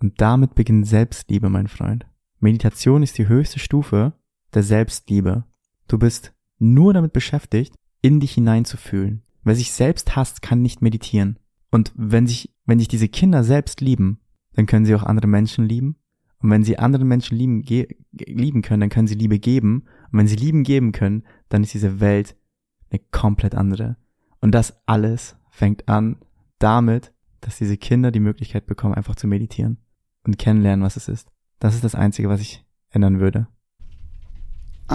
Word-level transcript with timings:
Und 0.00 0.20
damit 0.20 0.54
beginnt 0.54 0.86
Selbstliebe, 0.86 1.48
mein 1.48 1.66
Freund. 1.66 2.06
Meditation 2.40 3.02
ist 3.02 3.18
die 3.18 3.28
höchste 3.28 3.58
Stufe 3.58 4.12
der 4.54 4.62
Selbstliebe. 4.62 5.44
Du 5.88 5.98
bist 5.98 6.32
nur 6.58 6.94
damit 6.94 7.12
beschäftigt, 7.12 7.74
in 8.00 8.20
dich 8.20 8.32
hineinzufühlen. 8.32 9.22
Wer 9.42 9.56
sich 9.56 9.72
selbst 9.72 10.14
hasst, 10.14 10.42
kann 10.42 10.62
nicht 10.62 10.82
meditieren. 10.82 11.38
Und 11.70 11.92
wenn 11.96 12.26
sich, 12.26 12.54
wenn 12.64 12.78
sich 12.78 12.88
diese 12.88 13.08
Kinder 13.08 13.42
selbst 13.42 13.80
lieben, 13.80 14.20
dann 14.54 14.66
können 14.66 14.86
sie 14.86 14.94
auch 14.94 15.02
andere 15.02 15.26
Menschen 15.26 15.64
lieben. 15.64 15.96
Und 16.40 16.50
wenn 16.50 16.62
sie 16.62 16.78
andere 16.78 17.04
Menschen 17.04 17.36
lieben, 17.36 17.62
lieben 18.12 18.62
können, 18.62 18.80
dann 18.80 18.90
können 18.90 19.08
sie 19.08 19.16
Liebe 19.16 19.40
geben. 19.40 19.84
Und 20.12 20.18
wenn 20.18 20.28
sie 20.28 20.36
Lieben 20.36 20.62
geben 20.62 20.92
können, 20.92 21.24
dann 21.48 21.64
ist 21.64 21.74
diese 21.74 21.98
Welt 21.98 22.36
eine 22.90 23.00
komplett 23.10 23.56
andere. 23.56 23.96
Und 24.40 24.52
das 24.52 24.80
alles 24.86 25.36
fängt 25.50 25.88
an 25.88 26.18
damit, 26.60 27.12
dass 27.40 27.58
diese 27.58 27.76
Kinder 27.76 28.12
die 28.12 28.20
Möglichkeit 28.20 28.66
bekommen, 28.66 28.94
einfach 28.94 29.16
zu 29.16 29.26
meditieren 29.26 29.78
und 30.28 30.38
kennenlernen, 30.38 30.84
was 30.84 30.96
es 30.96 31.08
ist. 31.08 31.26
Das 31.58 31.74
ist 31.74 31.82
das 31.82 31.96
Einzige, 31.96 32.28
was 32.28 32.40
ich 32.40 32.62
ändern 32.90 33.18
würde. 33.18 33.48
Oh, 34.90 34.94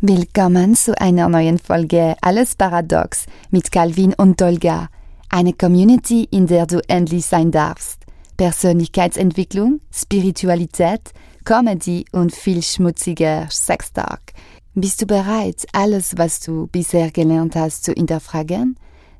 willkommen 0.00 0.74
zu 0.74 1.00
einer 1.00 1.28
neuen 1.28 1.58
Folge 1.58 2.16
Alles 2.20 2.56
Paradox 2.56 3.26
mit 3.50 3.72
Calvin 3.72 4.12
und 4.14 4.40
Dolga. 4.40 4.88
Eine 5.30 5.54
Community, 5.54 6.28
in 6.30 6.46
der 6.46 6.66
du 6.66 6.80
endlich 6.88 7.24
sein 7.24 7.50
darfst. 7.50 8.04
Persönlichkeitsentwicklung, 8.36 9.80
Spiritualität, 9.92 11.12
Comedy 11.44 12.04
und 12.12 12.34
viel 12.34 12.62
schmutziger 12.62 13.48
Sextalk. 13.48 14.32
Bist 14.74 15.02
du 15.02 15.06
bereit, 15.06 15.66
alles, 15.72 16.18
was 16.18 16.40
du 16.40 16.66
bisher 16.66 17.10
gelernt 17.10 17.54
hast, 17.56 17.84
zu 17.84 17.92
hinterfragen? 17.92 18.76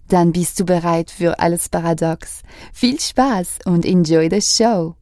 Dann 0.08 0.32
bist 0.32 0.58
du 0.58 0.64
bereit 0.64 1.10
für 1.10 1.38
alles 1.38 1.68
Paradox. 1.68 2.42
Viel 2.72 2.98
Spaß 2.98 3.60
und 3.66 3.84
enjoy 3.86 4.28
the 4.30 4.40
show. 4.40 4.96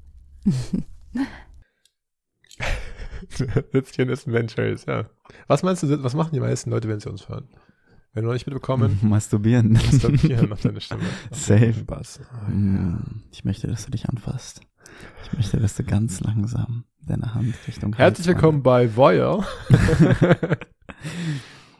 Sitzchen 3.72 4.08
ist 4.08 4.26
ein 4.26 4.32
Mensch, 4.32 4.56
ja. 4.56 5.04
Was 5.46 5.62
meinst 5.62 5.82
du, 5.82 6.02
was 6.02 6.14
machen 6.14 6.30
die 6.32 6.40
meisten 6.40 6.70
Leute, 6.70 6.88
wenn 6.88 7.00
sie 7.00 7.10
uns 7.10 7.28
hören? 7.28 7.48
Wenn 8.12 8.24
wir 8.24 8.28
noch 8.28 8.34
nicht 8.34 8.46
mitbekommen. 8.46 8.98
Masturbieren. 9.02 9.72
Masturbieren 9.72 10.52
auf 10.52 10.62
deine 10.62 10.80
Stimme. 10.80 11.04
Safe. 11.30 11.84
Bass. 11.86 12.20
Oh, 12.32 12.52
ja. 12.52 13.00
Ich 13.30 13.44
möchte, 13.44 13.68
dass 13.68 13.84
du 13.84 13.92
dich 13.92 14.08
anfasst. 14.08 14.62
Ich 15.24 15.32
möchte, 15.34 15.58
dass 15.58 15.76
du 15.76 15.84
ganz 15.84 16.20
langsam 16.20 16.84
deine 17.06 17.34
Hand 17.34 17.54
Richtung 17.68 17.94
Herzlich 17.94 18.26
willkommen 18.26 18.62
bei 18.62 18.96
Voyeur. 18.96 19.46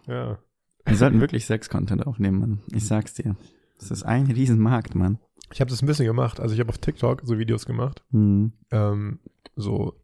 ja. 0.07 0.39
Wir 0.85 0.97
sollten 0.97 1.21
wirklich 1.21 1.47
Sex-Content 1.47 2.07
aufnehmen, 2.07 2.39
Mann. 2.39 2.63
Ich 2.73 2.87
sag's 2.87 3.15
dir. 3.15 3.37
Das 3.79 3.91
ist 3.91 4.05
ein 4.05 4.27
Riesenmarkt, 4.27 4.95
Mann. 4.95 5.19
Ich 5.53 5.61
habe 5.61 5.71
das 5.71 5.83
ein 5.83 5.87
bisschen 5.87 6.07
gemacht. 6.07 6.41
Also 6.41 6.55
ich 6.55 6.61
habe 6.61 6.71
auf 6.71 6.79
TikTok 6.79 7.23
so 7.25 7.39
Videos 7.39 7.67
gemacht. 7.67 8.03
Mhm. 8.11 8.53
Ähm, 8.71 9.19
so 9.57 10.01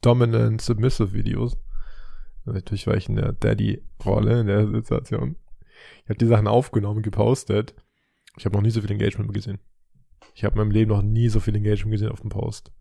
Dominant 0.00 0.60
Submissive 0.60 1.12
Videos. 1.12 1.56
Natürlich 2.44 2.86
war 2.86 2.96
ich 2.96 3.08
in 3.08 3.16
der 3.16 3.32
Daddy-Rolle 3.32 4.40
in 4.40 4.46
der 4.46 4.66
Situation. 4.68 5.36
Ich 6.04 6.08
habe 6.08 6.18
die 6.18 6.26
Sachen 6.26 6.46
aufgenommen, 6.46 7.02
gepostet. 7.02 7.74
Ich 8.36 8.46
habe 8.46 8.56
noch 8.56 8.62
nie 8.62 8.70
so 8.70 8.80
viel 8.80 8.90
Engagement 8.90 9.32
gesehen. 9.34 9.58
Ich 10.34 10.44
habe 10.44 10.54
in 10.54 10.58
meinem 10.60 10.70
Leben 10.70 10.90
noch 10.90 11.02
nie 11.02 11.28
so 11.28 11.40
viel 11.40 11.54
Engagement 11.54 11.92
gesehen 11.92 12.10
auf 12.10 12.20
dem 12.20 12.30
Post. 12.30 12.72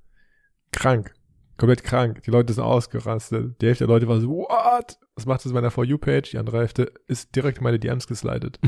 Krank. 0.72 1.14
Komplett 1.58 1.84
krank. 1.84 2.22
Die 2.24 2.32
Leute 2.32 2.54
sind 2.54 2.64
ausgerastet. 2.64 3.60
Die 3.62 3.66
Hälfte 3.66 3.88
der 3.88 3.94
Leute 3.94 4.08
war 4.08 4.22
so, 4.22 4.30
what? 4.30 5.00
Was 5.16 5.26
macht 5.26 5.40
das 5.40 5.48
mit 5.48 5.56
meiner 5.56 5.72
For 5.72 5.84
You-Page? 5.84 6.32
Die 6.32 6.38
andere 6.38 6.60
Hälfte 6.60 6.94
ist 7.08 7.36
direkt 7.36 7.58
in 7.58 7.64
meine 7.64 7.80
DMs 7.80 8.08
geslidet. 8.08 8.60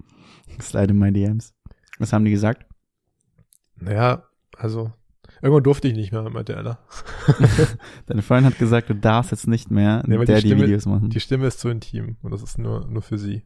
Slide 0.60 0.90
in 0.90 0.98
meine 0.98 1.12
DMs. 1.12 1.54
Was 1.98 2.12
haben 2.12 2.24
die 2.24 2.30
gesagt? 2.30 2.66
Naja, 3.76 4.24
also 4.56 4.92
Irgendwann 5.42 5.64
durfte 5.64 5.88
ich 5.88 5.94
nicht 5.94 6.12
mehr, 6.12 6.22
meinte 6.30 6.54
Ella. 6.54 6.78
Deine 8.06 8.22
Freundin 8.22 8.52
hat 8.52 8.60
gesagt, 8.60 8.88
du 8.88 8.94
darfst 8.94 9.32
jetzt 9.32 9.48
nicht 9.48 9.72
mehr 9.72 10.04
nee, 10.06 10.24
der 10.24 10.40
die 10.40 10.56
Videos 10.56 10.86
machen. 10.86 11.10
Die 11.10 11.18
Stimme 11.18 11.48
ist 11.48 11.58
zu 11.58 11.68
intim 11.68 12.16
und 12.22 12.30
das 12.30 12.44
ist 12.44 12.58
nur, 12.58 12.86
nur 12.86 13.02
für 13.02 13.18
sie. 13.18 13.42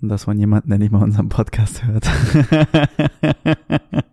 Und 0.00 0.08
das 0.08 0.24
von 0.24 0.38
jemandem, 0.38 0.70
der 0.70 0.78
nicht 0.78 0.92
mal 0.92 1.02
unseren 1.02 1.28
Podcast 1.28 1.84
hört. 1.84 2.08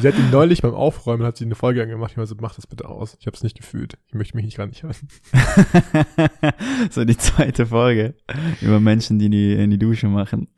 sie 0.00 0.08
hat 0.08 0.18
ihn 0.18 0.30
neulich 0.30 0.62
beim 0.62 0.74
Aufräumen, 0.74 1.24
hat 1.24 1.36
sie 1.36 1.44
eine 1.44 1.54
Folge 1.54 1.82
angemacht. 1.82 2.12
Ich 2.12 2.16
war 2.16 2.26
so, 2.26 2.34
mach 2.40 2.54
das 2.54 2.66
bitte 2.66 2.88
aus. 2.88 3.16
Ich 3.20 3.26
habe 3.26 3.36
es 3.36 3.42
nicht 3.42 3.56
gefühlt. 3.56 3.98
Ich 4.06 4.14
möchte 4.14 4.36
mich 4.36 4.44
nicht 4.44 4.56
gar 4.56 4.66
nicht 4.66 4.82
hören. 4.82 4.94
so 6.90 7.04
die 7.04 7.16
zweite 7.16 7.66
Folge 7.66 8.14
über 8.60 8.80
Menschen, 8.80 9.18
die 9.18 9.30
die 9.30 9.54
in 9.54 9.70
die 9.70 9.78
Dusche 9.78 10.08
machen. 10.08 10.48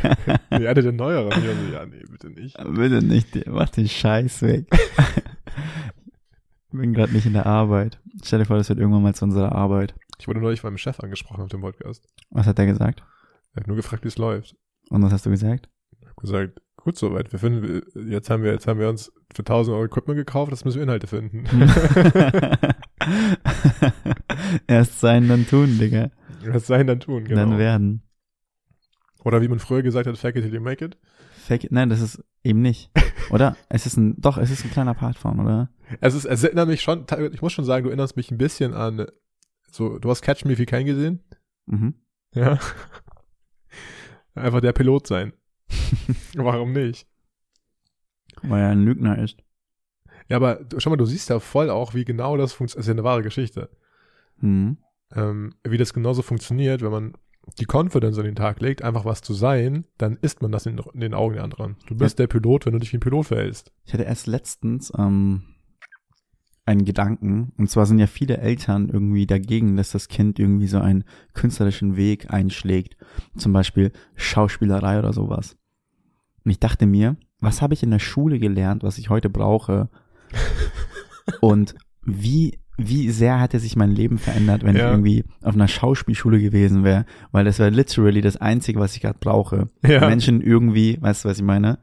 ja, 0.50 0.74
der 0.74 0.92
neuere. 0.92 1.28
Ich 1.28 1.34
so, 1.36 1.74
ja, 1.74 1.86
nee, 1.86 2.02
bitte 2.10 2.30
nicht. 2.30 2.56
Bitte 2.56 3.02
nicht. 3.02 3.46
Mach 3.46 3.68
den 3.70 3.88
Scheiß 3.88 4.42
weg. 4.42 4.66
Ich 6.70 6.72
bin 6.78 6.92
gerade 6.92 7.12
nicht 7.12 7.26
in 7.26 7.32
der 7.34 7.46
Arbeit. 7.46 8.00
Stell 8.22 8.40
dir 8.40 8.44
vor, 8.44 8.56
das 8.56 8.68
wird 8.68 8.78
irgendwann 8.78 9.02
mal 9.02 9.14
zu 9.14 9.24
unserer 9.24 9.52
Arbeit. 9.52 9.94
Ich 10.18 10.26
wurde 10.26 10.40
neulich 10.40 10.62
beim 10.62 10.78
Chef 10.78 11.00
angesprochen 11.00 11.42
auf 11.42 11.48
dem 11.48 11.60
Podcast. 11.60 12.04
Was 12.30 12.46
hat 12.46 12.58
der 12.58 12.66
gesagt? 12.66 13.02
Er 13.54 13.60
hat 13.60 13.66
nur 13.66 13.76
gefragt, 13.76 14.04
wie 14.04 14.08
es 14.08 14.18
läuft. 14.18 14.56
Und 14.90 15.02
was 15.02 15.12
hast 15.12 15.26
du 15.26 15.30
gesagt? 15.30 15.68
Ich 16.00 16.06
habe 16.06 16.20
gesagt, 16.20 16.60
gut 16.88 16.96
soweit. 16.96 17.30
Wir 17.32 17.38
finden, 17.38 17.82
jetzt 18.10 18.30
haben 18.30 18.42
wir, 18.42 18.52
jetzt 18.52 18.66
haben 18.66 18.80
wir 18.80 18.88
uns 18.88 19.12
für 19.34 19.42
1000 19.42 19.74
Euro 19.74 19.84
Equipment 19.84 20.16
gekauft, 20.16 20.50
das 20.52 20.64
müssen 20.64 20.76
wir 20.76 20.84
Inhalte 20.84 21.06
finden. 21.06 21.44
Erst 24.66 25.00
sein, 25.00 25.28
dann 25.28 25.46
tun, 25.46 25.78
Digga. 25.78 26.10
Erst 26.42 26.66
sein, 26.66 26.86
dann 26.86 27.00
tun, 27.00 27.24
genau. 27.24 27.42
Dann 27.42 27.58
werden. 27.58 28.02
Oder 29.22 29.42
wie 29.42 29.48
man 29.48 29.58
früher 29.58 29.82
gesagt 29.82 30.06
hat, 30.06 30.16
fake 30.16 30.36
it 30.36 30.44
till 30.44 30.54
you 30.54 30.62
make 30.62 30.82
it. 30.82 30.96
Fake 31.36 31.64
it, 31.64 31.72
nein, 31.72 31.90
das 31.90 32.00
ist 32.00 32.24
eben 32.42 32.62
nicht. 32.62 32.90
Oder? 33.30 33.54
es 33.68 33.84
ist 33.84 33.98
ein, 33.98 34.14
doch, 34.16 34.38
es 34.38 34.50
ist 34.50 34.64
ein 34.64 34.70
kleiner 34.70 34.94
Part 34.94 35.18
von, 35.18 35.40
oder? 35.40 35.68
Es 36.00 36.14
ist, 36.14 36.24
es 36.24 36.42
erinnert 36.42 36.68
mich 36.68 36.80
schon, 36.80 37.04
ich 37.32 37.42
muss 37.42 37.52
schon 37.52 37.66
sagen, 37.66 37.84
du 37.84 37.90
erinnerst 37.90 38.16
mich 38.16 38.30
ein 38.30 38.38
bisschen 38.38 38.72
an, 38.72 39.06
so, 39.70 39.98
du 39.98 40.08
hast 40.08 40.22
Catch 40.22 40.46
Me 40.46 40.52
If 40.52 40.58
You 40.58 40.64
Can 40.64 40.86
gesehen? 40.86 41.22
Mhm. 41.66 41.96
Ja. 42.32 42.58
Einfach 44.34 44.62
der 44.62 44.72
Pilot 44.72 45.06
sein. 45.06 45.34
Warum 46.34 46.72
nicht? 46.72 47.06
Weil 48.42 48.62
er 48.62 48.70
ein 48.70 48.84
Lügner 48.84 49.18
ist. 49.18 49.42
Ja, 50.28 50.36
aber 50.36 50.60
schau 50.76 50.90
mal, 50.90 50.96
du 50.96 51.06
siehst 51.06 51.30
ja 51.30 51.40
voll 51.40 51.70
auch, 51.70 51.94
wie 51.94 52.04
genau 52.04 52.36
das 52.36 52.52
funktioniert. 52.52 52.78
Das 52.80 52.86
ist 52.86 52.88
ja 52.88 52.94
eine 52.94 53.04
wahre 53.04 53.22
Geschichte. 53.22 53.70
Mhm. 54.40 54.78
Ähm, 55.14 55.54
wie 55.64 55.78
das 55.78 55.94
genauso 55.94 56.22
funktioniert, 56.22 56.82
wenn 56.82 56.90
man 56.90 57.14
die 57.58 57.66
Confidence 57.66 58.18
an 58.18 58.24
den 58.24 58.34
Tag 58.34 58.60
legt, 58.60 58.82
einfach 58.82 59.06
was 59.06 59.22
zu 59.22 59.32
sein, 59.32 59.84
dann 59.96 60.18
ist 60.20 60.42
man 60.42 60.52
das 60.52 60.66
in, 60.66 60.78
in 60.92 61.00
den 61.00 61.14
Augen 61.14 61.34
der 61.34 61.44
anderen. 61.44 61.76
Du 61.86 61.96
bist 61.96 62.18
ja. 62.18 62.26
der 62.26 62.38
Pilot, 62.38 62.66
wenn 62.66 62.74
du 62.74 62.78
dich 62.78 62.92
wie 62.92 62.98
ein 62.98 63.00
Pilot 63.00 63.26
verhältst. 63.26 63.72
Ich 63.86 63.94
hatte 63.94 64.04
erst 64.04 64.26
letztens 64.26 64.92
ähm, 64.98 65.44
einen 66.66 66.84
Gedanken, 66.84 67.52
und 67.56 67.70
zwar 67.70 67.86
sind 67.86 67.98
ja 67.98 68.06
viele 68.06 68.36
Eltern 68.36 68.90
irgendwie 68.90 69.26
dagegen, 69.26 69.76
dass 69.76 69.90
das 69.90 70.08
Kind 70.08 70.38
irgendwie 70.38 70.66
so 70.66 70.78
einen 70.78 71.04
künstlerischen 71.32 71.96
Weg 71.96 72.30
einschlägt. 72.30 72.98
Zum 73.36 73.54
Beispiel 73.54 73.92
Schauspielerei 74.14 74.98
oder 74.98 75.14
sowas. 75.14 75.56
Und 76.44 76.50
ich 76.50 76.60
dachte 76.60 76.86
mir, 76.86 77.16
was 77.40 77.62
habe 77.62 77.74
ich 77.74 77.82
in 77.82 77.90
der 77.90 77.98
Schule 77.98 78.38
gelernt, 78.38 78.82
was 78.82 78.98
ich 78.98 79.10
heute 79.10 79.30
brauche? 79.30 79.88
Und 81.40 81.74
wie, 82.02 82.58
wie 82.76 83.10
sehr 83.10 83.40
hätte 83.40 83.58
sich 83.60 83.76
mein 83.76 83.90
Leben 83.90 84.18
verändert, 84.18 84.64
wenn 84.64 84.76
ja. 84.76 84.86
ich 84.86 84.92
irgendwie 84.92 85.24
auf 85.42 85.54
einer 85.54 85.68
Schauspielschule 85.68 86.40
gewesen 86.40 86.84
wäre? 86.84 87.04
Weil 87.32 87.44
das 87.44 87.58
wäre 87.58 87.70
literally 87.70 88.20
das 88.20 88.36
Einzige, 88.36 88.80
was 88.80 88.94
ich 88.94 89.02
gerade 89.02 89.18
brauche. 89.18 89.68
Ja. 89.84 90.08
Menschen 90.08 90.40
irgendwie, 90.40 90.98
weißt 91.00 91.24
du, 91.24 91.28
was 91.28 91.38
ich 91.38 91.44
meine? 91.44 91.78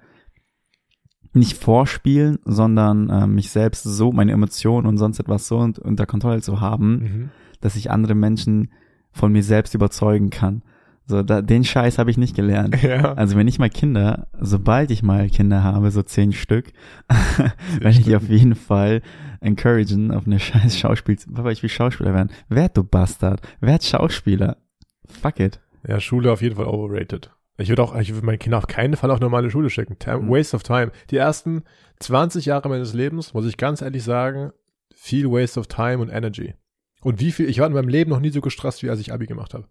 Nicht 1.33 1.57
vorspielen, 1.57 2.39
sondern 2.45 3.09
äh, 3.09 3.27
mich 3.27 3.51
selbst 3.51 3.83
so, 3.83 4.11
meine 4.11 4.31
Emotionen 4.31 4.87
und 4.87 4.97
sonst 4.97 5.19
etwas 5.19 5.47
so 5.47 5.57
unter 5.57 6.05
Kontrolle 6.05 6.41
zu 6.41 6.61
haben, 6.61 6.89
mhm. 6.97 7.29
dass 7.59 7.75
ich 7.75 7.91
andere 7.91 8.15
Menschen 8.15 8.71
von 9.11 9.31
mir 9.31 9.43
selbst 9.43 9.75
überzeugen 9.75 10.29
kann. 10.29 10.63
So, 11.07 11.21
da, 11.21 11.41
den 11.41 11.63
Scheiß 11.63 11.99
habe 11.99 12.09
ich 12.09 12.17
nicht 12.17 12.35
gelernt. 12.35 12.75
Ja. 12.85 13.13
Also 13.13 13.35
wenn 13.35 13.47
ich 13.47 13.57
mal 13.57 13.69
Kinder, 13.69 14.27
sobald 14.39 14.91
ich 14.91 15.01
mal 15.01 15.27
Kinder 15.29 15.63
habe, 15.63 15.89
so 15.89 16.03
zehn 16.03 16.33
Stück, 16.33 16.71
werde 17.79 17.99
ich 17.99 18.15
auf 18.15 18.29
jeden 18.29 18.53
Fall 18.53 19.01
encouragen 19.39 20.11
auf 20.11 20.27
eine 20.27 20.39
scheiß 20.39 20.77
Schauspiel. 20.77 21.17
Papa, 21.33 21.51
ich 21.51 21.63
will 21.63 21.69
Schauspieler 21.69 22.13
werden. 22.13 22.29
Werd 22.49 22.77
du 22.77 22.83
Bastard. 22.83 23.41
Werd 23.59 23.83
Schauspieler. 23.83 24.57
Fuck 25.05 25.39
it. 25.39 25.59
Ja, 25.87 25.99
Schule 25.99 26.31
auf 26.31 26.41
jeden 26.41 26.55
Fall 26.55 26.65
overrated. 26.65 27.31
Ich 27.57 27.69
würde 27.69 27.83
auch, 27.83 27.95
ich 27.95 28.13
würde 28.13 28.25
meine 28.25 28.37
Kinder 28.37 28.57
auf 28.57 28.67
keinen 28.67 28.95
Fall 28.95 29.11
auf 29.11 29.19
normale 29.19 29.49
Schule 29.49 29.69
schicken. 29.69 29.95
Mhm. 30.05 30.29
Waste 30.29 30.55
of 30.55 30.63
time. 30.63 30.91
Die 31.09 31.17
ersten 31.17 31.63
20 31.99 32.45
Jahre 32.45 32.69
meines 32.69 32.93
Lebens, 32.93 33.33
muss 33.33 33.45
ich 33.45 33.57
ganz 33.57 33.81
ehrlich 33.81 34.03
sagen, 34.03 34.51
viel 34.93 35.29
Waste 35.31 35.59
of 35.59 35.67
time 35.67 35.99
und 35.99 36.09
Energy. 36.09 36.53
Und 37.01 37.19
wie 37.19 37.31
viel, 37.31 37.47
ich 37.47 37.59
war 37.59 37.67
in 37.67 37.73
meinem 37.73 37.87
Leben 37.87 38.09
noch 38.09 38.19
nie 38.19 38.31
so 38.31 38.41
gestresst, 38.41 38.83
wie 38.83 38.89
als 38.89 38.99
ich 38.99 39.13
Abi 39.13 39.27
gemacht 39.27 39.53
habe. 39.53 39.67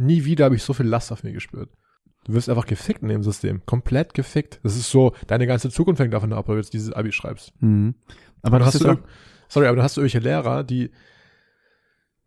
Nie 0.00 0.24
wieder 0.24 0.46
habe 0.46 0.56
ich 0.56 0.62
so 0.62 0.72
viel 0.72 0.86
Last 0.86 1.12
auf 1.12 1.22
mir 1.22 1.32
gespürt. 1.32 1.70
Du 2.24 2.32
wirst 2.32 2.48
einfach 2.48 2.66
gefickt 2.66 3.02
in 3.02 3.08
dem 3.08 3.22
System. 3.22 3.64
Komplett 3.66 4.14
gefickt. 4.14 4.60
Das 4.62 4.76
ist 4.76 4.90
so, 4.90 5.14
deine 5.26 5.46
ganze 5.46 5.70
Zukunft 5.70 6.00
hängt 6.00 6.14
davon 6.14 6.32
ab, 6.32 6.40
ob 6.40 6.46
du 6.46 6.56
jetzt 6.56 6.72
dieses 6.72 6.92
Abi 6.92 7.12
schreibst. 7.12 7.52
Mhm. 7.60 7.94
Aber 8.42 8.58
das 8.58 8.74
hast 8.74 8.84
du, 8.84 8.98
sorry, 9.48 9.66
aber 9.66 9.76
du 9.76 9.82
hast 9.82 9.96
irgendwelche 9.96 10.20
Lehrer, 10.20 10.64
die, 10.64 10.90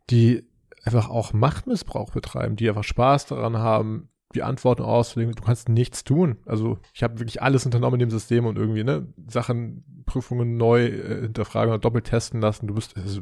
die 0.10 0.48
einfach 0.84 1.10
auch 1.10 1.34
Machtmissbrauch 1.34 2.12
betreiben, 2.12 2.56
die 2.56 2.70
einfach 2.70 2.84
Spaß 2.84 3.28
daran 3.28 3.58
haben, 3.58 4.10
die 4.36 4.44
Antworten 4.44 4.84
auszulegen. 4.84 5.34
Du 5.34 5.44
kannst 5.44 5.70
nichts 5.70 6.04
tun. 6.04 6.38
Also 6.46 6.80
ich 6.94 7.04
habe 7.04 7.20
wirklich 7.20 7.42
alles 7.42 7.66
unternommen 7.66 7.96
in 7.96 8.08
dem 8.08 8.12
System 8.12 8.46
und 8.46 8.58
irgendwie 8.58 8.84
ne 8.84 9.08
Sachen 9.28 10.04
Prüfungen 10.06 10.58
neu 10.58 10.86
äh, 10.86 11.22
hinterfragen 11.22 11.70
oder 11.70 11.80
doppelt 11.80 12.06
testen 12.06 12.42
lassen. 12.42 12.68
Du 12.68 12.74
bist 12.74 12.98
also, 12.98 13.22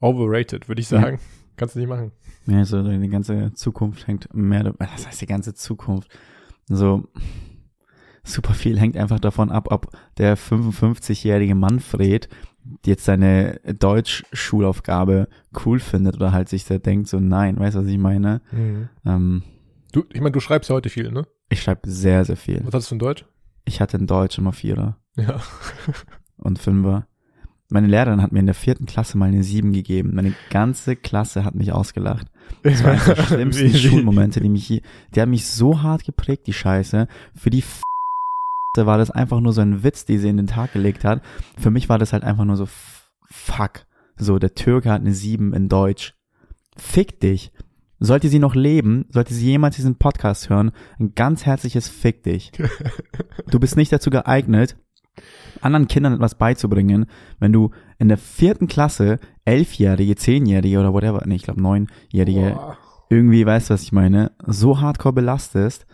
overrated, 0.00 0.68
würde 0.68 0.80
ich 0.80 0.88
sagen. 0.88 1.16
Ja. 1.16 1.43
Kannst 1.56 1.74
du 1.74 1.78
nicht 1.78 1.88
machen. 1.88 2.12
Ja, 2.46 2.58
also 2.58 2.82
die 2.82 3.08
ganze 3.08 3.52
Zukunft 3.54 4.06
hängt 4.06 4.32
mehr, 4.34 4.74
das 4.78 5.06
heißt 5.06 5.20
die 5.20 5.26
ganze 5.26 5.54
Zukunft. 5.54 6.08
So 6.66 7.04
super 8.24 8.54
viel 8.54 8.78
hängt 8.80 8.96
einfach 8.96 9.20
davon 9.20 9.50
ab, 9.50 9.68
ob 9.70 9.90
der 10.18 10.36
55-jährige 10.36 11.54
Manfred 11.54 12.28
jetzt 12.84 13.04
seine 13.04 13.60
Deutschschulaufgabe 13.78 15.28
cool 15.64 15.78
findet 15.78 16.16
oder 16.16 16.32
halt 16.32 16.48
sich 16.48 16.64
da 16.64 16.78
denkt 16.78 17.08
so, 17.08 17.20
nein, 17.20 17.58
weißt 17.58 17.76
du, 17.76 17.80
was 17.80 17.86
ich 17.86 17.98
meine? 17.98 18.40
Mhm. 18.50 18.88
Ähm, 19.04 19.42
du, 19.92 20.04
ich 20.12 20.20
meine, 20.20 20.32
du 20.32 20.40
schreibst 20.40 20.70
ja 20.70 20.76
heute 20.76 20.88
viel, 20.88 21.12
ne? 21.12 21.26
Ich 21.50 21.62
schreibe 21.62 21.88
sehr, 21.88 22.24
sehr 22.24 22.38
viel. 22.38 22.62
Was 22.64 22.74
hattest 22.74 22.90
du 22.90 22.94
in 22.94 22.98
Deutsch? 23.00 23.26
Ich 23.66 23.80
hatte 23.80 23.98
in 23.98 24.06
Deutsch 24.06 24.38
immer 24.38 24.52
Vierer. 24.52 24.98
Ja. 25.16 25.40
und 26.38 26.58
Fünfer. 26.58 27.06
Meine 27.70 27.86
Lehrerin 27.86 28.22
hat 28.22 28.32
mir 28.32 28.40
in 28.40 28.46
der 28.46 28.54
vierten 28.54 28.86
Klasse 28.86 29.16
mal 29.16 29.28
eine 29.28 29.42
Sieben 29.42 29.72
gegeben. 29.72 30.14
Meine 30.14 30.34
ganze 30.50 30.96
Klasse 30.96 31.44
hat 31.44 31.54
mich 31.54 31.72
ausgelacht. 31.72 32.26
Das 32.62 32.84
war 32.84 32.92
eines 32.92 33.04
der 33.06 33.16
schlimmsten 33.22 33.74
Schulmomente, 33.74 34.40
die 34.40 34.48
mich, 34.48 34.82
die 35.14 35.20
haben 35.20 35.30
mich 35.30 35.46
so 35.46 35.82
hart 35.82 36.04
geprägt, 36.04 36.46
die 36.46 36.52
Scheiße. 36.52 37.08
Für 37.34 37.50
die 37.50 37.60
F 37.60 37.82
war 38.76 38.98
das 38.98 39.10
einfach 39.10 39.40
nur 39.40 39.52
so 39.52 39.60
ein 39.60 39.84
Witz, 39.84 40.04
die 40.04 40.18
sie 40.18 40.28
in 40.28 40.36
den 40.36 40.48
Tag 40.48 40.72
gelegt 40.72 41.04
hat. 41.04 41.22
Für 41.58 41.70
mich 41.70 41.88
war 41.88 41.98
das 41.98 42.12
halt 42.12 42.24
einfach 42.24 42.44
nur 42.44 42.56
so, 42.56 42.68
fuck. 43.30 43.86
So, 44.16 44.38
der 44.38 44.54
Türke 44.54 44.90
hat 44.90 45.00
eine 45.00 45.14
Sieben 45.14 45.54
in 45.54 45.68
Deutsch. 45.68 46.14
Fick 46.76 47.20
dich. 47.20 47.52
Sollte 48.00 48.28
sie 48.28 48.40
noch 48.40 48.54
leben, 48.54 49.06
sollte 49.10 49.32
sie 49.32 49.46
jemals 49.46 49.76
diesen 49.76 49.96
Podcast 49.96 50.50
hören, 50.50 50.72
ein 50.98 51.14
ganz 51.14 51.46
herzliches 51.46 51.88
Fick 51.88 52.22
dich. 52.22 52.52
Du 53.50 53.60
bist 53.60 53.76
nicht 53.76 53.92
dazu 53.92 54.10
geeignet, 54.10 54.76
anderen 55.60 55.88
Kindern 55.88 56.14
etwas 56.14 56.34
beizubringen, 56.36 57.06
wenn 57.38 57.52
du 57.52 57.70
in 57.98 58.08
der 58.08 58.18
vierten 58.18 58.66
Klasse 58.66 59.18
elfjährige, 59.44 60.16
zehnjährige 60.16 60.78
oder 60.80 60.92
whatever, 60.92 61.22
nee, 61.26 61.36
ich 61.36 61.42
glaube 61.44 61.62
neunjährige, 61.62 62.52
Boah. 62.54 62.78
irgendwie, 63.10 63.46
weißt 63.46 63.70
du, 63.70 63.74
was 63.74 63.82
ich 63.82 63.92
meine, 63.92 64.32
so 64.46 64.80
hardcore 64.80 65.14
belastest, 65.14 65.86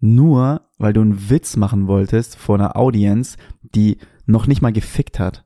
nur 0.00 0.62
weil 0.78 0.92
du 0.92 1.00
einen 1.00 1.30
Witz 1.30 1.56
machen 1.56 1.88
wolltest 1.88 2.36
vor 2.36 2.56
einer 2.56 2.76
Audience, 2.76 3.36
die 3.62 3.98
noch 4.26 4.46
nicht 4.46 4.62
mal 4.62 4.72
gefickt 4.72 5.18
hat. 5.18 5.44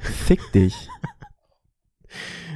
Fick 0.00 0.40
dich. 0.52 0.88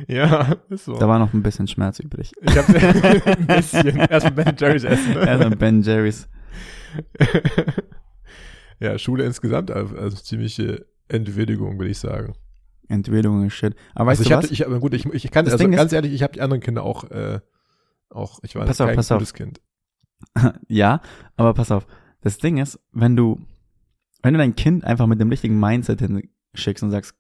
Ja, 0.09 0.57
ist 0.69 0.85
so. 0.85 0.99
Da 0.99 1.09
war 1.09 1.19
noch 1.19 1.33
ein 1.33 1.43
bisschen 1.43 1.67
Schmerz 1.67 1.99
übrig. 1.99 2.33
Ich 2.43 2.57
hab 2.57 2.69
ein 3.27 3.47
bisschen. 3.47 3.97
Erstmal 3.97 4.45
Ben 4.45 4.55
Jerry's 4.57 4.85
essen. 4.85 5.15
Ne? 5.15 5.27
Erstmal 5.27 5.57
Ben 5.57 5.83
Jerry's. 5.83 6.29
ja, 8.81 8.99
Schule 8.99 9.25
insgesamt, 9.25 9.71
also, 9.71 9.97
also 9.97 10.17
ziemliche 10.17 10.87
Entwürdigung, 11.09 11.79
würde 11.79 11.91
ich 11.91 11.99
sagen. 11.99 12.35
Entwürdigung 12.89 13.47
ist 13.47 13.55
shit. 13.55 13.75
Aber 13.95 14.11
also 14.11 14.21
weißt 14.21 14.21
ich 14.23 14.29
du 14.29 14.37
hatte, 14.37 14.45
was? 14.45 14.51
ich, 14.53 14.67
aber 14.67 14.79
gut, 14.81 14.95
ich, 14.95 15.07
ich 15.07 15.31
kann, 15.31 15.45
Das 15.45 15.55
also 15.55 15.65
Ding 15.65 15.77
ganz 15.77 15.93
ehrlich, 15.93 16.13
ich 16.13 16.23
habe 16.23 16.33
die 16.33 16.41
anderen 16.41 16.63
Kinder 16.63 16.83
auch, 16.83 17.05
äh, 17.11 17.41
auch, 18.11 18.41
ich 18.43 18.55
war 18.55 18.65
Pass 18.65 18.81
auf, 18.81 18.89
kein 18.89 18.97
pass 18.97 19.11
auf. 19.11 19.19
gutes 19.19 19.35
Kind. 19.35 19.61
ja, 20.69 21.01
aber 21.37 21.55
pass 21.55 21.71
auf. 21.71 21.87
Das 22.21 22.39
Ding 22.39 22.59
ist, 22.59 22.79
wenn 22.93 23.17
du, 23.17 23.41
wenn 24.23 24.35
du 24.35 24.39
dein 24.39 24.57
Kind 24.57 24.85
einfach 24.85 25.07
mit 25.07 25.21
dem 25.21 25.29
richtigen 25.29 25.59
Mindset 25.59 26.01
hinschickst 26.01 26.83
und 26.83 26.91
sagst, 26.91 27.15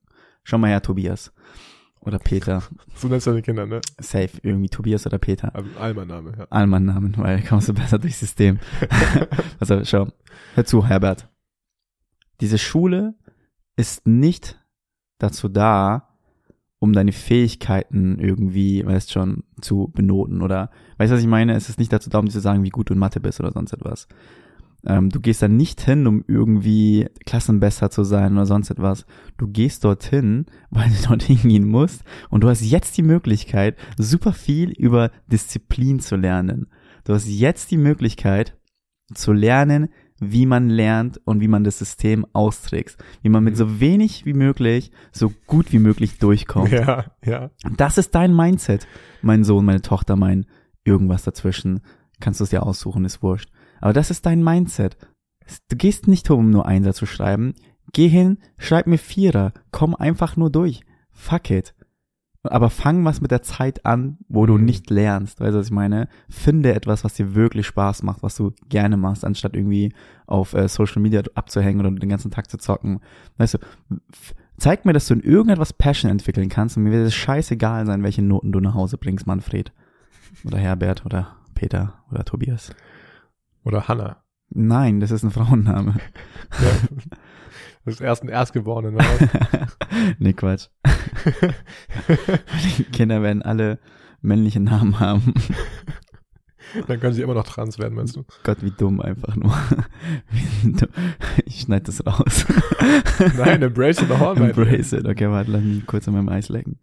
schau 0.44 0.58
mal 0.58 0.68
her, 0.68 0.82
Tobias. 0.82 1.32
Oder 2.00 2.18
Peter. 2.18 2.62
So 2.94 3.08
nennst 3.08 3.26
du 3.26 3.30
deine 3.30 3.42
Kinder, 3.42 3.66
ne? 3.66 3.80
Safe, 3.98 4.30
irgendwie 4.42 4.68
Tobias 4.68 5.06
oder 5.06 5.18
Peter. 5.18 5.54
Also 5.54 5.68
Alma-Name, 5.78 6.32
ja. 6.38 6.46
Allmann-Namen, 6.48 7.14
weil 7.18 7.42
kommst 7.42 7.68
du 7.68 7.74
besser 7.74 7.98
durchs 7.98 8.20
System. 8.20 8.58
also 9.60 9.84
schau, 9.84 10.08
hör 10.54 10.64
zu, 10.64 10.86
Herbert. 10.86 11.28
Diese 12.40 12.58
Schule 12.58 13.14
ist 13.76 14.06
nicht 14.06 14.58
dazu 15.18 15.48
da, 15.48 16.16
um 16.78 16.92
deine 16.92 17.12
Fähigkeiten 17.12 18.18
irgendwie, 18.18 18.84
weißt 18.84 19.12
schon, 19.12 19.44
zu 19.60 19.90
benoten 19.94 20.42
oder, 20.42 20.70
weißt 20.98 21.10
du, 21.10 21.16
was 21.16 21.22
ich 21.22 21.28
meine? 21.28 21.54
Es 21.54 21.68
ist 21.68 21.78
nicht 21.78 21.92
dazu 21.92 22.10
da, 22.10 22.18
um 22.18 22.26
dir 22.26 22.32
zu 22.32 22.40
sagen, 22.40 22.64
wie 22.64 22.70
gut 22.70 22.90
du 22.90 22.94
in 22.94 22.98
Mathe 22.98 23.20
bist 23.20 23.40
oder 23.40 23.52
sonst 23.52 23.72
etwas. 23.72 24.08
Ähm, 24.86 25.10
du 25.10 25.20
gehst 25.20 25.42
da 25.42 25.48
nicht 25.48 25.80
hin, 25.80 26.06
um 26.06 26.24
irgendwie 26.28 27.08
Klassenbesser 27.24 27.90
zu 27.90 28.04
sein 28.04 28.34
oder 28.34 28.46
sonst 28.46 28.70
etwas. 28.70 29.06
Du 29.36 29.48
gehst 29.48 29.84
dorthin, 29.84 30.46
weil 30.70 30.88
du 30.90 31.08
dort 31.08 31.22
hingehen 31.22 31.66
musst 31.66 32.02
und 32.30 32.44
du 32.44 32.48
hast 32.48 32.62
jetzt 32.62 32.96
die 32.96 33.02
Möglichkeit, 33.02 33.76
super 33.98 34.32
viel 34.32 34.70
über 34.70 35.10
Disziplin 35.26 35.98
zu 35.98 36.16
lernen. 36.16 36.68
Du 37.04 37.14
hast 37.14 37.26
jetzt 37.26 37.70
die 37.70 37.78
Möglichkeit 37.78 38.56
zu 39.14 39.32
lernen, 39.32 39.88
wie 40.18 40.46
man 40.46 40.70
lernt 40.70 41.20
und 41.24 41.40
wie 41.40 41.48
man 41.48 41.64
das 41.64 41.78
System 41.78 42.26
austrickst. 42.32 43.02
Wie 43.22 43.28
man 43.28 43.44
mit 43.44 43.54
Mhm. 43.54 43.58
so 43.58 43.80
wenig 43.80 44.24
wie 44.24 44.32
möglich, 44.34 44.90
so 45.12 45.32
gut 45.46 45.72
wie 45.72 45.78
möglich 45.78 46.18
durchkommt. 46.18 46.70
Ja, 46.72 47.04
ja. 47.24 47.50
Das 47.76 47.98
ist 47.98 48.14
dein 48.14 48.34
Mindset, 48.34 48.86
mein 49.22 49.44
Sohn, 49.44 49.64
meine 49.64 49.82
Tochter, 49.82 50.16
mein 50.16 50.46
irgendwas 50.84 51.22
dazwischen. 51.24 51.80
Kannst 52.20 52.40
du 52.40 52.44
es 52.44 52.50
dir 52.50 52.62
aussuchen, 52.62 53.04
ist 53.04 53.22
wurscht. 53.22 53.50
Aber 53.80 53.92
das 53.92 54.10
ist 54.10 54.24
dein 54.24 54.42
Mindset. 54.42 54.96
Du 55.68 55.76
gehst 55.76 56.08
nicht 56.08 56.30
um 56.30 56.50
nur 56.50 56.66
Einser 56.66 56.94
zu 56.94 57.04
schreiben. 57.06 57.54
Geh 57.92 58.08
hin, 58.08 58.38
schreib 58.58 58.86
mir 58.86 58.98
Vierer. 58.98 59.52
Komm 59.70 59.94
einfach 59.94 60.36
nur 60.36 60.50
durch. 60.50 60.80
Fuck 61.12 61.50
it. 61.50 61.74
Aber 62.48 62.70
fang 62.70 63.04
was 63.04 63.20
mit 63.20 63.30
der 63.30 63.42
Zeit 63.42 63.84
an, 63.86 64.18
wo 64.28 64.46
du 64.46 64.56
Mhm. 64.58 64.64
nicht 64.64 64.90
lernst. 64.90 65.40
Weißt 65.40 65.54
du, 65.54 65.58
was 65.58 65.66
ich 65.66 65.72
meine? 65.72 66.08
Finde 66.28 66.74
etwas, 66.74 67.04
was 67.04 67.14
dir 67.14 67.34
wirklich 67.34 67.66
Spaß 67.66 68.02
macht, 68.02 68.22
was 68.22 68.36
du 68.36 68.52
gerne 68.68 68.96
machst, 68.96 69.24
anstatt 69.24 69.54
irgendwie 69.54 69.92
auf 70.26 70.54
äh, 70.54 70.68
Social 70.68 71.02
Media 71.02 71.22
abzuhängen 71.34 71.80
oder 71.80 71.90
den 71.90 72.08
ganzen 72.08 72.30
Tag 72.30 72.50
zu 72.50 72.58
zocken. 72.58 73.00
Weißt 73.38 73.54
du, 73.54 73.58
zeig 74.58 74.84
mir, 74.84 74.92
dass 74.92 75.06
du 75.06 75.14
in 75.14 75.20
irgendetwas 75.20 75.72
Passion 75.72 76.10
entwickeln 76.10 76.48
kannst 76.48 76.76
und 76.76 76.82
mir 76.84 76.92
wird 76.92 77.06
es 77.06 77.14
scheißegal 77.14 77.86
sein, 77.86 78.02
welche 78.02 78.22
Noten 78.22 78.52
du 78.52 78.60
nach 78.60 78.74
Hause 78.74 78.98
bringst, 78.98 79.26
Manfred. 79.26 79.72
Oder 80.44 80.58
Herbert 80.58 81.04
oder 81.06 81.36
Peter 81.54 82.02
oder 82.10 82.24
Tobias. 82.24 82.70
Oder 83.64 83.88
Hannah. 83.88 84.22
Nein, 84.50 85.00
das 85.00 85.10
ist 85.10 85.22
ein 85.24 85.30
Frauenname. 85.30 85.94
Ja. 86.62 87.16
Das 87.86 87.94
ist 87.94 88.00
erst 88.00 88.24
ein 88.24 88.28
Erstgeborenen. 88.28 88.96
oder 88.96 89.06
nee, 90.18 90.32
Quatsch. 90.32 90.66
Die 92.78 92.82
Kinder 92.84 93.22
werden 93.22 93.42
alle 93.42 93.78
männliche 94.20 94.58
Namen 94.58 94.98
haben. 94.98 95.32
Dann 96.88 96.98
können 96.98 97.14
sie 97.14 97.22
immer 97.22 97.34
noch 97.34 97.46
trans 97.46 97.78
werden, 97.78 97.94
meinst 97.94 98.16
du? 98.16 98.24
Gott, 98.42 98.58
wie 98.62 98.72
dumm 98.72 99.00
einfach 99.00 99.36
nur. 99.36 99.54
Wie 100.30 100.72
dumm. 100.72 100.88
Ich 101.44 101.60
schneide 101.60 101.84
das 101.84 102.04
raus. 102.04 102.44
Nein, 103.38 103.62
embrace 103.62 104.02
it 104.02 104.08
mein 104.08 104.50
Embrace 104.50 104.92
it. 104.92 105.06
Okay, 105.06 105.30
warte, 105.30 105.52
lass 105.52 105.62
mich 105.62 105.86
kurz 105.86 106.08
an 106.08 106.14
meinem 106.14 106.28
Eis 106.28 106.48
lecken. 106.48 106.80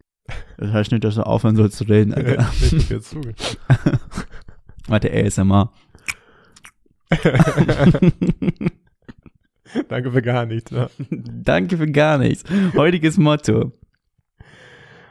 Das 0.57 0.71
heißt 0.71 0.91
nicht, 0.93 1.03
dass 1.03 1.15
du 1.15 1.25
aufhören 1.25 1.57
sollst 1.57 1.77
zu 1.77 1.83
reden, 1.83 2.13
Alter. 2.13 2.49
Ich 2.61 2.87
dir 2.87 3.01
zu. 3.01 3.19
Warte, 4.87 5.11
ASMR. 5.11 5.69
Danke 9.89 10.11
für 10.11 10.21
gar 10.21 10.45
nichts. 10.45 10.71
Ja. 10.71 10.89
Danke 11.09 11.77
für 11.77 11.91
gar 11.91 12.17
nichts. 12.17 12.43
Heutiges 12.75 13.17
Motto. 13.17 13.71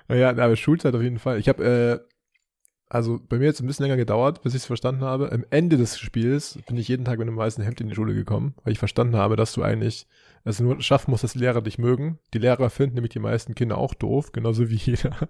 Ja, 0.09 0.31
aber 0.31 0.57
Schulzeit 0.57 0.95
auf 0.95 1.03
jeden 1.03 1.19
Fall. 1.19 1.39
Ich 1.39 1.49
habe, 1.49 1.65
äh, 1.65 2.13
also 2.89 3.19
bei 3.27 3.39
mir 3.39 3.47
jetzt 3.47 3.61
ein 3.61 3.67
bisschen 3.67 3.85
länger 3.85 3.97
gedauert, 3.97 4.43
bis 4.43 4.53
ich 4.53 4.63
es 4.63 4.67
verstanden 4.67 5.03
habe. 5.03 5.33
Am 5.33 5.45
Ende 5.49 5.79
des 5.79 5.99
Spiels 5.99 6.59
bin 6.67 6.77
ich 6.77 6.89
jeden 6.89 7.05
Tag 7.07 7.19
mit 7.19 7.29
einem 7.29 7.37
weißen 7.37 7.65
Hemd 7.65 7.81
in 7.81 7.89
die 7.89 7.95
Schule 7.95 8.15
gekommen, 8.15 8.55
weil 8.63 8.73
ich 8.73 8.79
verstanden 8.79 9.17
habe, 9.17 9.37
dass 9.37 9.55
du 9.55 9.63
eigentlich 9.63 10.07
es 10.45 10.61
nur 10.61 10.81
schaffen 10.83 11.11
musst, 11.13 11.25
dass 11.25 11.33
die 11.33 11.39
Lehrer 11.39 11.63
dich 11.63 11.79
mögen. 11.79 12.19
Die 12.35 12.39
Lehrer 12.39 12.69
finden 12.69 12.97
nämlich 12.97 13.13
die 13.13 13.21
meisten 13.21 13.55
Kinder 13.55 13.79
auch 13.79 13.95
doof, 13.95 14.33
genauso 14.33 14.69
wie 14.69 14.77
jeder. 14.77 15.17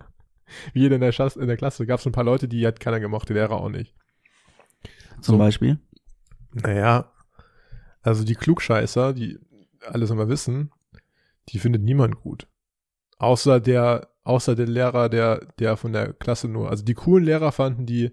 Wie 0.75 0.81
jeder 0.81 0.97
in 0.97 1.01
der, 1.01 1.13
Schas 1.13 1.37
in 1.37 1.47
der 1.47 1.57
Klasse. 1.57 1.87
Gab 1.87 2.01
es 2.01 2.05
ein 2.05 2.13
paar 2.13 2.25
Leute, 2.25 2.47
die 2.47 2.67
hat 2.67 2.79
keiner 2.79 3.01
gemocht, 3.01 3.27
die 3.29 3.33
Lehrer 3.33 3.53
auch 3.53 3.71
nicht. 3.71 3.95
Zum 5.23 5.37
So. 5.37 5.39
Beispiel. 5.39 5.79
Naja, 6.53 7.11
also 8.03 8.25
die 8.25 8.35
Klugscheißer, 8.35 9.13
die 9.13 9.39
alles 9.87 10.11
immer 10.11 10.29
wissen, 10.29 10.71
die 11.49 11.59
findet 11.59 11.83
niemand 11.83 12.17
gut. 12.17 12.47
Außer 13.19 13.61
der, 13.61 14.09
außer 14.25 14.55
der 14.55 14.67
Lehrer, 14.67 15.09
der, 15.09 15.47
der 15.59 15.77
von 15.77 15.93
der 15.93 16.13
Klasse 16.13 16.49
nur, 16.49 16.71
also 16.71 16.85
die 16.85 16.95
coolen 16.95 17.25
Lehrer 17.25 17.53
fanden 17.53 17.87
die, 17.87 18.11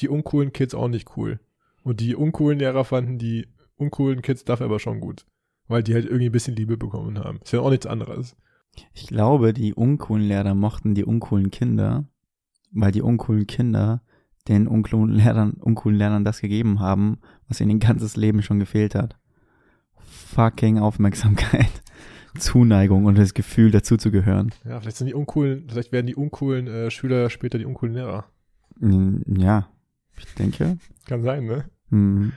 die 0.00 0.08
uncoolen 0.08 0.52
Kids 0.52 0.74
auch 0.74 0.88
nicht 0.88 1.16
cool. 1.16 1.40
Und 1.82 2.00
die 2.00 2.14
uncoolen 2.14 2.58
Lehrer 2.58 2.84
fanden 2.84 3.18
die 3.18 3.48
uncoolen 3.76 4.22
Kids 4.22 4.44
dafür 4.44 4.66
aber 4.66 4.80
schon 4.80 5.00
gut. 5.00 5.26
Weil 5.66 5.82
die 5.82 5.94
halt 5.94 6.04
irgendwie 6.04 6.26
ein 6.26 6.32
bisschen 6.32 6.56
Liebe 6.56 6.76
bekommen 6.76 7.18
haben. 7.18 7.40
Ist 7.42 7.52
ja 7.52 7.60
auch 7.60 7.70
nichts 7.70 7.86
anderes. 7.86 8.36
Ich 8.92 9.06
glaube, 9.06 9.52
die 9.52 9.74
uncoolen 9.74 10.26
Lehrer 10.26 10.54
mochten 10.54 10.94
die 10.94 11.04
uncoolen 11.04 11.50
Kinder, 11.50 12.06
weil 12.72 12.92
die 12.92 13.02
uncoolen 13.02 13.46
Kinder 13.46 14.02
den 14.48 14.66
uncoolen 14.66 15.14
Lehrern, 15.14 15.52
uncoolen 15.54 15.98
Lehrern 15.98 16.24
das 16.24 16.40
gegeben 16.40 16.80
haben, 16.80 17.18
was 17.48 17.60
ihnen 17.60 17.70
ihr 17.70 17.78
ganzes 17.78 18.16
Leben 18.16 18.42
schon 18.42 18.58
gefehlt 18.58 18.94
hat. 18.94 19.16
Fucking 20.34 20.78
Aufmerksamkeit, 20.78 21.70
Zuneigung 22.38 23.04
und 23.04 23.16
das 23.16 23.34
Gefühl, 23.34 23.70
dazuzugehören. 23.70 24.52
Ja, 24.64 24.80
vielleicht 24.80 24.96
sind 24.96 25.06
die 25.06 25.14
uncoolen, 25.14 25.66
vielleicht 25.68 25.92
werden 25.92 26.06
die 26.06 26.16
uncoolen 26.16 26.66
äh, 26.66 26.90
Schüler 26.90 27.30
später 27.30 27.58
die 27.58 27.64
uncoolen 27.66 27.94
Lehrer. 27.94 28.24
Mm, 28.80 29.18
Ja, 29.38 29.68
ich 30.16 30.34
denke. 30.34 30.78
Kann 31.06 31.22
sein, 31.22 31.44
ne? 31.46 31.64
hm, 31.90 32.32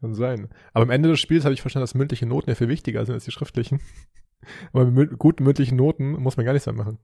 Kann 0.00 0.14
sein. 0.14 0.48
Aber 0.72 0.84
am 0.84 0.90
Ende 0.90 1.10
des 1.10 1.20
Spiels 1.20 1.44
habe 1.44 1.52
ich 1.54 1.60
verstanden, 1.60 1.82
dass 1.84 1.94
mündliche 1.94 2.24
Noten 2.26 2.48
ja 2.48 2.54
viel 2.56 2.68
wichtiger 2.68 3.04
sind 3.04 3.14
als 3.14 3.24
die 3.24 3.30
schriftlichen. 3.32 3.80
Aber 4.72 4.86
mit 4.86 5.18
guten 5.18 5.44
mündlichen 5.44 5.76
Noten 5.76 6.12
muss 6.12 6.36
man 6.36 6.46
gar 6.46 6.52
nichts 6.54 6.66
mehr 6.66 6.74
machen. 6.74 6.98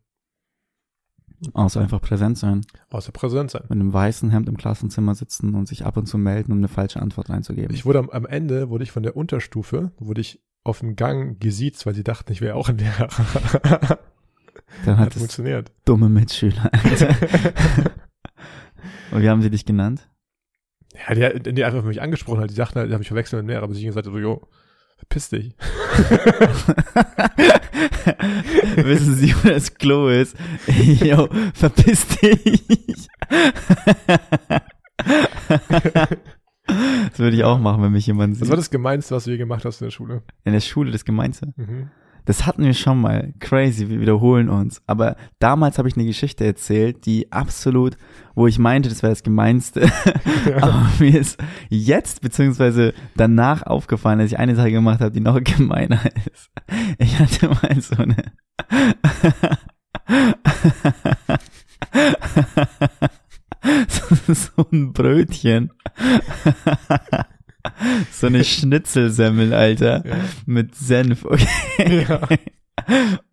Außer 1.53 1.81
einfach 1.81 2.01
präsent 2.01 2.39
sein. 2.39 2.65
Außer 2.91 3.13
präsent 3.13 3.51
sein. 3.51 3.63
Mit 3.65 3.73
einem 3.73 3.93
weißen 3.93 4.31
Hemd 4.31 4.49
im 4.49 4.57
Klassenzimmer 4.57 5.15
sitzen 5.15 5.55
und 5.55 5.69
sich 5.69 5.85
ab 5.87 5.97
und 5.97 6.07
zu 6.07 6.19
melden, 6.19 6.53
um 6.53 6.59
eine 6.59 6.69
falsche 6.69 7.01
Antwort 7.01 7.31
reinzugeben. 7.31 7.75
Ich 7.75 7.87
wurde 7.87 8.01
am, 8.01 8.11
am 8.11 8.27
Ende, 8.27 8.71
wurde 8.71 8.85
ich 8.85 8.91
von 8.91 9.03
der 9.03 9.17
Unterstufe, 9.17 9.93
wurde 9.99 10.21
ich 10.21 10.41
auf 10.65 10.81
dem 10.81 10.97
Gang 10.97 11.41
gesiezt, 11.41 11.87
weil 11.87 11.95
sie 11.95 12.05
dachten, 12.05 12.33
ich 12.33 12.41
wäre 12.41 12.57
auch 12.57 12.69
ein 12.69 12.79
Lehrer. 12.79 13.09
Dann 14.85 14.99
Hat 14.99 15.07
hat 15.07 15.13
es 15.15 15.19
funktioniert. 15.19 15.71
dumme 15.85 16.09
Mitschüler. 16.09 16.71
und 19.13 19.23
wie 19.23 19.29
haben 19.29 19.43
sie 19.43 19.51
dich 19.51 19.65
genannt? 19.65 20.09
Ja, 21.09 21.15
die, 21.39 21.55
die 21.55 21.65
einfach 21.65 21.85
mich 21.85 22.03
angesprochen 22.03 22.41
hat, 22.41 22.51
die 22.51 22.55
dachten 22.57 22.79
halt, 22.79 22.91
die 22.91 22.93
habe 22.93 23.03
ich 23.03 23.09
verwechselt 23.09 23.41
mit 23.43 23.49
dem 23.49 23.51
Lehrer, 23.51 23.63
aber 23.63 23.75
sie 23.75 23.85
gesagt 23.85 24.07
so, 24.07 24.19
jo, 24.19 24.47
verpiss 24.99 25.29
dich. 25.31 25.55
Wissen 28.77 29.15
Sie, 29.17 29.35
wo 29.43 29.49
das 29.49 29.75
Klo 29.75 30.09
ist? 30.09 30.37
Jo, 31.03 31.29
verpiss 31.55 32.07
dich. 32.09 33.09
das 36.67 37.19
würde 37.19 37.37
ich 37.37 37.45
auch 37.45 37.59
machen, 37.59 37.83
wenn 37.83 37.93
mich 37.93 38.07
jemand 38.07 38.35
Das 38.35 38.41
sieht. 38.41 38.49
war 38.51 38.57
das 38.57 38.71
Gemeinste, 38.71 39.15
was 39.15 39.25
du 39.25 39.31
je 39.31 39.39
gemacht 39.39 39.65
hast 39.65 39.81
in 39.81 39.87
der 39.87 39.93
Schule. 39.93 40.23
In 40.45 40.53
der 40.53 40.61
Schule 40.61 40.91
das 40.91 41.05
Gemeinste. 41.05 41.53
Mhm. 41.57 41.91
Das 42.29 42.45
hatten 42.45 42.63
wir 42.63 42.75
schon 42.75 43.01
mal. 43.01 43.33
Crazy, 43.41 43.89
wir 43.89 44.01
wiederholen 44.03 44.51
uns. 44.51 44.83
Aber 44.87 45.17
damals 45.39 45.79
habe 45.79 45.89
ich 45.89 45.97
eine 45.97 46.05
Geschichte 46.05 46.45
erzählt, 46.45 47.07
die 47.07 47.33
absolut, 47.33 47.97
wo 48.35 48.47
ich 48.47 48.59
meinte, 48.59 48.91
das 48.91 49.03
wäre 49.03 49.13
das 49.13 49.23
Gemeinste. 49.23 49.91
Aber 50.61 50.87
mir 50.99 51.19
ist 51.19 51.41
jetzt 51.71 52.21
beziehungsweise 52.21 52.93
danach 53.17 53.63
aufgefallen, 53.63 54.19
dass 54.19 54.31
ich 54.31 54.39
eine 54.39 54.57
Sache 54.57 54.71
gemacht 54.71 55.01
habe, 55.01 55.11
die 55.11 55.21
noch 55.21 55.43
gemeiner 55.43 56.03
ist. 56.31 56.51
Ich 56.99 57.19
hatte 57.19 57.49
mal 57.49 57.81
so 57.81 57.97
eine 57.97 58.17
so 64.35 64.67
ein 64.71 64.93
Brötchen. 64.93 65.73
so 68.11 68.27
eine 68.27 68.45
Schnitzelsemmel, 68.45 69.53
Alter. 69.53 70.05
Ja. 70.07 70.17
Mit 70.47 70.75
Senf, 70.75 71.25
okay. 71.25 72.07
Ja. 72.09 72.29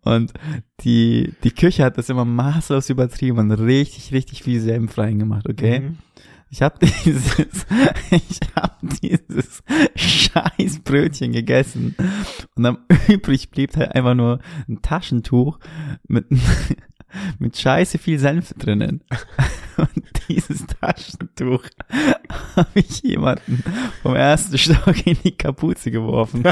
Und 0.02 0.32
die, 0.80 1.32
die 1.44 1.50
Küche 1.50 1.84
hat 1.84 1.98
das 1.98 2.08
immer 2.08 2.24
maßlos 2.24 2.90
übertrieben 2.90 3.38
und 3.38 3.52
richtig, 3.52 4.12
richtig 4.12 4.42
viel 4.42 4.60
Senf 4.60 4.98
reingemacht, 4.98 5.48
okay? 5.48 5.80
Mhm. 5.80 5.98
Ich 6.50 6.62
habe 6.62 6.78
dieses, 7.04 7.36
ich 8.10 8.40
habe 8.54 8.88
dieses 9.02 9.62
scheiß 9.96 10.80
Brötchen 10.84 11.32
gegessen 11.32 11.96
und 12.54 12.66
am 12.66 12.78
übrig 13.08 13.50
blieb 13.50 13.76
halt 13.76 13.94
einfach 13.94 14.14
nur 14.14 14.40
ein 14.68 14.80
Taschentuch 14.82 15.58
mit, 16.06 16.26
mit 17.38 17.56
scheiße 17.56 17.98
viel 17.98 18.18
Senf 18.18 18.54
drinnen. 18.54 19.02
Und 19.76 19.90
dieses 20.28 20.64
Taschentuch 20.66 21.64
habe 22.56 22.68
ich 22.74 23.02
jemanden 23.02 23.62
vom 24.02 24.14
ersten 24.14 24.58
Stock 24.58 25.06
in 25.06 25.18
die 25.22 25.36
Kapuze 25.36 25.90
geworfen. 25.90 26.44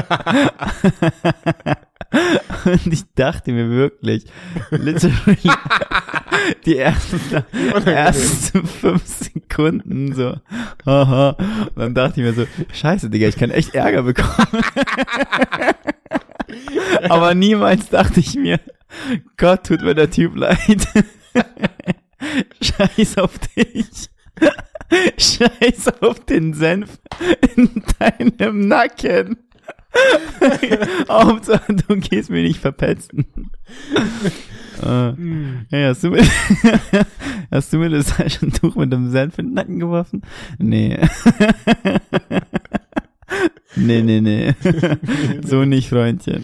Und 2.65 2.87
ich 2.87 3.03
dachte 3.15 3.51
mir 3.51 3.69
wirklich, 3.69 4.25
literally, 4.71 5.51
die 6.65 6.77
ersten, 6.77 7.19
ersten 7.85 8.65
fünf 8.65 9.05
Sekunden 9.05 10.13
so, 10.13 10.35
haha. 10.85 11.35
Und 11.75 11.77
dann 11.77 11.93
dachte 11.95 12.21
ich 12.21 12.27
mir 12.27 12.33
so, 12.33 12.45
scheiße, 12.73 13.09
Digga, 13.09 13.27
ich 13.27 13.37
kann 13.37 13.51
echt 13.51 13.75
Ärger 13.75 14.03
bekommen. 14.03 14.63
Aber 17.09 17.33
niemals 17.33 17.89
dachte 17.89 18.19
ich 18.19 18.35
mir, 18.35 18.59
Gott, 19.37 19.65
tut 19.65 19.81
mir 19.81 19.95
der 19.95 20.09
Typ 20.09 20.35
leid. 20.35 20.87
Scheiß 22.61 23.17
auf 23.17 23.37
dich. 23.39 24.09
Scheiß 25.17 26.01
auf 26.01 26.19
den 26.25 26.53
Senf 26.53 26.99
in 27.55 27.83
deinem 27.99 28.67
Nacken. 28.67 29.37
Hauptsache, 31.09 31.73
du 31.73 31.97
gehst 31.97 32.29
mir 32.29 32.43
nicht 32.43 32.59
verpetzen. 32.59 33.25
Äh, 34.83 35.13
ja, 35.69 35.89
hast 35.89 36.03
du 36.03 36.09
mir, 36.09 36.23
hast 37.51 37.71
du 37.71 37.77
mir 37.77 37.89
das 37.89 38.07
Taschentuch 38.07 38.75
mit 38.75 38.91
dem 38.91 39.09
Senf 39.09 39.39
in 39.39 39.47
den 39.47 39.53
Nacken 39.53 39.79
geworfen? 39.79 40.21
Nee. 40.57 40.99
nee, 43.75 44.01
nee, 44.01 44.21
nee. 44.21 44.53
so 45.45 45.63
nicht, 45.63 45.89
Freundchen. 45.89 46.43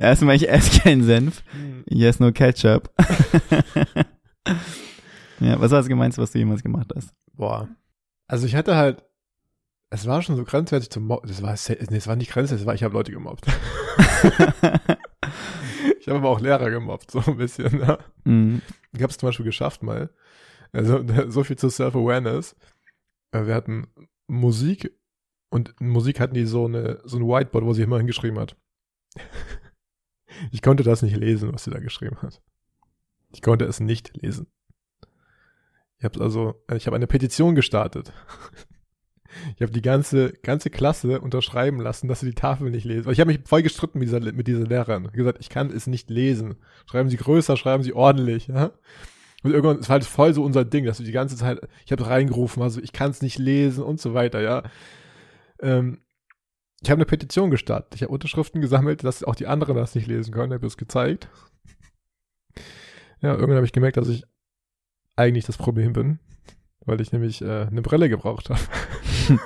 Erstmal, 0.00 0.36
ich 0.36 0.48
esse 0.48 0.80
keinen 0.80 1.04
Senf. 1.04 1.42
Ich 1.86 2.02
esse 2.02 2.22
nur 2.22 2.32
Ketchup. 2.32 2.90
Ja, 5.40 5.60
was 5.60 5.70
war 5.70 5.78
das 5.78 5.88
Gemeinste, 5.88 6.20
was 6.22 6.30
du 6.32 6.38
jemals 6.38 6.62
gemacht 6.62 6.92
hast? 6.94 7.12
Boah. 7.32 7.68
Also 8.26 8.46
ich 8.46 8.54
hatte 8.54 8.76
halt, 8.76 9.04
es 9.90 10.06
war 10.06 10.22
schon 10.22 10.36
so 10.36 10.44
grenzwertig 10.44 10.90
zum 10.90 11.06
Mobben. 11.06 11.28
Das 11.28 11.42
war, 11.42 11.52
nee, 11.52 11.96
es 11.96 12.06
war 12.06 12.16
nicht 12.16 12.30
grenzwertig, 12.30 12.62
es 12.62 12.66
war, 12.66 12.74
ich 12.74 12.82
habe 12.84 12.94
Leute 12.94 13.10
gemobbt. 13.12 13.46
ich 15.98 16.08
habe 16.08 16.18
aber 16.18 16.28
auch 16.30 16.40
Lehrer 16.40 16.70
gemobbt, 16.70 17.10
so 17.10 17.20
ein 17.26 17.36
bisschen. 17.36 17.80
Ja. 17.80 17.98
Mhm. 18.24 18.62
Ich 18.92 19.02
habe 19.02 19.10
es 19.10 19.18
zum 19.18 19.28
Beispiel 19.28 19.46
geschafft 19.46 19.82
mal. 19.82 20.10
Also 20.72 21.04
so 21.28 21.44
viel 21.44 21.56
zu 21.56 21.68
Self-Awareness. 21.68 22.54
Äh, 23.32 23.46
Wir 23.46 23.54
hatten 23.54 23.88
Musik 24.28 24.96
und 25.50 25.74
in 25.80 25.88
Musik 25.88 26.20
hatten 26.20 26.34
die 26.34 26.46
so 26.46 26.66
eine 26.66 27.00
so 27.04 27.16
ein 27.18 27.26
Whiteboard, 27.26 27.64
wo 27.64 27.72
sie 27.72 27.82
immer 27.82 27.98
hingeschrieben 27.98 28.38
hat. 28.38 28.56
Ich 30.52 30.62
konnte 30.62 30.84
das 30.84 31.02
nicht 31.02 31.16
lesen, 31.16 31.52
was 31.52 31.64
sie 31.64 31.70
da 31.70 31.80
geschrieben 31.80 32.16
hat. 32.22 32.40
Ich 33.32 33.42
konnte 33.42 33.64
es 33.64 33.80
nicht 33.80 34.16
lesen. 34.16 34.46
Ich 35.98 36.04
habe 36.04 36.20
also, 36.20 36.64
ich 36.74 36.86
habe 36.86 36.96
eine 36.96 37.06
Petition 37.06 37.54
gestartet. 37.54 38.12
Ich 39.54 39.62
habe 39.62 39.70
die 39.70 39.80
ganze 39.80 40.32
ganze 40.42 40.70
Klasse 40.70 41.20
unterschreiben 41.20 41.80
lassen, 41.80 42.08
dass 42.08 42.18
sie 42.18 42.26
die 42.26 42.34
Tafel 42.34 42.68
nicht 42.68 42.84
lesen. 42.84 43.06
Weil 43.06 43.12
Ich 43.12 43.20
habe 43.20 43.32
mich 43.32 43.40
voll 43.44 43.62
gestritten 43.62 44.00
mit 44.00 44.08
dieser 44.08 44.20
mit 44.20 44.48
dieser 44.48 44.66
Lehrerin. 44.66 45.04
Ich 45.04 45.12
gesagt, 45.12 45.38
ich 45.40 45.48
kann 45.48 45.70
es 45.70 45.86
nicht 45.86 46.10
lesen. 46.10 46.56
Schreiben 46.90 47.08
Sie 47.08 47.16
größer, 47.16 47.56
schreiben 47.56 47.84
Sie 47.84 47.92
ordentlich. 47.92 48.48
Ja? 48.48 48.72
Und 49.42 49.52
irgendwann, 49.52 49.78
es 49.78 49.88
war 49.88 49.94
halt 49.94 50.04
voll 50.04 50.34
so 50.34 50.42
unser 50.42 50.64
Ding, 50.64 50.84
dass 50.84 50.98
wir 50.98 51.06
die 51.06 51.12
ganze 51.12 51.36
Zeit, 51.36 51.60
ich 51.84 51.92
habe 51.92 52.06
reingerufen, 52.06 52.62
also 52.62 52.80
ich 52.80 52.92
kann 52.92 53.10
es 53.10 53.22
nicht 53.22 53.38
lesen 53.38 53.84
und 53.84 54.00
so 54.00 54.12
weiter, 54.14 54.40
ja. 54.40 54.64
Ähm, 55.60 56.00
ich 56.82 56.90
habe 56.90 56.98
eine 56.98 57.06
Petition 57.06 57.50
gestartet. 57.50 57.94
Ich 57.94 58.02
habe 58.02 58.12
Unterschriften 58.12 58.60
gesammelt, 58.60 59.04
dass 59.04 59.22
auch 59.22 59.34
die 59.34 59.46
anderen 59.46 59.76
das 59.76 59.94
nicht 59.94 60.06
lesen 60.06 60.32
können. 60.32 60.52
Ich 60.52 60.56
habe 60.56 60.66
es 60.66 60.76
gezeigt. 60.76 61.28
Ja, 63.22 63.32
irgendwann 63.32 63.56
habe 63.56 63.66
ich 63.66 63.72
gemerkt, 63.72 63.96
dass 63.96 64.08
ich 64.08 64.24
eigentlich 65.16 65.44
das 65.44 65.58
Problem 65.58 65.92
bin, 65.92 66.18
weil 66.84 67.00
ich 67.00 67.12
nämlich 67.12 67.42
äh, 67.42 67.66
eine 67.66 67.82
Brille 67.82 68.08
gebraucht 68.08 68.50
habe. 68.50 68.60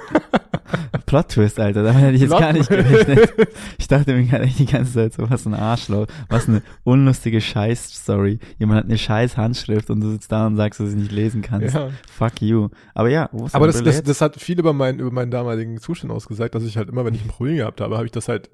Plot 1.07 1.29
Twist, 1.29 1.61
Alter. 1.61 1.83
Damit 1.83 2.03
hätte 2.03 2.15
ich 2.15 2.23
jetzt 2.23 2.31
gar 2.31 2.53
nicht 2.53 2.69
gerechnet. 2.69 3.33
Ich 3.79 3.89
dachte 3.89 4.15
mir 4.15 4.25
gerade 4.25 4.47
die 4.47 4.67
ganze 4.67 4.95
Zeit 4.95 5.13
so, 5.13 5.29
was 5.31 5.47
ein 5.47 5.55
Arschloch. 5.55 6.07
Was 6.29 6.49
eine 6.49 6.63
unlustige 6.85 7.41
Scheiß-Story. 7.41 8.39
Jemand 8.59 8.79
hat 8.79 8.85
eine 8.87 8.99
scheiß 8.99 9.37
Handschrift 9.37 9.91
und 9.91 10.01
du 10.01 10.11
sitzt 10.11 10.33
da 10.33 10.47
und 10.47 10.57
sagst, 10.57 10.81
dass 10.81 10.87
du 10.87 10.91
sie 10.93 10.99
nicht 10.99 11.13
lesen 11.13 11.43
kannst. 11.43 11.75
Ja. 11.75 11.91
Fuck 12.11 12.43
you. 12.43 12.69
Aber 12.95 13.11
ja, 13.11 13.29
wo 13.33 13.47
ist 13.47 13.55
Aber 13.55 13.67
das, 13.67 13.83
das, 13.83 14.03
das 14.03 14.21
hat 14.21 14.41
viel 14.41 14.59
über, 14.59 14.73
mein, 14.73 14.99
über 14.99 15.11
meinen 15.11 15.31
damaligen 15.31 15.79
Zustand 15.79 16.13
ausgesagt, 16.13 16.55
dass 16.55 16.65
ich 16.65 16.77
halt 16.77 16.89
immer, 16.89 17.05
wenn 17.05 17.15
ich 17.15 17.23
ein 17.23 17.29
Problem 17.29 17.57
gehabt 17.57 17.81
habe, 17.81 17.97
habe 17.97 18.07
ich 18.07 18.13
das 18.13 18.29
halt, 18.29 18.51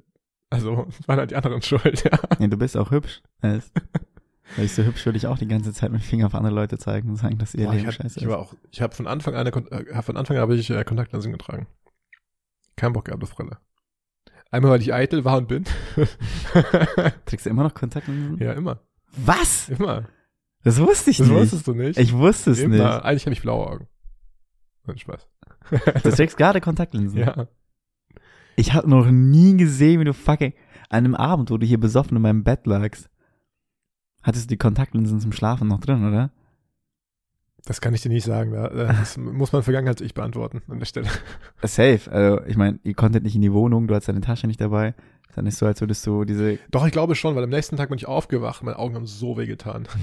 also, 0.50 0.86
waren 1.06 1.18
halt 1.18 1.30
die 1.30 1.36
anderen 1.36 1.62
schuld, 1.62 2.04
ja. 2.04 2.18
Nee, 2.38 2.48
du 2.48 2.56
bist 2.56 2.76
auch 2.76 2.90
hübsch. 2.90 3.22
Weil 4.57 4.64
ich 4.64 4.73
so 4.75 4.83
hübsch 4.83 5.04
würde 5.07 5.16
ich 5.16 5.26
auch 5.26 5.38
die 5.38 5.47
ganze 5.49 5.73
Zeit 5.73 5.92
mit 5.92 6.00
dem 6.00 6.04
Finger 6.04 6.26
auf 6.26 6.35
andere 6.35 6.54
Leute 6.54 6.76
zeigen 6.78 7.09
und 7.11 7.16
sagen, 7.16 7.38
dass 7.38 7.54
ihr 7.54 7.66
Boah, 7.66 7.73
ich 7.75 7.78
Leben 7.83 7.87
hab, 7.88 7.95
scheiße 7.95 8.19
ich 8.21 8.26
war 8.26 8.40
ist. 8.40 8.49
auch, 8.49 8.54
ich 8.71 8.83
habe 8.83 8.95
von 8.95 9.07
Anfang 9.07 9.35
an, 9.35 9.47
äh, 9.47 10.02
von 10.02 10.16
Anfang 10.16 10.37
an 10.37 10.42
habe 10.42 10.57
ich 10.57 10.71
äh, 10.71 10.83
Kontaktlinsen 10.85 11.33
getragen. 11.33 11.66
Kein 12.76 12.92
Bock 12.92 13.04
gehabt 13.07 13.23
auf 13.23 13.35
Brille. 13.35 13.59
Einmal, 14.50 14.73
weil 14.73 14.80
ich 14.80 14.92
eitel 14.92 15.25
war 15.25 15.38
und 15.38 15.47
bin. 15.49 15.64
Trägst 17.26 17.47
du 17.47 17.50
immer 17.50 17.62
noch 17.62 17.75
Kontaktlinsen? 17.75 18.38
ja, 18.38 18.52
immer. 18.52 18.80
Was? 19.16 19.69
Immer. 19.69 20.09
Das 20.64 20.80
wusste 20.80 21.11
ich 21.11 21.19
Das 21.19 21.28
nicht. 21.28 21.37
wusstest 21.38 21.66
du 21.66 21.75
nicht. 21.75 21.99
Ich 21.99 22.12
wusste 22.12 22.50
es 22.50 22.59
immer. 22.59 22.75
nicht. 22.76 23.04
Eigentlich 23.04 23.26
habe 23.26 23.33
ich 23.33 23.42
blaue 23.42 23.66
Augen. 23.66 23.88
Nein, 24.87 24.99
Spaß. 24.99 25.26
Du 26.02 26.11
trägst 26.11 26.37
gerade 26.37 26.61
Kontaktlinsen. 26.61 27.19
ja. 27.21 27.47
Ich 28.57 28.73
habe 28.75 28.90
noch 28.90 29.07
nie 29.11 29.57
gesehen, 29.57 30.00
wie 30.00 30.04
du 30.04 30.12
fucking 30.12 30.52
an 30.90 31.04
einem 31.04 31.14
Abend, 31.14 31.50
wo 31.50 31.57
du 31.57 31.64
hier 31.66 31.78
besoffen 31.80 32.16
in 32.16 32.23
meinem 32.23 32.42
Bett 32.45 32.66
lagst, 32.66 33.09
hattest 34.22 34.46
du 34.46 34.48
die 34.48 34.58
Kontaktlinsen 34.58 35.20
zum 35.20 35.32
Schlafen 35.32 35.68
noch 35.68 35.80
drin, 35.80 36.06
oder? 36.06 36.30
Das 37.64 37.80
kann 37.80 37.94
ich 37.94 38.00
dir 38.00 38.08
nicht 38.08 38.24
sagen. 38.24 38.52
Da, 38.52 38.68
das 38.68 39.16
muss 39.18 39.52
man 39.52 39.62
Vergangenheits-Ich 39.62 40.14
beantworten 40.14 40.62
an 40.68 40.78
der 40.78 40.86
Stelle. 40.86 41.08
Safe. 41.62 42.00
Also, 42.10 42.44
ich 42.46 42.56
meine, 42.56 42.78
ihr 42.82 42.94
konntet 42.94 43.22
nicht 43.22 43.34
in 43.34 43.42
die 43.42 43.52
Wohnung, 43.52 43.86
du 43.86 43.94
hattest 43.94 44.08
deine 44.08 44.22
Tasche 44.22 44.46
nicht 44.46 44.60
dabei. 44.60 44.94
Ist 45.28 45.36
ja 45.36 45.42
nicht 45.42 45.56
so, 45.56 45.66
als 45.66 45.80
würdest 45.80 46.06
du 46.06 46.24
diese. 46.24 46.58
Doch, 46.70 46.86
ich 46.86 46.92
glaube 46.92 47.14
schon, 47.14 47.36
weil 47.36 47.44
am 47.44 47.50
nächsten 47.50 47.76
Tag 47.76 47.90
bin 47.90 47.98
ich 47.98 48.08
aufgewacht, 48.08 48.62
meine 48.62 48.78
Augen 48.78 48.94
haben 48.94 49.06
so 49.06 49.36
weh 49.36 49.46
getan. 49.46 49.86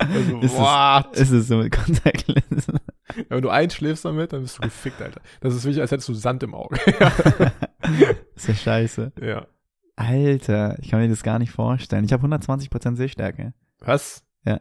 Also, 0.00 0.38
ist, 0.38 0.56
what? 0.56 1.08
es, 1.12 1.22
ist 1.22 1.30
es 1.32 1.48
so 1.48 1.56
mit 1.56 1.72
Kontaktlinsen? 1.72 2.78
Ja, 3.16 3.24
wenn 3.30 3.42
du 3.42 3.48
einschläfst 3.48 4.04
damit, 4.04 4.32
dann 4.32 4.42
bist 4.42 4.58
du 4.58 4.62
gefickt, 4.62 5.02
Alter. 5.02 5.20
Das 5.40 5.54
ist 5.54 5.64
wirklich, 5.64 5.80
als 5.80 5.90
hättest 5.90 6.08
du 6.08 6.14
Sand 6.14 6.44
im 6.44 6.54
Auge. 6.54 6.76
ist 8.36 8.46
ja 8.46 8.54
scheiße. 8.54 9.12
ja. 9.20 9.46
Alter, 9.98 10.78
ich 10.80 10.90
kann 10.90 11.00
mir 11.00 11.08
das 11.08 11.22
gar 11.24 11.38
nicht 11.40 11.50
vorstellen. 11.50 12.04
Ich 12.04 12.12
habe 12.12 12.24
120% 12.26 12.94
Sehstärke. 12.96 13.52
Was? 13.80 14.24
Ja. 14.44 14.60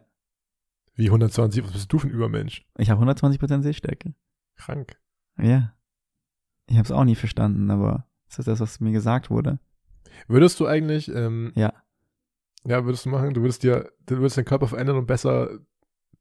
Wie 0.95 1.05
120? 1.07 1.63
Was 1.63 1.73
bist 1.73 1.93
du 1.93 1.99
für 1.99 2.07
ein 2.07 2.11
Übermensch? 2.11 2.65
Ich 2.77 2.89
habe 2.89 3.03
120% 3.05 3.61
Sehstärke. 3.61 4.15
Krank. 4.55 4.97
Ja. 5.39 5.73
Ich 6.67 6.75
habe 6.77 6.85
es 6.85 6.91
auch 6.91 7.03
nie 7.03 7.15
verstanden, 7.15 7.69
aber 7.69 8.07
das 8.29 8.39
ist 8.39 8.47
das, 8.47 8.59
was 8.59 8.79
mir 8.79 8.91
gesagt 8.91 9.29
wurde. 9.29 9.59
Würdest 10.27 10.59
du 10.59 10.65
eigentlich, 10.65 11.07
ähm, 11.13 11.51
Ja. 11.55 11.71
ja, 12.65 12.83
würdest 12.85 13.05
du 13.05 13.09
machen, 13.09 13.33
du 13.35 13.41
würdest 13.41 13.61
dir, 13.61 13.91
du 14.07 14.17
würdest 14.17 14.37
deinen 14.37 14.45
Körper 14.45 14.67
verändern, 14.67 14.97
um 14.97 15.05
besser, 15.05 15.59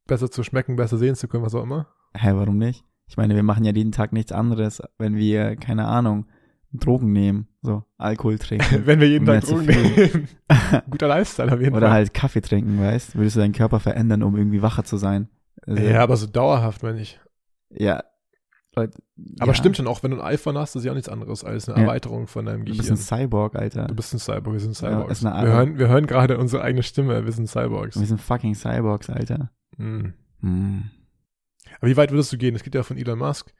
besser 0.06 0.30
zu 0.30 0.42
schmecken, 0.44 0.76
besser 0.76 0.98
sehen 0.98 1.14
zu 1.16 1.26
können, 1.26 1.42
was 1.42 1.54
auch 1.54 1.62
immer? 1.62 1.88
Hä, 2.14 2.32
warum 2.34 2.58
nicht? 2.58 2.84
Ich 3.08 3.16
meine, 3.16 3.34
wir 3.34 3.42
machen 3.42 3.64
ja 3.64 3.72
jeden 3.72 3.92
Tag 3.92 4.12
nichts 4.12 4.32
anderes, 4.32 4.82
wenn 4.98 5.16
wir, 5.16 5.56
keine 5.56 5.86
Ahnung, 5.86 6.26
Drogen 6.72 7.12
nehmen, 7.12 7.48
so 7.62 7.84
Alkohol 7.96 8.38
trinken. 8.38 8.82
Wenn 8.86 9.00
wir 9.00 9.08
jeden 9.08 9.26
Tag 9.26 9.44
Drogen 9.44 9.66
nehmen. 9.66 10.28
Guter 10.90 11.08
Lifestyle 11.08 11.52
auf 11.52 11.60
jeden 11.60 11.74
Oder 11.74 11.86
Fall. 11.88 11.94
halt 11.96 12.14
Kaffee 12.14 12.40
trinken, 12.40 12.80
weißt? 12.80 13.16
Würdest 13.16 13.36
du 13.36 13.40
deinen 13.40 13.52
Körper 13.54 13.80
verändern, 13.80 14.22
um 14.22 14.36
irgendwie 14.36 14.62
wacher 14.62 14.84
zu 14.84 14.96
sein? 14.96 15.28
Also, 15.66 15.82
Ja, 15.82 16.02
aber 16.02 16.16
so 16.16 16.26
dauerhaft, 16.26 16.82
meine 16.82 17.00
ich. 17.00 17.18
Ja. 17.70 18.02
Leute, 18.78 18.98
Aber 19.40 19.52
ja, 19.52 19.54
stimmt 19.54 19.78
schon, 19.78 19.86
auch 19.86 20.02
wenn 20.02 20.10
du 20.10 20.18
ein 20.20 20.22
iPhone 20.34 20.58
hast, 20.58 20.74
das 20.74 20.80
ist 20.82 20.84
ja 20.86 20.92
auch 20.92 20.96
nichts 20.96 21.08
anderes 21.08 21.44
als 21.44 21.66
eine 21.66 21.78
Ja. 21.78 21.84
Erweiterung 21.84 22.26
von 22.26 22.44
deinem 22.44 22.66
Du 22.66 22.72
Gehirn. 22.72 22.76
bist 22.78 22.90
ein 22.90 22.96
Cyborg, 23.24 23.56
Alter. 23.56 23.86
Du 23.86 23.94
bist 23.94 24.12
ein 24.12 24.18
Cyborg, 24.18 24.52
wir 24.52 24.60
sind 24.60 24.78
Ja, 24.80 24.90
Cyborgs. 24.90 25.24
eine 25.24 25.46
wir, 25.46 25.52
hören, 25.54 25.78
wir 25.78 25.88
hören 25.88 26.06
gerade 26.06 26.36
unsere 26.36 26.62
eigene 26.62 26.82
Stimme, 26.82 27.24
wir 27.24 27.32
sind 27.32 27.48
Cyborgs. 27.48 27.98
Wir 27.98 28.06
sind 28.06 28.20
fucking 28.20 28.54
Cyborgs, 28.54 29.08
Alter. 29.08 29.50
Mhm. 29.78 30.12
Hm. 30.40 30.90
Aber 31.80 31.88
wie 31.90 31.96
weit 31.96 32.10
würdest 32.10 32.32
du 32.34 32.36
gehen? 32.36 32.54
Es 32.54 32.62
gibt 32.62 32.74
ja 32.74 32.82
von 32.82 32.98
Elon 32.98 33.18
Musk, 33.18 33.54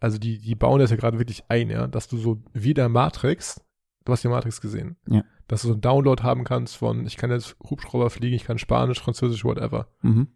also 0.00 0.18
die, 0.18 0.38
die 0.38 0.54
bauen 0.54 0.80
das 0.80 0.90
ja 0.90 0.96
gerade 0.96 1.18
wirklich 1.18 1.44
ein, 1.48 1.70
ja, 1.70 1.86
dass 1.86 2.08
du 2.08 2.16
so 2.16 2.42
wie 2.52 2.74
der 2.74 2.88
Matrix, 2.88 3.60
du 4.04 4.12
hast 4.12 4.22
ja 4.22 4.30
Matrix 4.30 4.60
gesehen, 4.60 4.96
Ja. 5.06 5.22
dass 5.46 5.62
du 5.62 5.68
so 5.68 5.74
einen 5.74 5.82
Download 5.82 6.22
haben 6.22 6.44
kannst 6.44 6.76
von, 6.76 7.06
ich 7.06 7.16
kann 7.16 7.30
jetzt 7.30 7.56
Hubschrauber 7.62 8.10
fliegen, 8.10 8.34
ich 8.34 8.44
kann 8.44 8.58
Spanisch, 8.58 9.00
Französisch, 9.00 9.44
whatever. 9.44 9.88
Mhm. 10.02 10.28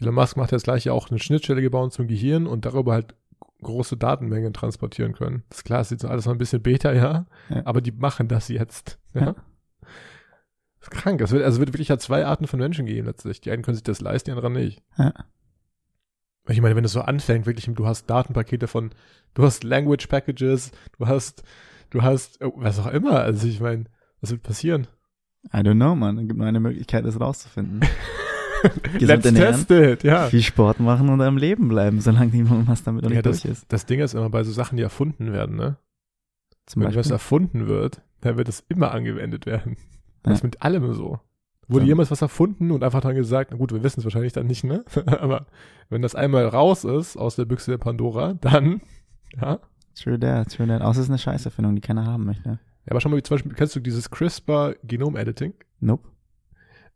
Elon 0.00 0.14
Musk 0.14 0.36
macht 0.36 0.52
jetzt 0.52 0.64
gleich 0.64 0.84
ja 0.84 0.92
auch 0.92 1.10
eine 1.10 1.18
Schnittstelle 1.18 1.60
gebaut 1.60 1.92
zum 1.92 2.06
Gehirn 2.06 2.46
und 2.46 2.64
darüber 2.64 2.92
halt 2.92 3.14
große 3.62 3.96
Datenmengen 3.96 4.52
transportieren 4.52 5.12
können. 5.12 5.42
Das 5.48 5.58
ist 5.58 5.64
klar, 5.64 5.80
es 5.80 5.88
ist 5.88 6.02
jetzt 6.02 6.10
alles 6.10 6.24
noch 6.26 6.32
ein 6.32 6.38
bisschen 6.38 6.62
Beta, 6.62 6.92
ja, 6.92 7.26
Ja. 7.50 7.62
aber 7.66 7.80
die 7.80 7.92
machen 7.92 8.28
das 8.28 8.48
jetzt. 8.48 8.98
Ja. 9.14 9.20
Ja. 9.20 9.34
Das 10.80 10.88
ist 10.88 10.90
krank. 10.92 11.20
Es 11.20 11.32
wird, 11.32 11.42
also 11.42 11.56
es 11.56 11.60
wird 11.60 11.72
wirklich 11.72 11.88
ja 11.88 11.98
zwei 11.98 12.24
Arten 12.24 12.46
von 12.46 12.60
Menschen 12.60 12.86
geben 12.86 13.06
letztlich. 13.08 13.40
Die 13.40 13.50
einen 13.50 13.62
können 13.62 13.74
sich 13.74 13.82
das 13.82 14.00
leisten, 14.00 14.30
die 14.30 14.32
anderen 14.36 14.52
nicht. 14.52 14.80
Ja. 14.96 15.12
Ich 16.48 16.60
meine, 16.60 16.76
wenn 16.76 16.84
es 16.84 16.92
so 16.92 17.02
anfängt, 17.02 17.46
wirklich, 17.46 17.66
du 17.66 17.86
hast 17.86 18.06
Datenpakete 18.06 18.66
von, 18.66 18.90
du 19.34 19.44
hast 19.44 19.64
Language 19.64 20.06
Packages, 20.08 20.72
du 20.98 21.06
hast, 21.06 21.42
du 21.90 22.02
hast, 22.02 22.42
oh, 22.42 22.52
was 22.56 22.78
auch 22.78 22.86
immer. 22.86 23.20
Also 23.20 23.46
ich 23.46 23.60
meine, 23.60 23.84
was 24.20 24.30
wird 24.30 24.42
passieren? 24.42 24.86
I 25.52 25.58
don't 25.58 25.74
know, 25.74 25.94
man. 25.94 26.18
Es 26.18 26.26
gibt 26.26 26.38
nur 26.38 26.46
eine 26.46 26.60
Möglichkeit, 26.60 27.04
das 27.04 27.20
rauszufinden. 27.20 27.80
Let's 28.98 29.32
test 29.32 29.70
it, 29.70 30.02
ja. 30.02 30.26
viel 30.26 30.42
Sport 30.42 30.80
machen 30.80 31.08
und 31.10 31.20
am 31.20 31.36
Leben 31.36 31.68
bleiben, 31.68 32.00
solange 32.00 32.32
niemand 32.32 32.66
was 32.66 32.82
damit 32.82 33.04
ja 33.04 33.10
nicht 33.10 33.24
das, 33.24 33.42
durch 33.42 33.52
ist. 33.52 33.72
das 33.72 33.86
Ding 33.86 34.00
ist 34.00 34.14
immer 34.14 34.30
bei 34.30 34.42
so 34.42 34.50
Sachen, 34.50 34.76
die 34.76 34.82
erfunden 34.82 35.32
werden, 35.32 35.54
ne? 35.56 35.76
Zum 36.66 36.82
Wenn 36.82 36.88
was 36.88 36.96
Beispiel. 36.96 37.12
erfunden 37.12 37.66
wird, 37.68 38.02
dann 38.20 38.36
wird 38.36 38.48
es 38.48 38.64
immer 38.68 38.90
angewendet 38.90 39.46
werden. 39.46 39.76
Ja. 39.78 39.84
Das 40.24 40.38
ist 40.38 40.42
mit 40.42 40.62
allem 40.62 40.92
so. 40.92 41.20
Wurde 41.68 41.84
Ja. 41.84 41.88
jemals 41.88 42.10
was 42.10 42.22
erfunden 42.22 42.70
und 42.70 42.82
einfach 42.82 43.00
dann 43.02 43.14
gesagt, 43.14 43.50
na 43.50 43.56
gut, 43.58 43.72
wir 43.72 43.82
wissen 43.82 44.00
es 44.00 44.04
wahrscheinlich 44.04 44.32
dann 44.32 44.46
nicht, 44.46 44.64
ne? 44.64 44.84
Aber 45.06 45.46
wenn 45.90 46.02
das 46.02 46.14
einmal 46.14 46.46
raus 46.46 46.84
ist 46.84 47.16
aus 47.16 47.36
der 47.36 47.44
Büchse 47.44 47.70
der 47.70 47.78
Pandora, 47.78 48.34
dann, 48.34 48.80
ja. 49.40 49.58
True 49.94 50.18
that, 50.18 50.52
true 50.52 50.66
that. 50.66 50.80
Außer 50.80 51.00
es 51.00 51.06
ist 51.06 51.10
eine 51.10 51.18
Scheißerfindung, 51.18 51.74
die 51.74 51.80
keiner 51.80 52.06
haben 52.06 52.24
möchte. 52.24 52.48
Ja, 52.50 52.58
aber 52.92 53.00
schau 53.00 53.08
mal, 53.10 53.16
wie 53.16 53.22
zum 53.22 53.34
Beispiel, 53.34 53.52
kennst 53.52 53.74
du 53.76 53.80
dieses 53.80 54.10
CRISPR-Genom-Editing? 54.10 55.52
Nope. 55.80 56.08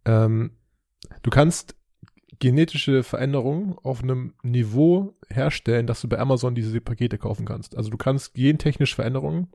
Ähm, 0.05 0.53
du 1.23 1.31
kannst 1.31 1.77
genetische 2.39 3.03
Veränderungen 3.03 3.77
auf 3.83 4.03
einem 4.03 4.35
Niveau 4.43 5.15
herstellen, 5.29 5.87
dass 5.87 6.01
du 6.01 6.09
bei 6.09 6.19
Amazon 6.19 6.55
diese 6.55 6.81
Pakete 6.81 7.19
kaufen 7.19 7.45
kannst. 7.45 7.77
Also 7.77 7.91
du 7.91 7.97
kannst 7.97 8.35
gentechnische 8.35 8.95
Veränderungen. 8.97 9.49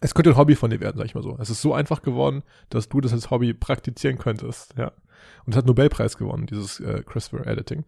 Es 0.00 0.14
könnte 0.14 0.30
ein 0.30 0.36
Hobby 0.36 0.54
von 0.54 0.70
dir 0.70 0.80
werden, 0.80 0.98
sag 0.98 1.06
ich 1.06 1.14
mal 1.14 1.22
so. 1.22 1.36
Es 1.40 1.50
ist 1.50 1.62
so 1.62 1.72
einfach 1.74 2.02
geworden, 2.02 2.42
dass 2.68 2.88
du 2.88 3.00
das 3.00 3.12
als 3.12 3.30
Hobby 3.30 3.54
praktizieren 3.54 4.18
könntest, 4.18 4.74
ja. 4.76 4.92
Und 5.44 5.52
es 5.52 5.56
hat 5.56 5.66
Nobelpreis 5.66 6.18
gewonnen, 6.18 6.46
dieses 6.46 6.80
äh, 6.80 7.02
CRISPR-Editing. 7.04 7.84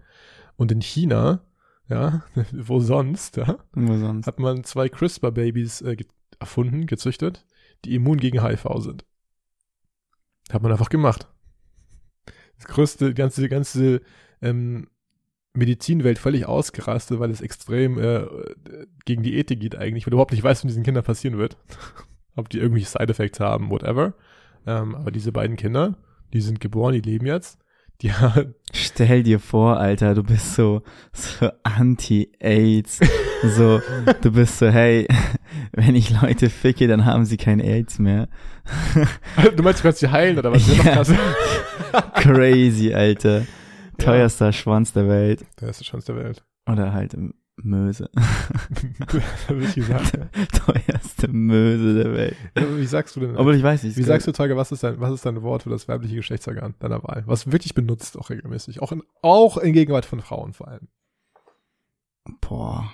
Und 0.57 0.73
in 0.73 0.81
China, 0.81 1.43
ja, 1.89 2.23
wo 2.53 2.81
sonst, 2.81 3.37
ja, 3.37 3.59
Wo 3.73 3.97
sonst? 3.97 4.27
hat 4.27 4.39
man 4.39 4.65
zwei 4.65 4.89
CRISPR-Babys 4.89 5.83
äh, 5.83 5.97
erfunden, 6.39 6.87
gezüchtet, 6.87 7.45
die 7.85 7.95
immun 7.95 8.19
gegen 8.19 8.43
HIV 8.43 8.67
sind. 8.79 9.05
Hat 10.51 10.63
man 10.63 10.73
einfach 10.73 10.89
gemacht. 10.89 11.29
Das 12.57 12.67
größte, 12.67 13.15
ganze, 13.15 13.49
ganze 13.49 14.01
ähm, 14.41 14.89
Medizinwelt 15.59 16.19
völlig 16.19 16.47
ausgerastet, 16.47 17.21
weil 17.21 17.31
es 17.31 17.41
extrem 17.41 17.99
äh, 17.99 18.27
gegen 19.05 19.23
die 19.23 19.37
Ethik 19.37 19.61
geht 19.61 19.77
eigentlich, 19.77 20.07
weil 20.07 20.11
du 20.11 20.17
überhaupt 20.17 20.33
nicht 20.33 20.43
weißt, 20.43 20.61
was 20.61 20.65
mit 20.65 20.71
diesen 20.71 20.85
Kindern 20.85 21.05
passieren 21.05 21.39
wird. 21.39 21.57
Ob 22.37 22.49
die 22.49 22.59
irgendwelche 22.59 22.89
Side-Effects 22.89 23.41
haben, 23.41 23.71
whatever. 23.71 24.15
Ähm, 24.67 24.95
aber 24.95 25.11
diese 25.11 25.33
beiden 25.33 25.57
Kinder, 25.57 25.97
die 26.33 26.41
sind 26.41 26.61
geboren, 26.61 26.95
die 26.95 27.01
leben 27.01 27.27
jetzt. 27.27 27.59
Die 28.01 28.13
Stell 28.73 29.25
dir 29.25 29.41
vor, 29.41 29.79
Alter, 29.79 30.15
du 30.15 30.23
bist 30.23 30.55
so, 30.55 30.83
so 31.13 31.51
anti-AIDS. 31.65 33.01
so, 33.57 33.81
du 34.23 34.31
bist 34.31 34.59
so, 34.59 34.69
hey, 34.69 35.09
wenn 35.73 35.97
ich 35.97 36.11
Leute 36.23 36.49
ficke, 36.49 36.87
dann 36.87 37.05
haben 37.05 37.25
sie 37.25 37.37
kein 37.37 37.59
AIDS 37.59 37.99
mehr. 37.99 38.29
du 39.57 39.63
meinst, 39.65 39.81
du 39.81 39.83
kannst 39.83 39.99
sie 39.99 40.13
heilen 40.13 40.39
oder 40.39 40.53
was? 40.53 40.65
Ja. 40.77 41.03
Crazy, 42.15 42.95
Alter. 42.95 43.47
Teuerster 43.99 44.53
Schwanz 44.53 44.93
der 44.93 45.09
Welt. 45.09 45.45
Die 45.61 45.67
Chance 45.67 46.13
der 46.13 46.25
Welt. 46.25 46.45
Oder 46.67 46.93
halt 46.93 47.17
Möse. 47.65 48.11
Richtig 49.51 49.87
gesagt. 49.87 50.17
Ja. 50.17 50.47
Teuerste 50.47 51.29
Möse 51.29 51.95
der 51.95 52.13
Welt. 52.13 52.37
Wie 52.55 52.87
sagst 52.87 53.17
du 53.17 53.21
denn? 53.21 53.37
Obwohl 53.37 53.57
ich 53.57 53.63
weiß 53.63 53.83
nicht. 53.83 53.97
Wie 53.97 54.03
sagst 54.03 54.27
du, 54.27 54.33
Tage, 54.33 54.57
was 54.57 54.73
ist 54.73 54.85
dein, 54.85 55.01
was 55.01 55.13
ist 55.13 55.27
dein 55.27 55.43
Wort 55.43 55.65
für 55.65 55.71
das 55.71 55.89
weibliche 55.89 56.17
Geschlechtsorgan 56.17 56.75
deiner 56.79 57.03
Wahl? 57.03 57.25
Was 57.27 57.51
wirklich 57.51 57.75
benutzt 57.75 58.19
auch 58.19 58.31
regelmäßig. 58.31 58.81
Auch 58.81 58.93
in, 58.93 59.03
auch 59.23 59.57
in 59.59 59.73
Gegenwart 59.73 60.07
von 60.07 60.21
Frauen 60.21 60.53
vor 60.53 60.69
allem. 60.69 60.89
Boah. 62.41 62.91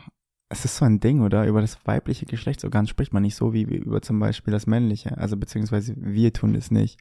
Es 0.48 0.64
ist 0.64 0.76
so 0.76 0.84
ein 0.84 1.00
Ding, 1.00 1.20
oder? 1.22 1.46
Über 1.46 1.60
das 1.60 1.78
weibliche 1.84 2.26
Geschlechtsorgan 2.26 2.86
spricht 2.86 3.12
man 3.12 3.22
nicht 3.22 3.34
so 3.34 3.52
wie 3.52 3.62
über 3.62 4.02
zum 4.02 4.20
Beispiel 4.20 4.52
das 4.52 4.66
männliche. 4.66 5.18
Also 5.18 5.36
beziehungsweise 5.36 5.94
wir 5.96 6.32
tun 6.32 6.54
es 6.54 6.70
nicht. 6.70 7.00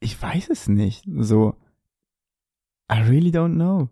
Ich 0.00 0.20
weiß 0.20 0.50
es 0.50 0.68
nicht. 0.68 1.04
So. 1.18 1.56
I 2.92 3.00
really 3.08 3.30
don't 3.30 3.54
know. 3.54 3.88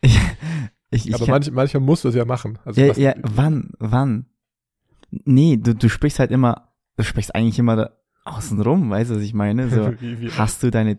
Ich, 0.00 0.18
ich, 0.90 1.08
ich 1.08 1.14
Aber 1.14 1.26
kann- 1.26 1.32
manch, 1.34 1.50
manchmal 1.50 1.82
musst 1.82 2.04
du 2.04 2.08
es 2.08 2.14
ja 2.14 2.24
machen. 2.24 2.58
Also 2.64 2.80
ja, 2.80 2.92
ja, 2.94 3.14
wann, 3.22 3.70
wann? 3.78 4.26
Nee, 5.10 5.56
du, 5.56 5.74
du 5.74 5.88
sprichst 5.88 6.18
halt 6.18 6.30
immer, 6.30 6.72
du 6.96 7.02
sprichst 7.04 7.34
eigentlich 7.34 7.58
immer 7.58 7.76
da 7.76 7.90
außen 8.24 8.60
rum, 8.60 8.90
weißt 8.90 9.10
du, 9.10 9.16
was 9.16 9.22
ich 9.22 9.34
meine? 9.34 9.68
So, 9.68 9.92
wie, 10.00 10.20
wie, 10.20 10.30
hast 10.30 10.62
du 10.62 10.70
deine 10.70 10.98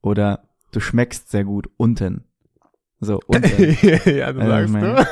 Oder 0.00 0.48
du 0.72 0.80
schmeckst 0.80 1.30
sehr 1.30 1.44
gut 1.44 1.68
unten. 1.76 2.24
So, 3.00 3.20
unten. 3.26 3.76
ja, 4.06 4.32
du 4.32 4.40
Also, 4.40 4.48
sagst, 4.48 4.72
mein- 4.72 4.82
ne? 4.82 5.06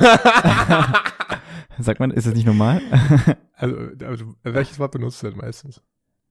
Sagt 1.78 2.00
man, 2.00 2.10
ist 2.10 2.26
das 2.26 2.34
nicht 2.34 2.46
normal? 2.46 2.80
also, 3.54 3.76
also, 4.06 4.34
welches 4.42 4.78
Wort 4.78 4.92
benutzt 4.92 5.22
du 5.22 5.28
denn 5.28 5.36
meistens? 5.38 5.82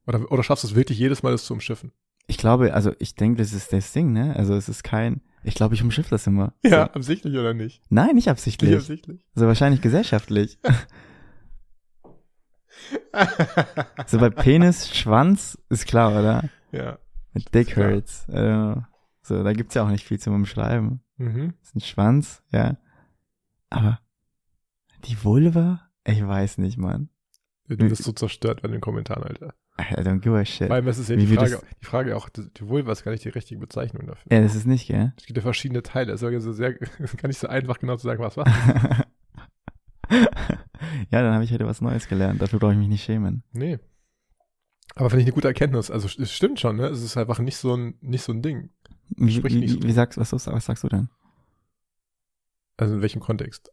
Oder, 0.08 0.32
oder 0.32 0.44
schaffst 0.44 0.64
du 0.64 0.68
es 0.70 0.76
wirklich 0.76 0.98
jedes 0.98 1.22
Mal, 1.22 1.32
das 1.32 1.46
zu 1.46 1.54
umschiffen? 1.54 1.92
Ich 2.28 2.38
glaube, 2.38 2.74
also 2.74 2.94
ich 3.00 3.16
denke, 3.16 3.38
das 3.42 3.54
ist 3.54 3.72
das 3.72 3.92
Ding, 3.94 4.12
ne? 4.14 4.36
Also 4.36 4.56
es 4.56 4.68
ist 4.68 4.84
kein, 4.84 5.22
ich 5.44 5.54
glaube, 5.56 5.76
ich 5.76 5.84
umschiff 5.84 6.10
das 6.10 6.26
immer. 6.28 6.54
Ja, 6.64 6.70
So. 6.70 6.78
absichtlich 6.94 7.36
oder 7.38 7.54
nicht? 7.54 7.82
Nein, 7.90 8.16
nicht 8.16 8.30
absichtlich. 8.30 8.72
Nicht 8.72 8.80
absichtlich. 8.80 9.26
So 9.36 9.46
wahrscheinlich 9.46 9.82
gesellschaftlich. 9.82 10.58
so 14.08 14.18
bei 14.20 14.30
Penis, 14.30 14.96
Schwanz 14.96 15.58
ist 15.70 15.86
klar, 15.88 16.12
oder? 16.20 16.50
ja. 16.72 17.00
Mit 17.34 17.54
Dick 17.54 17.68
klar. 17.70 17.92
Hurts. 17.92 18.28
Äh, 18.30 18.76
so, 19.22 19.44
da 19.44 19.52
gibt's 19.54 19.76
ja 19.76 19.84
auch 19.84 19.90
nicht 19.90 20.06
viel 20.06 20.20
zum 20.20 20.34
Umschreiben. 20.36 21.02
Mhm. 21.18 21.54
Das 21.60 21.70
ist 21.70 21.76
ein 21.76 21.82
Schwanz, 21.82 22.42
ja. 22.52 22.78
Aber 23.70 24.00
die 25.06 25.22
Vulva? 25.24 25.82
Ich 26.06 26.26
weiß 26.26 26.60
nicht, 26.60 26.78
Mann. 26.78 27.10
Du 27.68 27.76
bist 27.78 28.04
so 28.04 28.12
zerstört 28.14 28.62
bei 28.62 28.68
den 28.70 28.80
Kommentaren, 28.80 29.24
Alter. 29.24 29.54
I 29.78 29.96
don't 30.02 30.20
give 30.22 30.34
a 30.34 30.46
shit. 30.46 30.68
Vor 30.68 30.76
allem 30.78 30.88
ist 30.88 31.10
ja 31.10 31.16
die 31.18 31.28
Frage, 31.28 31.52
das- 31.52 31.66
die 31.82 31.86
Frage 31.86 32.16
auch, 32.16 32.30
die 32.30 32.48
Vulva 32.68 32.94
ist 32.94 33.04
gar 33.04 33.12
nicht 33.12 33.26
die 33.26 33.30
richtige 33.30 33.60
Bezeichnung 33.60 34.08
dafür. 34.08 34.32
Ja, 34.32 34.42
das 34.42 34.56
ist 34.56 34.66
nicht, 34.66 34.88
gell? 34.88 35.14
Es 35.18 35.26
gibt 35.26 35.36
ja 35.38 35.44
verschiedene 35.44 35.84
Teile. 35.84 36.14
Es 36.14 36.22
ist 36.22 36.28
also 36.28 36.54
sehr, 36.54 36.74
gar 37.18 37.28
nicht 37.28 37.40
so 37.40 37.48
einfach 37.48 37.78
genau 37.80 37.98
zu 37.98 38.08
sagen, 38.08 38.22
was 38.24 38.38
was. 38.38 38.48
ja, 40.10 41.22
dann 41.22 41.34
habe 41.34 41.44
ich 41.44 41.52
heute 41.52 41.66
was 41.68 41.82
Neues 41.82 42.08
gelernt. 42.08 42.42
Dafür 42.42 42.60
brauche 42.60 42.72
ich 42.72 42.78
mich 42.78 42.88
nicht 42.88 43.04
schämen. 43.04 43.44
Nee. 43.52 43.80
Aber 44.96 45.10
finde 45.10 45.22
ich 45.24 45.28
eine 45.28 45.34
gute 45.34 45.48
Erkenntnis. 45.50 45.92
Also 45.92 46.08
es 46.22 46.32
stimmt 46.32 46.60
schon, 46.60 46.78
ne? 46.78 46.88
Es 46.88 47.02
ist 47.02 47.18
einfach 47.18 47.40
nicht 47.40 47.58
so 47.58 47.76
ein, 47.76 47.96
nicht 48.00 48.24
so 48.24 48.32
ein 48.32 48.42
Ding. 48.42 48.70
Wie, 49.10 49.44
wie, 49.44 49.56
nicht 49.60 49.74
so. 49.74 49.84
wie, 49.84 49.88
wie 49.88 49.92
sagst, 49.92 50.18
was, 50.18 50.32
was 50.32 50.66
sagst 50.66 50.84
du 50.84 50.88
denn? 50.88 51.10
Also 52.78 52.96
in 52.96 53.02
welchem 53.02 53.20
Kontext? 53.22 53.72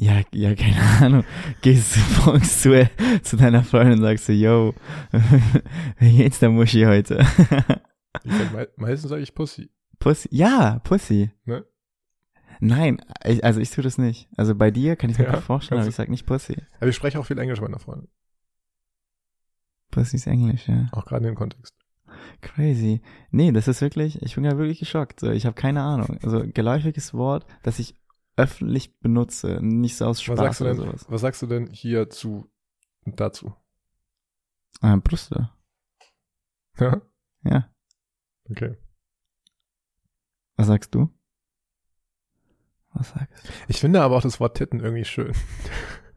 Ja, 0.00 0.20
ja, 0.32 0.54
keine 0.54 0.80
Ahnung. 1.00 1.24
Gehst 1.60 1.96
du 1.96 2.00
morgens 2.24 2.62
zu, 2.62 2.88
zu 3.24 3.36
deiner 3.36 3.64
Freundin 3.64 3.94
und 3.94 4.02
sagst 4.02 4.26
so, 4.26 4.32
yo, 4.32 4.72
wie 5.98 6.16
geht's 6.18 6.38
der 6.38 6.50
Muschi 6.50 6.84
heute? 6.84 7.26
Ich 8.22 8.32
sag, 8.32 8.52
mei 8.52 8.68
meistens 8.76 9.10
sage 9.10 9.22
ich 9.22 9.34
Pussy. 9.34 9.70
Pussy, 9.98 10.28
ja, 10.30 10.78
Pussy. 10.84 11.32
Ne? 11.46 11.64
Nein, 12.60 13.02
ich, 13.24 13.42
also 13.42 13.58
ich 13.60 13.70
tue 13.70 13.82
das 13.82 13.98
nicht. 13.98 14.28
Also 14.36 14.54
bei 14.54 14.70
dir 14.70 14.94
kann 14.94 15.10
ich 15.10 15.18
mir 15.18 15.24
Ja, 15.24 15.32
gut 15.34 15.42
vorstellen, 15.42 15.80
aber 15.80 15.86
kannst 15.86 15.98
ich 15.98 16.04
sag 16.04 16.08
nicht 16.08 16.26
Pussy. 16.26 16.56
Aber 16.78 16.88
ich 16.88 16.94
spreche 16.94 17.18
auch 17.18 17.26
viel 17.26 17.38
Englisch 17.38 17.60
mit 17.60 17.68
meiner 17.68 17.80
Freundin. 17.80 18.08
Pussy 19.90 20.14
ist 20.14 20.28
Englisch, 20.28 20.68
ja. 20.68 20.86
Auch 20.92 21.06
gerade 21.06 21.26
in 21.26 21.32
dem 21.32 21.34
Kontext. 21.34 21.74
Crazy. 22.40 23.02
Nee, 23.32 23.50
das 23.50 23.66
ist 23.66 23.80
wirklich, 23.80 24.22
ich 24.22 24.36
bin 24.36 24.44
ja 24.44 24.56
wirklich 24.58 24.78
geschockt. 24.78 25.18
So, 25.18 25.32
Ich 25.32 25.44
habe 25.44 25.54
keine 25.56 25.82
Ahnung. 25.82 26.18
Also 26.22 26.44
geläufiges 26.46 27.14
Wort, 27.14 27.46
das 27.64 27.80
ich 27.80 27.96
öffentlich 28.38 28.98
benutze, 29.00 29.58
nicht 29.62 29.96
so 29.96 30.06
aus 30.06 30.18
Was 30.18 30.22
Spaß 30.24 30.38
sagst 30.38 30.60
du 30.60 30.64
oder 30.64 30.74
denn, 30.74 30.82
sowas. 30.84 31.06
was 31.08 31.20
sagst 31.20 31.42
du 31.42 31.46
denn 31.46 31.68
hier 31.72 32.10
zu 32.10 32.50
und 33.04 33.20
dazu? 33.20 33.54
Ah, 34.80 34.96
Brüste. 34.96 35.50
Ja? 36.78 37.00
Ja. 37.44 37.68
Okay. 38.50 38.76
Was 40.56 40.66
sagst 40.68 40.94
du? 40.94 41.08
Was 42.94 43.10
sagst 43.10 43.46
du? 43.46 43.52
Ich 43.68 43.80
finde 43.80 44.00
aber 44.02 44.16
auch 44.16 44.22
das 44.22 44.40
Wort 44.40 44.56
Titten 44.56 44.80
irgendwie 44.80 45.04
schön. 45.04 45.32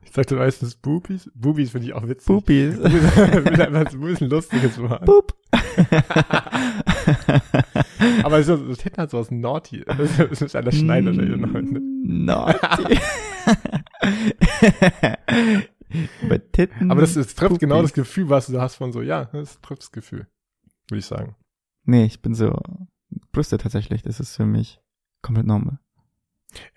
Ich 0.03 0.15
sagte 0.15 0.35
meistens 0.35 0.75
Boobies. 0.75 1.31
Boobies 1.35 1.71
finde 1.71 1.87
ich 1.87 1.93
auch 1.93 2.05
witzig. 2.05 2.27
Boobies 2.27 2.75
ist 2.79 3.17
einfach 3.61 3.89
so 3.91 3.97
ein 4.01 4.29
lustiges 4.29 4.77
Wort. 4.81 5.05
Boop. 5.05 5.33
Aber 8.23 8.43
so, 8.43 8.57
so 8.57 8.75
Titten 8.75 8.97
hat 9.01 9.11
so 9.11 9.19
was 9.19 9.31
Naughty. 9.31 9.85
Das 9.85 9.99
ist, 9.99 10.19
das 10.19 10.41
ist 10.41 10.55
einer 10.55 10.71
Schneider. 10.73 11.13
der 11.13 11.37
noch- 11.37 11.53
Naughty. 12.11 12.99
Titten. 16.53 16.89
Aber 16.91 17.01
das, 17.01 17.15
das 17.15 17.35
trifft 17.35 17.59
genau 17.59 17.81
das. 17.81 17.91
Gefühl, 17.93 18.29
was 18.29 18.47
du 18.47 18.59
hast 18.61 18.75
von 18.75 18.91
so, 18.93 19.01
ja, 19.01 19.25
das 19.25 19.59
trifft 19.61 19.81
das 19.83 19.91
Gefühl. 19.91 20.27
Würde 20.89 20.99
ich 20.99 21.05
sagen. 21.05 21.35
Nee, 21.83 22.05
ich 22.05 22.21
bin 22.21 22.33
so, 22.35 22.57
Brüste 23.31 23.57
tatsächlich, 23.57 24.01
das 24.03 24.19
ist 24.19 24.35
für 24.35 24.45
mich 24.45 24.79
komplett 25.21 25.45
normal. 25.47 25.79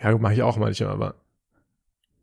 Ja, 0.00 0.16
mache 0.18 0.34
ich 0.34 0.42
auch 0.42 0.56
manchmal, 0.56 0.90
aber, 0.90 1.14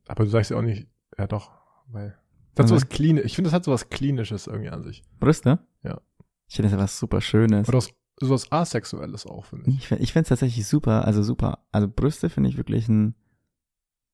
aber 0.08 0.24
du 0.26 0.30
sagst 0.30 0.52
ja 0.52 0.58
auch 0.58 0.62
nicht, 0.62 0.88
ja 1.18 1.28
doch, 1.28 1.52
weil, 1.88 2.18
das 2.56 2.64
hat 2.64 2.68
so 2.70 2.76
Also- 2.76 2.76
was 2.76 2.90
Clean, 2.90 3.18
ich 3.18 3.36
finde, 3.36 3.50
das 3.50 3.54
hat 3.56 3.64
so 3.66 3.72
was 3.72 3.90
Klinisches 3.90 4.48
irgendwie 4.48 4.70
an 4.70 4.84
sich. 4.84 5.04
Brüste? 5.20 5.60
Ja. 5.84 6.02
Ich 6.48 6.56
finde 6.56 6.70
das 6.70 6.78
ja 6.78 6.84
was 6.84 6.98
super 7.00 7.22
Schönes. 7.22 7.68
Oder 7.70 7.78
was, 7.78 7.92
so 8.22 8.30
was 8.30 8.52
Asexuelles 8.52 9.26
auch, 9.26 9.46
finde 9.46 9.70
ich. 9.70 9.78
Ich, 9.78 9.92
ich 9.92 10.14
finde 10.14 10.24
es 10.24 10.30
tatsächlich 10.30 10.68
super, 10.68 11.06
also 11.06 11.24
super. 11.24 11.60
Also 11.72 11.88
Brüste 11.88 12.30
finde 12.30 12.50
ich 12.50 12.58
wirklich 12.58 12.88
ein, 12.88 13.16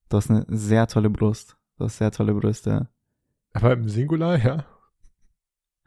du 0.09 0.17
hast 0.17 0.29
eine 0.31 0.45
sehr 0.47 0.87
tolle 0.87 1.09
Brust. 1.09 1.57
Du 1.77 1.85
hast 1.85 1.97
sehr 1.97 2.11
tolle 2.11 2.33
Brüste. 2.33 2.87
Aber 3.53 3.73
im 3.73 3.87
Singular, 3.89 4.37
ja. 4.43 4.65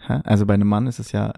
Hä? 0.06 0.20
Also 0.24 0.46
bei 0.46 0.54
einem 0.54 0.68
Mann 0.68 0.86
ist 0.86 0.98
es 0.98 1.12
ja 1.12 1.32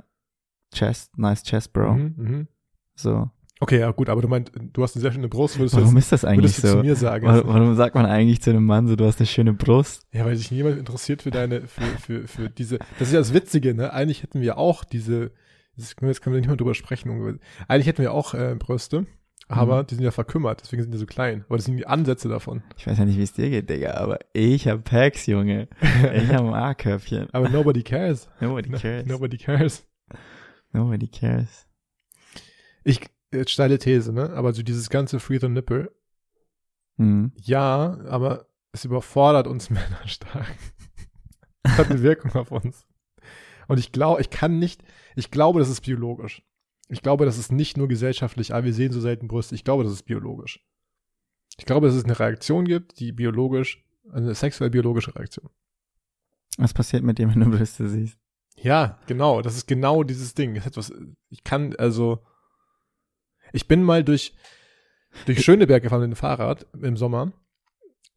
Chest, 0.74 1.16
nice 1.18 1.44
Chest, 1.44 1.72
Bro. 1.72 1.94
Mhm, 1.94 2.14
mhm. 2.16 2.48
So. 2.94 3.30
Okay, 3.60 3.78
ja, 3.78 3.92
gut, 3.92 4.08
aber 4.08 4.22
du 4.22 4.28
meinst, 4.28 4.50
du 4.72 4.82
hast 4.82 4.96
eine 4.96 5.02
sehr 5.02 5.12
schöne 5.12 5.28
Brust, 5.28 5.56
würdest 5.56 5.76
du, 5.76 5.80
Warum 5.80 5.94
jetzt, 5.94 6.06
ist 6.06 6.12
das 6.12 6.24
eigentlich 6.24 6.56
du 6.56 6.62
zu 6.62 6.68
so? 6.68 6.78
mir 6.78 6.96
sagen? 6.96 7.26
Warum, 7.26 7.46
warum 7.46 7.76
sagt 7.76 7.94
man 7.94 8.06
eigentlich 8.06 8.42
zu 8.42 8.50
einem 8.50 8.64
Mann 8.64 8.88
so, 8.88 8.96
du 8.96 9.04
hast 9.04 9.20
eine 9.20 9.26
schöne 9.28 9.52
Brust? 9.52 10.04
Ja, 10.10 10.24
weil 10.24 10.34
sich 10.34 10.50
niemand 10.50 10.78
interessiert 10.78 11.22
für 11.22 11.30
deine, 11.30 11.68
für, 11.68 11.82
für, 11.82 12.26
für 12.26 12.50
diese, 12.50 12.78
das 12.98 13.08
ist 13.08 13.12
ja 13.14 13.20
das 13.20 13.32
Witzige, 13.32 13.72
ne? 13.72 13.92
Eigentlich 13.92 14.24
hätten 14.24 14.40
wir 14.40 14.58
auch 14.58 14.82
diese, 14.82 15.30
jetzt 15.76 15.96
können 15.96 16.12
wir, 16.24 16.30
nicht 16.40 16.46
mehr 16.48 16.56
drüber 16.56 16.74
sprechen. 16.74 17.40
Eigentlich 17.68 17.86
hätten 17.86 18.02
wir 18.02 18.12
auch 18.12 18.34
äh, 18.34 18.54
Brüste, 18.58 19.06
aber 19.48 19.82
Mhm. 19.82 19.86
die 19.88 19.94
sind 19.96 20.04
ja 20.04 20.10
verkümmert, 20.10 20.60
deswegen 20.62 20.82
sind 20.82 20.92
die 20.92 20.98
so 20.98 21.06
klein. 21.06 21.44
Aber 21.48 21.56
das 21.56 21.64
sind 21.66 21.76
die 21.76 21.86
Ansätze 21.86 22.28
davon. 22.28 22.62
Ich 22.76 22.86
weiß 22.86 22.98
ja 22.98 23.04
nicht, 23.04 23.18
wie 23.18 23.22
es 23.22 23.32
dir 23.32 23.50
geht, 23.50 23.68
Digga, 23.70 23.94
aber 23.94 24.18
ich 24.32 24.68
hab 24.68 24.84
Packs, 24.84 25.26
Junge. 25.26 25.68
Ich 25.80 26.28
hab 26.32 26.40
ein 26.42 26.54
A-Köpfchen. 26.54 27.28
aber 27.32 27.48
nobody 27.48 27.82
cares. 27.82 28.28
Nobody 28.40 28.70
cares. 28.70 29.06
Nobody 29.06 29.36
cares. 29.38 29.86
Nobody 30.72 31.08
cares. 31.08 31.66
Ich, 32.84 33.00
jetzt 33.32 33.50
steile 33.50 33.78
These, 33.78 34.12
ne? 34.12 34.30
Aber 34.30 34.52
so 34.52 34.62
dieses 34.62 34.90
ganze 34.90 35.20
Free 35.20 35.38
the 35.38 35.48
Nipple, 35.48 35.92
Hm. 36.98 37.32
ja, 37.36 37.98
aber 38.08 38.46
es 38.72 38.84
überfordert 38.84 39.46
uns 39.46 39.70
Männer 39.70 40.00
stark. 40.06 40.46
Das 41.62 41.78
hat 41.78 41.90
eine 41.90 42.02
Wirkung 42.02 42.32
auf 42.32 42.50
uns. 42.50 42.86
Und 43.68 43.78
ich 43.78 43.92
glaube, 43.92 44.20
ich 44.20 44.30
kann 44.30 44.58
nicht, 44.58 44.82
ich 45.16 45.30
glaube, 45.30 45.60
das 45.60 45.68
ist 45.68 45.82
biologisch. 45.82 46.42
Ich 46.88 47.02
glaube, 47.02 47.24
das 47.24 47.38
ist 47.38 47.52
nicht 47.52 47.76
nur 47.76 47.88
gesellschaftlich, 47.88 48.54
ah, 48.54 48.64
wir 48.64 48.74
sehen 48.74 48.92
so 48.92 49.00
selten 49.00 49.28
Brüste. 49.28 49.54
Ich 49.54 49.64
glaube, 49.64 49.84
das 49.84 49.92
ist 49.92 50.02
biologisch. 50.02 50.60
Ich 51.58 51.64
glaube, 51.64 51.86
dass 51.86 51.96
es 51.96 52.04
eine 52.04 52.18
Reaktion 52.18 52.64
gibt, 52.64 52.98
die 52.98 53.12
biologisch, 53.12 53.84
eine 54.12 54.34
sexuell-biologische 54.34 55.14
Reaktion. 55.14 55.48
Was 56.58 56.74
passiert 56.74 57.02
mit 57.02 57.18
dir, 57.18 57.28
wenn 57.28 57.40
du 57.40 57.50
Brüste 57.50 57.88
siehst? 57.88 58.18
Ja, 58.56 58.98
genau. 59.06 59.42
Das 59.42 59.56
ist 59.56 59.66
genau 59.66 60.02
dieses 60.02 60.34
Ding. 60.34 60.56
Etwas, 60.56 60.92
ich 61.30 61.44
kann, 61.44 61.74
also, 61.76 62.22
ich 63.52 63.68
bin 63.68 63.82
mal 63.82 64.04
durch, 64.04 64.34
durch 65.26 65.42
Schöneberg 65.42 65.82
gefahren 65.82 66.02
mit 66.02 66.10
dem 66.10 66.16
Fahrrad 66.16 66.66
im 66.80 66.96
Sommer 66.96 67.32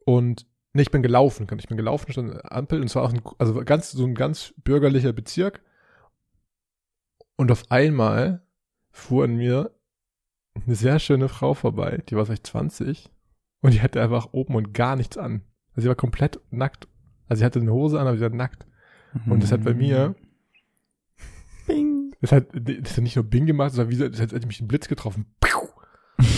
und, 0.05 0.45
nee, 0.75 0.81
ich 0.83 0.91
bin 0.91 1.01
gelaufen, 1.01 1.47
ich 1.57 1.67
bin 1.67 1.77
gelaufen, 1.77 2.11
stand 2.11 2.29
an 2.31 2.37
der 2.43 2.51
Ampel 2.51 2.81
und 2.81 2.87
zwar 2.89 3.03
auch 3.03 3.13
ein, 3.13 3.21
also 3.39 3.53
ganz, 3.65 3.91
so 3.91 4.05
ein 4.05 4.13
ganz 4.15 4.53
bürgerlicher 4.63 5.13
Bezirk 5.13 5.61
und 7.37 7.51
auf 7.51 7.63
einmal 7.71 8.41
fuhr 8.91 9.23
an 9.25 9.35
mir 9.35 9.71
eine 10.65 10.75
sehr 10.75 10.99
schöne 10.99 11.27
Frau 11.27 11.53
vorbei, 11.53 12.01
die 12.09 12.15
war 12.15 12.25
vielleicht 12.25 12.47
20 12.47 13.09
und 13.61 13.73
die 13.73 13.81
hatte 13.81 14.01
einfach 14.01 14.29
oben 14.31 14.55
und 14.55 14.73
gar 14.73 14.95
nichts 14.95 15.17
an. 15.17 15.41
Also 15.71 15.81
sie 15.81 15.87
war 15.89 15.95
komplett 15.95 16.39
nackt. 16.51 16.87
Also 17.27 17.39
sie 17.39 17.45
hatte 17.45 17.59
eine 17.59 17.73
Hose 17.73 17.99
an, 17.99 18.07
aber 18.07 18.15
sie 18.15 18.21
war 18.23 18.29
nackt. 18.29 18.65
Und 19.25 19.41
das 19.43 19.51
hat 19.51 19.63
bei 19.63 19.73
mir, 19.73 20.15
Bing. 21.67 22.13
das 22.21 22.31
hat, 22.31 22.47
das 22.53 22.95
hat 22.95 23.03
nicht 23.03 23.15
nur 23.15 23.25
Bing 23.25 23.45
gemacht, 23.45 23.71
sondern 23.73 23.91
wie, 23.91 23.95
so- 23.95 24.07
das 24.07 24.21
hat, 24.21 24.31
hat 24.33 24.45
mich 24.45 24.61
ein 24.61 24.67
Blitz 24.67 24.87
getroffen. 24.87 25.25
Piu. 25.39 25.64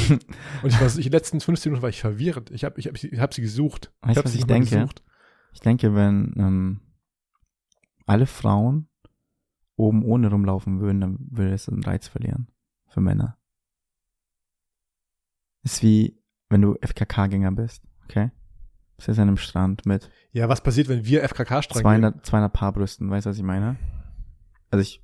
Und 0.63 0.70
ich 0.70 0.80
war, 0.80 0.88
ich, 0.88 0.96
die 0.96 1.10
letzten 1.10 1.39
15 1.39 1.72
Minuten 1.72 1.82
war 1.84 1.89
ich 1.89 2.00
verwirrt. 2.02 2.52
Ich 2.52 2.63
habe 2.63 2.80
ich 2.80 2.88
hab, 2.88 2.98
sie- 2.98 3.10
ich 3.10 3.20
hab 3.20 3.34
sie 3.34 3.41
gesucht. 3.41 3.91
Weißt 4.02 4.17
du, 4.17 4.24
was 4.24 4.32
sie 4.34 4.39
ich 4.39 4.46
denke? 4.46 4.88
Ich 5.54 5.60
denke, 5.62 5.96
wenn 5.96 6.34
ähm, 6.38 6.82
alle 8.06 8.26
Frauen 8.28 8.89
oben 9.76 10.04
ohne 10.04 10.30
rumlaufen 10.30 10.80
würden, 10.80 11.02
dann 11.02 11.17
würde 11.32 11.54
es 11.54 11.67
einen 11.70 11.84
Reiz 11.84 12.08
verlieren. 12.08 12.48
Für 12.88 13.02
Männer. 13.02 13.38
Ist 15.63 15.84
wie, 15.84 16.17
wenn 16.50 16.62
du 16.62 16.76
FKK-Gänger 16.82 17.52
bist, 17.52 17.84
okay? 18.06 18.32
Bist 18.96 19.10
jetzt 19.10 19.20
an 19.20 19.28
einem 19.28 19.38
Strand 19.38 19.86
mit 19.86 20.10
Ja, 20.32 20.48
was 20.50 20.62
passiert, 20.63 20.88
wenn 20.88 21.06
wir 21.06 21.24
FKK-Strang 21.24 21.82
200, 21.82 22.26
200 22.26 22.54
Paar 22.54 22.72
Brüsten, 22.74 23.10
weißt 23.10 23.26
du, 23.26 23.30
was 23.32 23.38
ich 23.38 23.43
meine? 23.43 23.76
Also 24.72 24.82
ich, 24.82 25.04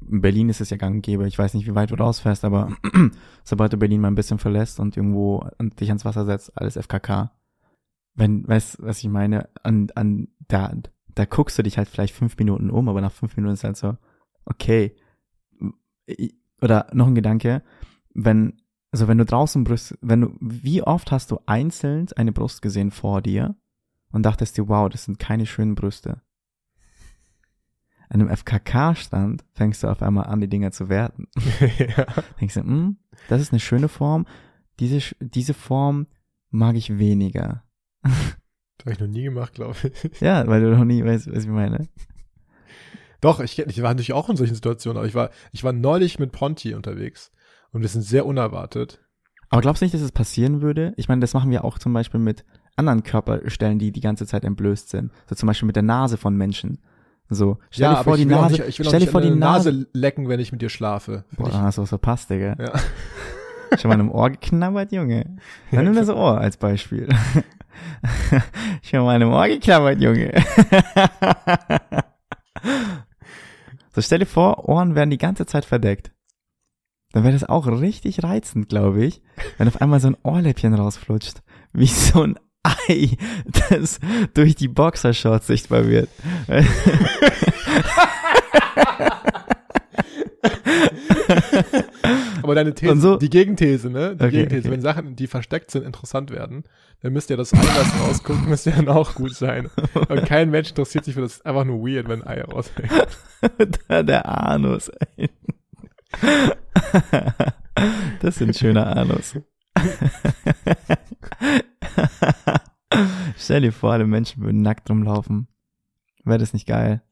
in 0.00 0.20
Berlin 0.20 0.48
ist 0.48 0.60
es 0.60 0.70
ja 0.70 0.76
gang 0.76 0.96
und 0.96 1.02
gäbe, 1.02 1.26
ich 1.26 1.38
weiß 1.38 1.54
nicht, 1.54 1.66
wie 1.66 1.74
weit 1.74 1.90
du 1.90 1.94
rausfährst, 1.94 2.44
aber 2.44 2.76
sobald 3.44 3.72
du 3.72 3.76
Berlin 3.76 4.00
mal 4.00 4.08
ein 4.08 4.14
bisschen 4.14 4.38
verlässt 4.38 4.80
und 4.80 4.96
irgendwo 4.96 5.46
dich 5.80 5.88
ans 5.88 6.04
Wasser 6.04 6.24
setzt, 6.24 6.56
alles 6.56 6.76
FKK. 6.76 7.32
Wenn, 8.14 8.46
weißt 8.46 8.82
was 8.82 8.98
ich 8.98 9.08
meine? 9.08 9.48
An, 9.62 9.88
an, 9.94 10.28
da, 10.48 10.72
da 11.14 11.24
guckst 11.24 11.58
du 11.58 11.62
dich 11.62 11.78
halt 11.78 11.88
vielleicht 11.88 12.14
fünf 12.14 12.36
Minuten 12.38 12.70
um, 12.70 12.88
aber 12.88 13.00
nach 13.00 13.12
fünf 13.12 13.36
Minuten 13.36 13.54
ist 13.54 13.64
halt 13.64 13.76
so, 13.76 13.96
okay. 14.44 14.94
Oder 16.62 16.86
noch 16.92 17.08
ein 17.08 17.14
Gedanke, 17.14 17.62
wenn, 18.14 18.62
also 18.92 19.08
wenn 19.08 19.18
du 19.18 19.24
draußen 19.24 19.64
Brust, 19.64 19.98
wenn 20.00 20.22
du, 20.22 20.36
wie 20.40 20.82
oft 20.82 21.10
hast 21.10 21.30
du 21.30 21.40
einzeln 21.46 22.06
eine 22.16 22.32
Brust 22.32 22.62
gesehen 22.62 22.90
vor 22.90 23.20
dir 23.20 23.56
und 24.12 24.24
dachtest 24.24 24.56
dir, 24.56 24.68
wow, 24.68 24.88
das 24.88 25.04
sind 25.04 25.18
keine 25.18 25.46
schönen 25.46 25.74
Brüste. 25.74 26.22
An 28.08 28.20
einem 28.20 28.34
FKK-Stand 28.34 29.44
fängst 29.52 29.82
du 29.82 29.88
auf 29.88 30.02
einmal 30.02 30.26
an, 30.26 30.40
die 30.40 30.48
Dinger 30.48 30.70
zu 30.70 30.88
werten. 30.88 31.28
ja. 31.78 32.06
Denkst 32.40 32.54
du, 32.54 32.60
hm, 32.60 32.98
das 33.28 33.40
ist 33.40 33.52
eine 33.52 33.60
schöne 33.60 33.88
Form. 33.88 34.26
Diese, 34.78 35.00
diese 35.20 35.54
Form 35.54 36.06
mag 36.50 36.76
ich 36.76 36.98
weniger. 36.98 37.64
Das 38.02 38.84
habe 38.84 38.92
ich 38.92 39.00
noch 39.00 39.08
nie 39.08 39.24
gemacht, 39.24 39.54
glaube 39.54 39.74
ich. 39.82 40.20
Ja, 40.20 40.46
weil 40.46 40.60
du 40.60 40.76
noch 40.76 40.84
nie 40.84 41.04
weißt, 41.04 41.32
was 41.32 41.44
ich 41.44 41.50
meine. 41.50 41.88
Doch, 43.20 43.40
ich, 43.40 43.58
ich 43.58 43.82
war 43.82 43.90
natürlich 43.90 44.12
auch 44.12 44.28
in 44.28 44.36
solchen 44.36 44.54
Situationen, 44.54 44.98
aber 44.98 45.08
ich 45.08 45.14
war, 45.14 45.30
ich 45.52 45.64
war 45.64 45.72
neulich 45.72 46.18
mit 46.18 46.32
Ponti 46.32 46.74
unterwegs 46.74 47.32
und 47.72 47.80
wir 47.80 47.88
sind 47.88 48.02
sehr 48.02 48.26
unerwartet. 48.26 49.00
Aber 49.48 49.62
glaubst 49.62 49.80
du 49.80 49.84
nicht, 49.84 49.94
dass 49.94 50.02
es 50.02 50.12
passieren 50.12 50.60
würde? 50.60 50.92
Ich 50.96 51.08
meine, 51.08 51.20
das 51.20 51.34
machen 51.34 51.50
wir 51.50 51.64
auch 51.64 51.78
zum 51.78 51.92
Beispiel 51.92 52.20
mit 52.20 52.44
anderen 52.76 53.02
Körperstellen, 53.02 53.78
die 53.78 53.92
die 53.92 54.00
ganze 54.00 54.26
Zeit 54.26 54.44
entblößt 54.44 54.90
sind. 54.90 55.12
So 55.28 55.34
zum 55.34 55.46
Beispiel 55.46 55.66
mit 55.66 55.76
der 55.76 55.82
Nase 55.82 56.16
von 56.16 56.36
Menschen. 56.36 56.78
So, 57.28 57.58
stell 57.70 57.90
dir 57.90 58.04
vor, 58.04 58.14
ich 58.14 58.20
die 58.20 58.26
Nase, 58.26 58.52
nicht, 58.52 58.68
ich 58.68 58.78
will 58.78 58.86
stell 58.86 59.00
dir 59.00 59.08
vor, 59.08 59.20
die 59.20 59.30
Nase. 59.30 59.72
Nase 59.72 59.86
lecken, 59.92 60.28
wenn 60.28 60.38
ich 60.38 60.52
mit 60.52 60.62
dir 60.62 60.68
schlafe. 60.68 61.24
Boah, 61.36 61.50
dann 61.50 61.62
hast 61.62 61.78
du 61.78 61.82
was 61.82 61.88
verpasst, 61.88 62.30
Digga. 62.30 62.56
Ja. 62.58 62.72
Schon 63.78 63.88
mal 63.88 63.98
im 63.98 64.12
Ohr 64.12 64.30
geknabbert, 64.30 64.92
Junge. 64.92 65.36
Dann 65.72 65.84
nimm 65.84 65.94
das 65.94 66.08
Ohr 66.08 66.38
als 66.40 66.56
Beispiel. 66.56 67.08
Schon 68.82 69.04
mal 69.04 69.20
im 69.20 69.32
Ohr 69.32 69.48
geknabbert, 69.48 70.00
Junge. 70.00 70.32
so 73.92 74.00
stell 74.00 74.20
dir 74.20 74.26
vor, 74.26 74.68
Ohren 74.68 74.94
werden 74.94 75.10
die 75.10 75.18
ganze 75.18 75.46
Zeit 75.46 75.64
verdeckt. 75.64 76.12
Dann 77.12 77.24
wäre 77.24 77.32
das 77.32 77.48
auch 77.48 77.66
richtig 77.66 78.22
reizend, 78.22 78.68
glaube 78.68 79.04
ich, 79.04 79.20
wenn 79.58 79.66
auf 79.68 79.80
einmal 79.80 80.00
so 80.00 80.08
ein 80.08 80.16
Ohrläppchen 80.22 80.74
rausflutscht. 80.74 81.42
Wie 81.72 81.86
so 81.86 82.22
ein 82.22 82.38
Ei, 82.88 83.16
das 83.70 84.00
durch 84.34 84.54
die 84.54 84.68
Boxershorts 84.68 85.46
sichtbar 85.46 85.86
wird. 85.86 86.08
Aber 92.42 92.54
deine 92.54 92.74
These, 92.74 92.96
so- 93.00 93.16
die 93.16 93.30
Gegenthese, 93.30 93.90
ne? 93.90 94.10
Die 94.16 94.24
Okay, 94.24 94.30
Gegenthese, 94.30 94.60
okay. 94.68 94.70
wenn 94.70 94.80
Sachen, 94.80 95.16
die 95.16 95.26
versteckt 95.26 95.70
sind, 95.70 95.84
interessant 95.84 96.30
werden, 96.30 96.64
dann 97.02 97.12
müsste 97.12 97.34
ja 97.34 97.36
das 97.36 97.52
Ei, 97.52 97.58
was 97.58 98.00
rausguckt, 98.00 98.46
müsste 98.46 98.70
dann 98.70 98.88
auch 98.88 99.14
gut 99.14 99.34
sein. 99.34 99.68
Und 100.08 100.24
kein 100.26 100.50
Mensch 100.50 100.70
interessiert 100.70 101.04
sich 101.04 101.14
für 101.14 101.20
das, 101.22 101.44
einfach 101.44 101.64
nur 101.64 101.80
weird, 101.86 102.08
wenn 102.08 102.22
ein 102.22 102.38
Ei 102.38 102.42
raushängt. 102.42 102.90
der 104.08 104.28
Anus, 104.28 104.90
ey. 105.16 105.28
Das 108.20 108.36
ist 108.36 108.42
ein 108.42 108.54
schöner 108.54 108.96
Anus. 108.96 109.34
Stell 113.36 113.62
dir 113.62 113.72
vor, 113.72 113.92
alle 113.92 114.06
Menschen 114.06 114.42
würden 114.42 114.62
nackt 114.62 114.88
rumlaufen. 114.90 115.48
Wäre 116.24 116.38
das 116.38 116.52
nicht 116.52 116.66
geil? 116.66 117.02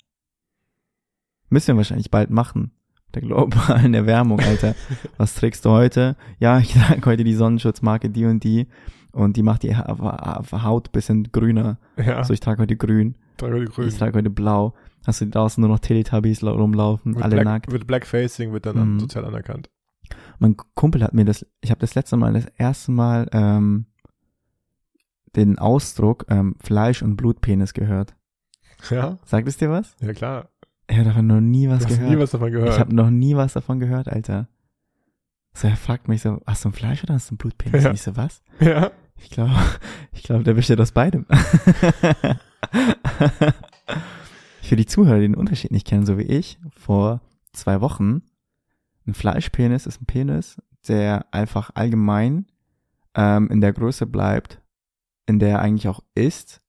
Müssen 1.50 1.68
wir 1.68 1.76
wahrscheinlich 1.76 2.10
bald 2.10 2.30
machen. 2.30 2.72
Der 3.14 3.22
globalen 3.22 3.94
Erwärmung, 3.94 4.40
Alter. 4.40 4.74
Was 5.18 5.34
trägst 5.34 5.64
du 5.64 5.70
heute? 5.70 6.16
Ja, 6.38 6.58
ich 6.58 6.72
trage 6.74 7.04
heute 7.06 7.24
die 7.24 7.34
Sonnenschutzmarke 7.34 8.10
die 8.10 8.24
und 8.24 8.42
die. 8.42 8.66
Und 9.12 9.36
die 9.36 9.42
macht 9.44 9.62
die 9.62 9.76
Ha- 9.76 9.96
Ha- 9.98 10.62
Haut 10.64 10.90
bisschen 10.90 11.30
grüner. 11.30 11.78
Ja, 11.96 12.16
Also 12.16 12.32
ich 12.32 12.40
trage 12.40 12.60
heute 12.62 12.76
grün. 12.76 13.14
trage 13.36 13.60
die 13.60 13.66
Grün. 13.66 13.88
Ich 13.88 13.96
trage 13.96 14.18
heute 14.18 14.30
blau. 14.30 14.74
Hast 15.06 15.20
du 15.20 15.26
draußen 15.26 15.60
nur 15.60 15.68
noch 15.70 15.78
Teletubbies 15.78 16.40
la- 16.40 16.50
rumlaufen, 16.50 17.12
Mit, 17.12 17.22
alle 17.22 17.36
Black, 17.36 17.44
nackt. 17.44 17.72
mit 17.72 17.86
Blackfacing 17.86 18.52
wird 18.52 18.66
dann 18.66 18.94
Mhm. 18.94 19.00
sozial 19.00 19.24
anerkannt. 19.24 19.70
Mein 20.40 20.56
Kumpel 20.74 21.04
hat 21.04 21.14
mir 21.14 21.24
das, 21.24 21.46
ich 21.60 21.70
habe 21.70 21.80
das 21.80 21.94
letzte 21.94 22.16
Mal, 22.16 22.32
das 22.32 22.46
erste 22.56 22.90
Mal 22.90 23.28
ähm, 23.32 23.86
den 25.36 25.58
Ausdruck 25.58 26.26
ähm, 26.28 26.56
Fleisch- 26.62 27.02
und 27.02 27.16
Blutpenis 27.16 27.74
gehört. 27.74 28.14
Ja, 28.90 29.18
Sagt 29.24 29.48
es 29.48 29.56
dir 29.56 29.70
was? 29.70 29.96
ja 30.00 30.12
klar. 30.12 30.50
Er 30.86 30.98
hat 30.98 31.06
davon 31.06 31.26
noch 31.26 31.40
nie 31.40 31.68
was 31.68 31.78
Du 31.80 31.86
hast 31.86 31.94
gehört. 31.96 32.10
nie 32.12 32.18
was 32.18 32.30
davon 32.32 32.52
gehört. 32.52 32.68
ich 32.74 32.78
habe 32.78 32.94
noch 32.94 33.08
nie 33.10 33.34
was 33.36 33.54
davon 33.54 33.80
gehört, 33.80 34.08
Alter. 34.08 34.48
So, 35.54 35.68
er 35.68 35.76
fragt 35.76 36.08
mich 36.08 36.20
so, 36.20 36.42
hast 36.46 36.64
du 36.64 36.68
ein 36.68 36.72
Fleisch 36.72 37.02
oder 37.04 37.14
hast 37.14 37.30
du 37.30 37.34
ein 37.34 37.38
Blutpenis? 37.38 37.82
Ja. 37.84 37.88
Und 37.90 37.94
ich 37.94 38.02
so, 38.02 38.16
was? 38.16 38.42
ja. 38.60 38.90
Ich 39.16 39.30
glaube, 39.30 39.52
ich 40.12 40.22
glaube, 40.24 40.44
der 40.44 40.54
besteht 40.54 40.80
aus 40.80 40.92
beidem. 40.92 41.24
Für 44.62 44.76
die 44.76 44.86
Zuhörer, 44.86 45.16
die 45.20 45.26
den 45.28 45.34
Unterschied 45.36 45.70
nicht 45.70 45.86
kennen, 45.86 46.06
so 46.06 46.18
wie 46.18 46.22
ich, 46.22 46.58
vor 46.70 47.20
zwei 47.52 47.80
Wochen, 47.80 48.22
ein 49.06 49.14
Fleischpenis 49.14 49.86
ist 49.86 50.00
ein 50.00 50.06
Penis, 50.06 50.60
der 50.88 51.26
einfach 51.32 51.70
allgemein 51.74 52.46
ähm, 53.14 53.48
in 53.50 53.60
der 53.60 53.72
Größe 53.72 54.06
bleibt, 54.06 54.60
in 55.26 55.38
der 55.38 55.50
er 55.50 55.58
eigentlich 55.60 55.88
auch 55.88 56.00
ist, 56.14 56.60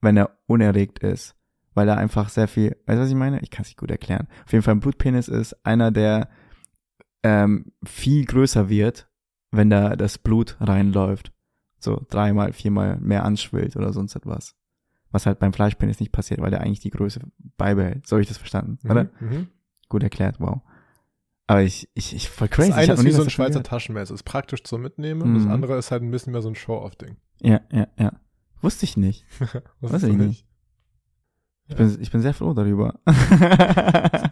wenn 0.00 0.16
er 0.16 0.38
unerregt 0.46 0.98
ist. 1.00 1.36
Weil 1.74 1.88
er 1.88 1.96
einfach 1.96 2.28
sehr 2.28 2.48
viel, 2.48 2.76
weißt 2.86 2.98
du, 2.98 3.02
was 3.02 3.08
ich 3.08 3.14
meine? 3.14 3.40
Ich 3.40 3.50
kann 3.50 3.62
es 3.62 3.68
nicht 3.68 3.78
gut 3.78 3.90
erklären. 3.90 4.28
Auf 4.44 4.52
jeden 4.52 4.62
Fall 4.62 4.74
ein 4.74 4.80
Blutpenis 4.80 5.28
ist 5.28 5.54
einer, 5.64 5.90
der 5.90 6.28
ähm, 7.22 7.72
viel 7.84 8.24
größer 8.26 8.68
wird, 8.68 9.08
wenn 9.52 9.70
da 9.70 9.96
das 9.96 10.18
Blut 10.18 10.56
reinläuft 10.60 11.32
so 11.78 12.00
dreimal, 12.10 12.52
viermal 12.52 12.98
mehr 13.00 13.24
anschwillt 13.24 13.76
oder 13.76 13.92
sonst 13.92 14.14
etwas. 14.14 14.54
Was 15.10 15.26
halt 15.26 15.38
beim 15.40 15.52
Fleischpenis 15.52 15.98
nicht 16.00 16.12
passiert, 16.12 16.40
weil 16.40 16.50
der 16.50 16.60
eigentlich 16.60 16.80
die 16.80 16.90
Größe 16.90 17.20
beibehält. 17.56 18.06
So 18.06 18.14
habe 18.16 18.22
ich 18.22 18.28
das 18.28 18.38
verstanden, 18.38 18.78
oder? 18.88 19.04
Mhm. 19.20 19.28
Mhm. 19.28 19.48
Gut 19.88 20.02
erklärt, 20.02 20.36
wow. 20.38 20.60
Aber 21.48 21.62
ich, 21.62 21.88
ich, 21.94 22.14
ich 22.14 22.30
voll 22.30 22.48
Das 22.48 22.56
crazy. 22.56 22.70
ich 22.70 22.76
eine 22.76 22.92
ist 22.92 23.04
wie 23.04 23.10
so 23.10 23.22
ein 23.24 23.30
Schweizer. 23.30 23.62
Taschenmesser. 23.62 24.14
Ist 24.14 24.22
praktisch 24.22 24.62
zum 24.62 24.80
Mitnehmen. 24.80 25.22
Und 25.22 25.34
das 25.34 25.42
Mhm. 25.44 25.50
andere 25.50 25.76
ist 25.76 25.90
halt 25.90 26.02
ein 26.02 26.10
bisschen 26.10 26.32
mehr 26.32 26.40
so 26.40 26.48
ein 26.48 26.54
Show-Off-Ding. 26.54 27.16
Ja, 27.42 27.60
ja, 27.72 27.88
ja. 27.98 28.12
Wusste 28.60 28.84
ich 28.84 28.96
nicht. 28.96 29.26
Ist 29.40 29.54
ich 29.54 29.90
das 29.90 30.02
nicht. 30.04 30.46
Ich 31.68 31.76
bin, 31.76 31.98
ich 32.00 32.10
bin 32.10 32.22
sehr 32.22 32.34
froh 32.34 32.54
darüber. 32.54 33.00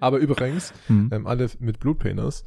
Aber 0.00 0.18
übrigens, 0.18 0.72
hm. 0.86 1.10
ähm, 1.12 1.26
alle 1.26 1.48
mit 1.58 1.78
Blutpenis, 1.78 2.44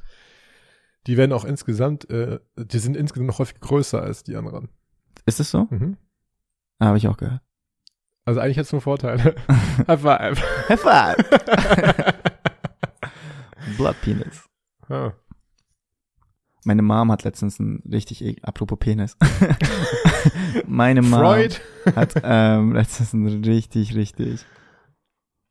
die 1.07 1.17
werden 1.17 1.33
auch 1.33 1.45
insgesamt, 1.45 2.09
äh, 2.09 2.39
die 2.57 2.79
sind 2.79 2.97
insgesamt 2.97 3.27
noch 3.27 3.39
häufig 3.39 3.59
größer 3.59 4.01
als 4.01 4.23
die 4.23 4.35
anderen. 4.35 4.69
Ist 5.25 5.39
es 5.39 5.51
so? 5.51 5.67
Mhm. 5.69 5.97
Ah, 6.79 6.87
Habe 6.87 6.97
ich 6.97 7.07
auch 7.07 7.17
gehört. 7.17 7.41
Also 8.25 8.39
eigentlich 8.39 8.57
hättest 8.57 8.73
du 8.73 8.79
Vorteile. 8.79 9.35
High 9.87 10.01
five. 10.01 10.69
High 10.69 10.81
five! 10.81 11.15
Blood 13.77 13.95
Penis. 14.01 14.49
ja. 14.89 15.13
Meine 16.65 16.81
Mom 16.81 17.11
hat 17.11 17.23
letztens 17.23 17.59
ein 17.59 17.81
richtig, 17.89 18.23
e- 18.23 18.37
apropos 18.41 18.79
Penis. 18.79 19.15
Meine 20.67 21.01
Mom. 21.01 21.19
Freud. 21.19 21.55
hat 21.95 22.13
ähm, 22.23 22.73
letztens 22.73 23.13
ein 23.13 23.27
richtig, 23.45 23.95
richtig. 23.95 24.45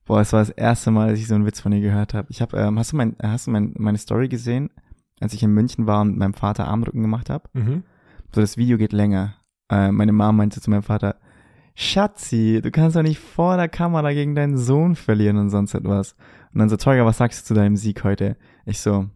Boah, 0.06 0.20
es 0.20 0.32
war 0.32 0.40
das 0.40 0.50
erste 0.50 0.90
Mal, 0.90 1.10
dass 1.10 1.18
ich 1.20 1.28
so 1.28 1.34
einen 1.34 1.46
Witz 1.46 1.60
von 1.60 1.72
ihr 1.72 1.80
gehört 1.80 2.14
habe. 2.14 2.26
Ich 2.30 2.42
habe, 2.42 2.56
ähm, 2.58 2.78
hast 2.78 2.92
du 2.92 2.96
mein, 2.96 3.16
hast 3.22 3.46
du 3.46 3.52
mein, 3.52 3.74
meine 3.78 3.96
Story 3.98 4.28
gesehen, 4.28 4.70
als 5.20 5.32
ich 5.32 5.42
in 5.42 5.52
München 5.54 5.86
war 5.86 6.00
und 6.02 6.08
mit 6.10 6.18
meinem 6.18 6.34
Vater 6.34 6.66
Armrücken 6.66 7.00
gemacht 7.02 7.30
habe? 7.30 7.48
Mhm. 7.52 7.84
So, 8.34 8.40
das 8.40 8.56
Video 8.56 8.76
geht 8.76 8.92
länger. 8.92 9.34
Äh, 9.70 9.92
meine 9.92 10.12
Mom 10.12 10.36
meinte 10.36 10.60
zu 10.60 10.68
meinem 10.68 10.82
Vater, 10.82 11.16
Schatzi, 11.76 12.60
du 12.62 12.70
kannst 12.70 12.96
doch 12.96 13.02
nicht 13.02 13.18
vor 13.18 13.56
der 13.56 13.68
Kamera 13.68 14.12
gegen 14.12 14.34
deinen 14.34 14.58
Sohn 14.58 14.94
verlieren 14.96 15.38
und 15.38 15.50
sonst 15.50 15.74
etwas. 15.74 16.16
Und 16.52 16.58
dann 16.58 16.68
so, 16.68 16.76
Teuger, 16.76 17.06
was 17.06 17.18
sagst 17.18 17.42
du 17.42 17.46
zu 17.46 17.54
deinem 17.54 17.76
Sieg 17.76 18.04
heute? 18.04 18.36
Ich 18.66 18.80
so, 18.80 19.08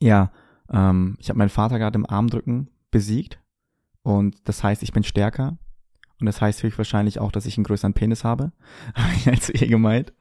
ja, 0.00 0.30
ähm, 0.72 1.16
ich 1.18 1.28
habe 1.28 1.38
meinen 1.38 1.48
Vater 1.48 1.78
gerade 1.78 1.98
im 1.98 2.08
Armdrücken 2.08 2.68
besiegt 2.90 3.40
und 4.02 4.36
das 4.48 4.62
heißt, 4.62 4.82
ich 4.82 4.92
bin 4.92 5.02
stärker 5.02 5.58
und 6.20 6.26
das 6.26 6.40
heißt 6.40 6.62
höchstwahrscheinlich 6.62 7.18
auch, 7.18 7.30
dass 7.30 7.46
ich 7.46 7.58
einen 7.58 7.64
größeren 7.64 7.92
Penis 7.92 8.24
habe. 8.24 8.52
Habe 8.94 9.32
ich 9.32 9.42
zu 9.42 9.52
ihr 9.52 9.68
gemeint. 9.68 10.12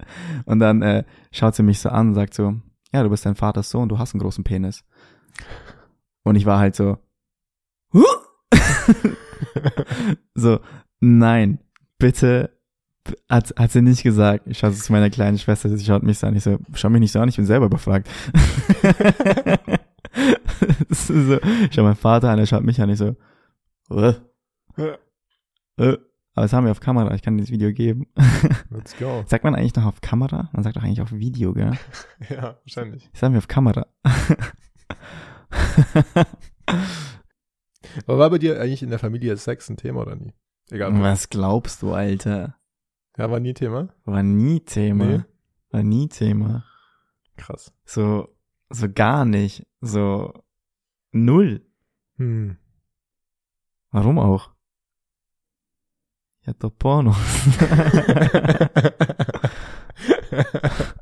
Und 0.45 0.60
dann 0.60 0.81
äh, 0.81 1.03
schaut 1.31 1.55
sie 1.55 1.63
mich 1.63 1.79
so 1.79 1.89
an 1.89 2.10
und 2.10 2.15
sagt 2.15 2.34
so, 2.34 2.55
ja, 2.93 3.03
du 3.03 3.10
bist 3.10 3.25
dein 3.25 3.36
Vaters 3.36 3.69
Sohn, 3.69 3.89
du 3.89 3.97
hast 3.97 4.13
einen 4.13 4.21
großen 4.21 4.43
Penis. 4.43 4.84
Und 6.23 6.36
ich 6.36 6.45
war 6.45 6.60
halt 6.60 6.75
so, 6.75 6.97
huh? 7.93 8.03
so, 10.36 10.60
nein, 10.99 11.60
bitte, 11.97 12.58
hat, 13.29 13.53
hat 13.58 13.71
sie 13.71 13.81
nicht 13.81 14.03
gesagt. 14.03 14.47
Ich 14.47 14.58
schaue 14.60 14.73
zu 14.73 14.91
meiner 14.91 15.10
kleinen 15.10 15.38
Schwester, 15.38 15.69
sie 15.69 15.86
schaut 15.86 16.03
mich 16.03 16.19
so 16.19 16.27
an, 16.27 16.36
ich 16.36 16.43
so, 16.43 16.58
schau 16.73 16.89
mich 16.89 17.01
nicht 17.01 17.12
so 17.12 17.19
an, 17.19 17.29
ich 17.29 17.36
bin 17.36 17.45
selber 17.45 17.69
befragt. 17.69 18.10
So, 20.89 21.13
ich 21.13 21.73
schau 21.73 21.84
meinen 21.84 21.95
Vater 21.95 22.30
an, 22.30 22.39
er 22.39 22.45
schaut 22.45 22.63
mich 22.63 22.82
an, 22.82 22.89
ich 22.89 22.97
so, 22.97 23.15
äh, 23.91 24.13
äh. 25.78 25.97
Aber 26.38 26.43
das 26.43 26.54
haben 26.54 26.65
wir 26.65 26.71
auf 26.71 26.82
Kamera, 26.82 27.13
ich 27.15 27.21
kann 27.21 27.38
dir 27.38 27.43
das 27.43 27.51
Video 27.51 27.71
geben. 27.71 28.08
Let's 28.69 28.97
go. 28.97 29.23
Sagt 29.25 29.45
man 29.45 29.56
eigentlich 29.56 29.75
noch 29.75 29.86
auf 29.86 30.01
Kamera? 30.01 30.49
Man 30.51 30.63
sagt 30.63 30.75
doch 30.75 30.84
eigentlich 30.84 31.01
auf 31.01 31.13
Video, 31.13 31.54
gell? 31.54 31.71
Ja, 32.30 32.58
wahrscheinlich. 32.63 33.10
Das 33.12 33.21
sagen 33.21 33.34
wir 33.34 33.38
auf 33.38 33.47
Kamera. 33.47 33.86
Aber 38.06 38.19
war 38.19 38.30
bei 38.30 38.38
dir 38.38 38.60
eigentlich 38.60 38.84
in 38.84 38.89
der 38.89 38.99
Familie 38.99 39.38
Sex 39.38 39.69
ein 39.69 39.78
Thema 39.78 40.01
oder 40.01 40.15
nie? 40.15 40.34
Egal. 40.71 40.99
Was 41.01 41.30
glaubst 41.30 41.82
du, 41.82 41.93
Alter? 41.93 42.58
Ja, 43.17 43.32
war 43.32 43.39
nie 43.39 43.54
Thema. 43.54 43.89
War 44.04 44.23
nie 44.23 44.60
Thema. 44.60 45.06
Nee. 45.06 45.21
War 45.69 45.84
nie 45.84 46.10
Thema. 46.10 46.65
Krass. 47.38 47.73
So, 47.86 48.35
so 48.69 48.91
gar 48.91 49.25
nicht. 49.25 49.65
So, 49.82 50.34
null. 51.12 51.65
Hm. 52.17 52.58
Warum 53.91 54.19
auch? 54.19 54.51
Ich 56.41 56.47
hab 56.47 56.60
doch 56.60 56.71
Pornos. 56.78 57.17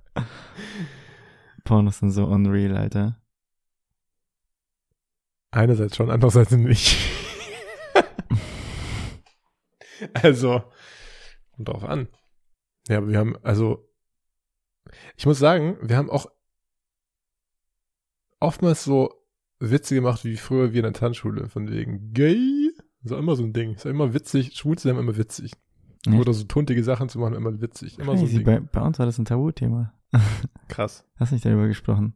Pornos 1.65 1.99
sind 1.99 2.11
so 2.11 2.25
unreal, 2.25 2.77
Alter. 2.77 3.21
Einerseits 5.51 5.95
schon, 5.95 6.09
andererseits 6.09 6.51
nicht. 6.51 6.97
also, 10.13 10.63
kommt 11.55 11.67
drauf 11.67 11.83
an. 11.83 12.07
Ja, 12.87 12.97
aber 12.97 13.09
wir 13.09 13.19
haben, 13.19 13.37
also, 13.43 13.87
ich 15.15 15.25
muss 15.25 15.39
sagen, 15.39 15.77
wir 15.81 15.97
haben 15.97 16.09
auch 16.09 16.27
oftmals 18.43 18.83
so 18.83 19.13
Witze 19.59 19.95
gemacht, 19.95 20.25
wie 20.25 20.37
früher 20.37 20.73
wir 20.73 20.79
in 20.79 20.91
der 20.91 20.93
Tanzschule, 20.93 21.49
von 21.49 21.69
wegen 21.71 22.13
gay. 22.13 22.71
Das 23.01 23.11
war 23.13 23.19
immer 23.19 23.35
so 23.35 23.43
ein 23.43 23.53
Ding. 23.53 23.73
Das 23.73 23.85
war 23.85 23.91
immer 23.91 24.13
witzig. 24.13 24.55
Schwul 24.55 24.77
zu 24.77 24.87
sein 24.87 24.97
immer 24.97 25.17
witzig. 25.17 25.53
Echt? 26.05 26.15
Oder 26.19 26.33
so 26.33 26.43
tuntige 26.43 26.83
Sachen 26.83 27.09
zu 27.09 27.19
machen, 27.19 27.33
immer 27.33 27.61
witzig. 27.61 27.97
Immer 27.97 28.17
so 28.17 28.25
ein 28.25 28.29
Crazy. 28.29 28.43
Ding. 28.43 28.45
Bei, 28.45 28.59
bei 28.59 28.81
uns 28.81 28.99
war 28.99 29.05
das 29.05 29.17
ein 29.17 29.25
Tabuthema. 29.25 29.93
Krass. 30.67 31.05
Hast 31.15 31.31
nicht 31.31 31.45
darüber 31.45 31.67
gesprochen? 31.67 32.15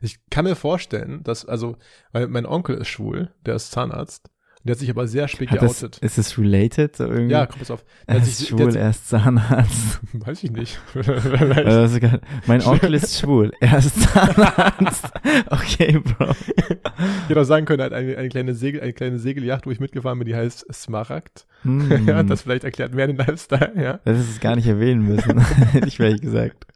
Ich 0.00 0.18
kann 0.30 0.44
mir 0.44 0.56
vorstellen, 0.56 1.22
dass, 1.22 1.44
also, 1.44 1.76
weil 2.12 2.26
mein 2.26 2.46
Onkel 2.46 2.76
ist 2.76 2.88
schwul, 2.88 3.32
der 3.44 3.54
ist 3.54 3.70
Zahnarzt, 3.70 4.30
der 4.62 4.72
hat 4.72 4.78
sich 4.78 4.90
aber 4.90 5.06
sehr 5.06 5.26
spät 5.26 5.50
Hat 5.50 5.62
das, 5.62 5.80
geoutet. 5.80 5.98
ist 6.02 6.18
es 6.18 6.38
related? 6.38 7.00
Irgendwie? 7.00 7.32
ja, 7.32 7.46
komm 7.46 7.60
pass 7.60 7.70
auf. 7.70 7.82
Der 8.06 8.16
er 8.16 8.22
ist 8.22 8.38
sich, 8.38 8.48
schwul, 8.48 8.76
er 8.76 8.90
ist 8.90 9.08
Zahnarzt. 9.08 10.00
weiß 10.12 10.42
ich 10.42 10.50
nicht. 10.50 10.78
Das 10.94 11.98
geil. 11.98 12.20
mein 12.46 12.62
Onkel 12.62 12.92
ist 12.94 13.18
schwul, 13.18 13.52
er 13.60 13.78
ist 13.78 13.98
Zahnarzt. 14.12 15.06
Okay, 15.48 15.98
Bro. 15.98 16.32
Ich 16.32 17.28
hätte 17.28 17.40
auch 17.40 17.44
sagen 17.44 17.64
können, 17.64 17.80
er 17.80 17.86
hat 17.86 17.92
eine, 17.94 18.18
eine 18.18 18.28
kleine 18.28 18.54
Segel, 18.54 18.82
eine 18.82 18.92
kleine 18.92 19.18
Segelyacht, 19.18 19.66
wo 19.66 19.70
ich 19.70 19.80
mitgefahren 19.80 20.18
bin, 20.18 20.26
die 20.26 20.36
heißt 20.36 20.66
Smaragd. 20.72 21.46
Hm. 21.62 22.06
Ja, 22.06 22.22
das 22.22 22.42
vielleicht 22.42 22.64
erklärt 22.64 22.94
mehr 22.94 23.06
den 23.06 23.16
Lifestyle, 23.16 23.72
ja. 23.76 24.00
Das 24.04 24.18
ist 24.18 24.28
es 24.30 24.40
gar 24.40 24.56
nicht 24.56 24.66
erwähnen 24.66 25.02
müssen. 25.06 25.38
Hätte 25.40 25.88
ich 25.88 25.96
vielleicht 25.96 26.20
gesagt. 26.22 26.66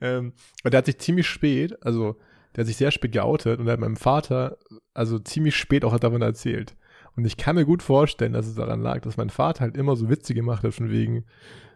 ähm, 0.00 0.32
aber 0.62 0.70
der 0.70 0.78
hat 0.78 0.86
sich 0.86 0.98
ziemlich 0.98 1.26
spät, 1.26 1.76
also 1.84 2.16
der 2.54 2.62
hat 2.62 2.66
sich 2.66 2.76
sehr 2.76 2.90
spät 2.90 3.12
geoutet 3.12 3.58
und 3.58 3.66
er 3.66 3.74
hat 3.74 3.80
meinem 3.80 3.96
Vater 3.96 4.58
also 4.94 5.18
ziemlich 5.18 5.56
spät 5.56 5.84
auch 5.84 5.98
davon 5.98 6.22
erzählt. 6.22 6.76
Und 7.16 7.24
ich 7.24 7.36
kann 7.36 7.56
mir 7.56 7.64
gut 7.64 7.82
vorstellen, 7.82 8.32
dass 8.32 8.46
es 8.46 8.54
daran 8.54 8.80
lag, 8.80 9.00
dass 9.00 9.16
mein 9.16 9.30
Vater 9.30 9.60
halt 9.60 9.76
immer 9.76 9.96
so 9.96 10.08
Witze 10.08 10.34
gemacht 10.34 10.62
hat 10.64 10.74
von 10.74 10.90
wegen 10.90 11.24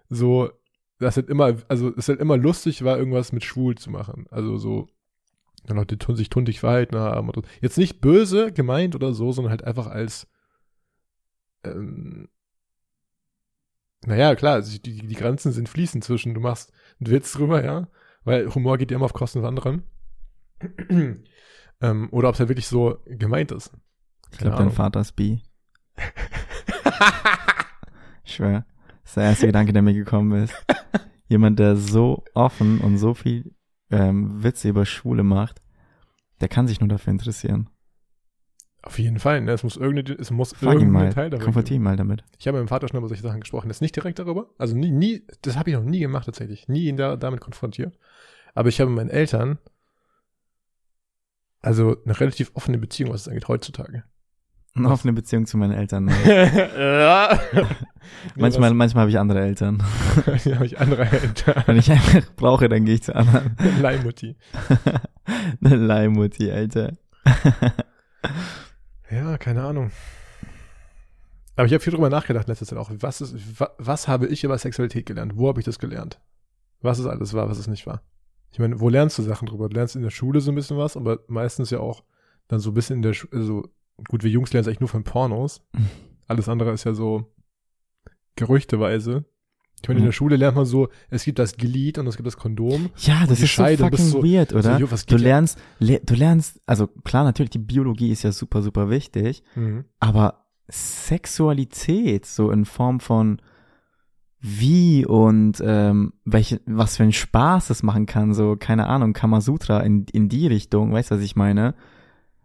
so, 0.08 0.50
dass 0.98 1.16
halt 1.16 1.28
immer, 1.28 1.56
also 1.68 1.92
es 1.96 2.08
halt 2.08 2.20
immer 2.20 2.36
lustig 2.36 2.84
war, 2.84 2.98
irgendwas 2.98 3.32
mit 3.32 3.44
schwul 3.44 3.76
zu 3.76 3.90
machen. 3.90 4.26
Also 4.30 4.56
so, 4.56 4.88
dann 5.66 5.76
Leute 5.76 5.98
tun 5.98 6.16
sich 6.16 6.30
tuntig 6.30 6.60
verhalten 6.60 6.96
haben. 6.96 7.28
Und. 7.28 7.46
Jetzt 7.60 7.76
nicht 7.76 8.00
böse 8.00 8.52
gemeint 8.52 8.94
oder 8.94 9.12
so, 9.12 9.32
sondern 9.32 9.50
halt 9.50 9.64
einfach 9.64 9.88
als 9.88 10.26
ähm, 11.64 12.28
naja, 14.06 14.34
klar, 14.36 14.54
also 14.54 14.78
die, 14.78 15.06
die 15.06 15.14
Grenzen 15.14 15.52
sind 15.52 15.68
fließend 15.68 16.04
zwischen, 16.04 16.34
du 16.34 16.40
machst 16.40 16.72
einen 17.00 17.10
Witz 17.10 17.32
drüber, 17.32 17.64
ja, 17.64 17.88
weil 18.24 18.54
Humor 18.54 18.78
geht 18.78 18.90
ja 18.90 18.96
immer 18.96 19.06
auf 19.06 19.12
Kosten 19.12 19.40
des 19.40 19.48
anderen. 19.48 19.82
ähm, 21.80 22.08
oder 22.10 22.28
ob 22.28 22.34
es 22.34 22.40
halt 22.40 22.48
wirklich 22.48 22.68
so 22.68 22.98
gemeint 23.06 23.52
ist. 23.52 23.72
Ich 24.32 24.38
Keine 24.38 24.50
glaube, 24.50 24.64
dein. 24.64 24.72
Vater 24.72 25.00
ist 25.00 25.12
bi. 25.12 25.42
Ich 28.24 28.34
schwör. 28.34 28.66
Das 29.02 29.10
ist 29.10 29.16
der 29.16 29.24
erste 29.24 29.46
Gedanke, 29.46 29.72
der 29.72 29.82
mir 29.82 29.94
gekommen 29.94 30.42
ist. 30.42 30.54
Jemand, 31.28 31.58
der 31.58 31.76
so 31.76 32.24
offen 32.34 32.80
und 32.80 32.98
so 32.98 33.14
viel 33.14 33.54
ähm, 33.90 34.42
Witze 34.42 34.68
über 34.68 34.84
Schwule 34.84 35.22
macht, 35.22 35.62
der 36.40 36.48
kann 36.48 36.66
sich 36.66 36.80
nur 36.80 36.88
dafür 36.88 37.12
interessieren. 37.12 37.70
Auf 38.82 38.98
jeden 38.98 39.18
Fall, 39.18 39.40
ne? 39.40 39.52
Es 39.52 39.62
muss 39.64 39.76
irgendeine, 39.76 40.18
es 40.18 40.30
muss 40.30 40.52
Frag 40.52 40.74
irgendein 40.74 40.90
mal. 40.92 41.12
Teil 41.12 41.30
davon 41.30 41.44
Konfrontier 41.44 41.74
geben. 41.76 41.82
ihn 41.82 41.84
mal 41.84 41.96
damit. 41.96 42.24
Ich 42.38 42.46
habe 42.46 42.56
mit 42.58 42.62
meinem 42.62 42.68
Vater 42.68 42.88
schon 42.88 42.98
über 42.98 43.08
solche 43.08 43.22
Sachen 43.22 43.40
gesprochen. 43.40 43.68
Das 43.68 43.78
ist 43.78 43.80
nicht 43.80 43.96
direkt 43.96 44.18
darüber. 44.18 44.50
Also 44.58 44.76
nie, 44.76 44.90
nie, 44.90 45.24
das 45.42 45.56
habe 45.56 45.70
ich 45.70 45.76
noch 45.76 45.84
nie 45.84 46.00
gemacht 46.00 46.26
tatsächlich. 46.26 46.68
Nie 46.68 46.86
ihn 46.86 46.96
da, 46.96 47.16
damit 47.16 47.40
konfrontiert. 47.40 47.98
Aber 48.54 48.68
ich 48.68 48.80
habe 48.80 48.90
mit 48.90 48.96
meinen 48.96 49.10
Eltern 49.10 49.58
also 51.66 51.96
eine 52.04 52.18
relativ 52.20 52.52
offene 52.54 52.78
Beziehung, 52.78 53.12
was 53.12 53.22
es 53.22 53.28
angeht, 53.28 53.48
heutzutage. 53.48 54.04
Eine 54.76 54.88
offene 54.88 55.12
Beziehung 55.12 55.46
zu 55.46 55.56
meinen 55.56 55.72
Eltern. 55.72 56.08
ja. 56.26 57.40
manchmal 58.36 58.72
manchmal 58.72 59.02
habe 59.02 59.10
ich 59.10 59.18
andere 59.18 59.40
Eltern. 59.40 59.82
Nee, 60.44 60.54
habe 60.54 60.66
ich 60.66 60.78
andere 60.78 61.10
Eltern. 61.10 61.64
Wenn 61.66 61.78
ich 61.78 61.90
einfach 61.90 62.22
brauche, 62.36 62.68
dann 62.68 62.84
gehe 62.84 62.94
ich 62.94 63.02
zu 63.02 63.16
anderen. 63.16 63.56
Leihmutti. 63.80 64.36
Eine 65.64 65.76
Leihmutti, 65.76 66.52
Alter. 66.52 66.92
Ja, 69.10 69.36
keine 69.38 69.64
Ahnung. 69.64 69.90
Aber 71.56 71.66
ich 71.66 71.72
habe 71.72 71.82
viel 71.82 71.92
drüber 71.92 72.10
nachgedacht 72.10 72.46
letztes 72.46 72.70
Jahr 72.70 72.80
auch. 72.80 72.92
Was 73.00 73.20
ist, 73.20 73.58
wa, 73.58 73.70
was 73.78 74.06
habe 74.06 74.28
ich 74.28 74.44
über 74.44 74.56
Sexualität 74.56 75.06
gelernt? 75.06 75.32
Wo 75.34 75.48
habe 75.48 75.58
ich 75.58 75.64
das 75.66 75.80
gelernt? 75.80 76.20
Was 76.80 77.00
ist 77.00 77.06
alles 77.06 77.32
wahr, 77.34 77.48
was 77.48 77.58
ist 77.58 77.66
nicht 77.66 77.86
wahr? 77.86 78.02
Ich 78.52 78.58
meine, 78.58 78.80
wo 78.80 78.88
lernst 78.88 79.18
du 79.18 79.22
Sachen 79.22 79.46
drüber? 79.46 79.68
Du 79.68 79.74
lernst 79.76 79.96
in 79.96 80.02
der 80.02 80.10
Schule 80.10 80.40
so 80.40 80.50
ein 80.50 80.54
bisschen 80.54 80.78
was, 80.78 80.96
aber 80.96 81.20
meistens 81.28 81.70
ja 81.70 81.80
auch 81.80 82.04
dann 82.48 82.60
so 82.60 82.70
ein 82.70 82.74
bisschen 82.74 82.96
in 82.96 83.02
der 83.02 83.12
Schule, 83.12 83.32
also 83.40 83.68
gut, 84.08 84.22
wir 84.22 84.30
Jungs 84.30 84.52
lernen 84.52 84.62
es 84.62 84.68
eigentlich 84.68 84.80
nur 84.80 84.88
von 84.88 85.04
Pornos. 85.04 85.62
Alles 86.26 86.48
andere 86.48 86.72
ist 86.72 86.84
ja 86.84 86.94
so 86.94 87.32
gerüchteweise. 88.36 89.24
Ich 89.82 89.88
meine, 89.88 89.98
in 89.98 90.04
Mhm. 90.04 90.08
der 90.08 90.12
Schule 90.12 90.36
lernt 90.36 90.56
man 90.56 90.64
so, 90.64 90.88
es 91.10 91.24
gibt 91.24 91.38
das 91.38 91.56
Glied 91.56 91.98
und 91.98 92.06
es 92.06 92.16
gibt 92.16 92.26
das 92.26 92.36
Kondom. 92.38 92.88
Ja, 92.96 93.20
das 93.22 93.32
ist 93.32 93.40
so 93.40 93.46
Scheide, 93.46 93.84
fucking 93.84 94.04
so- 94.06 94.22
weird, 94.24 94.52
oder? 94.52 94.62
So, 94.78 94.84
jo, 94.86 94.88
du 95.06 95.16
lernst, 95.16 95.58
le 95.78 96.00
du 96.00 96.14
lernst, 96.14 96.60
also 96.66 96.86
klar, 96.86 97.24
natürlich, 97.24 97.50
die 97.50 97.58
Biologie 97.58 98.10
ist 98.10 98.22
ja 98.22 98.32
super, 98.32 98.62
super 98.62 98.88
wichtig, 98.90 99.42
Mhm. 99.54 99.84
aber 100.00 100.46
Sexualität, 100.68 102.26
so 102.26 102.50
in 102.50 102.64
Form 102.64 103.00
von 103.00 103.40
wie 104.40 105.04
und 105.04 105.62
ähm, 105.64 106.12
welche, 106.24 106.60
was 106.66 106.96
für 106.96 107.02
ein 107.04 107.12
Spaß 107.12 107.70
es 107.70 107.82
machen 107.82 108.06
kann, 108.06 108.34
so, 108.34 108.56
keine 108.56 108.86
Ahnung, 108.86 109.12
Kamasutra 109.12 109.80
in, 109.80 110.04
in 110.12 110.28
die 110.28 110.46
Richtung, 110.46 110.92
weißt 110.92 111.10
du, 111.10 111.14
was 111.16 111.22
ich 111.22 111.36
meine? 111.36 111.74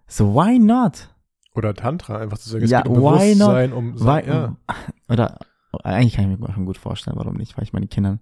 So, 0.08 0.34
why 0.34 0.58
not? 0.58 1.13
Oder 1.54 1.73
Tantra, 1.73 2.17
einfach 2.17 2.38
zu 2.38 2.49
sagen, 2.49 2.63
es 2.63 2.71
Ja, 2.71 2.82
geht 2.82 2.91
um 2.91 2.97
why 2.97 3.36
not? 3.36 3.49
Bewusstsein, 3.49 3.73
um, 3.73 3.99
Why, 3.99 4.27
ja. 4.27 4.56
Oder, 5.10 5.39
eigentlich 5.84 6.15
kann 6.15 6.32
ich 6.32 6.39
mir 6.39 6.54
schon 6.54 6.65
gut 6.65 6.77
vorstellen, 6.77 7.17
warum 7.17 7.36
nicht, 7.36 7.58
weil 7.58 7.63
ich 7.63 7.73
meine 7.73 7.88
Kindern, 7.88 8.19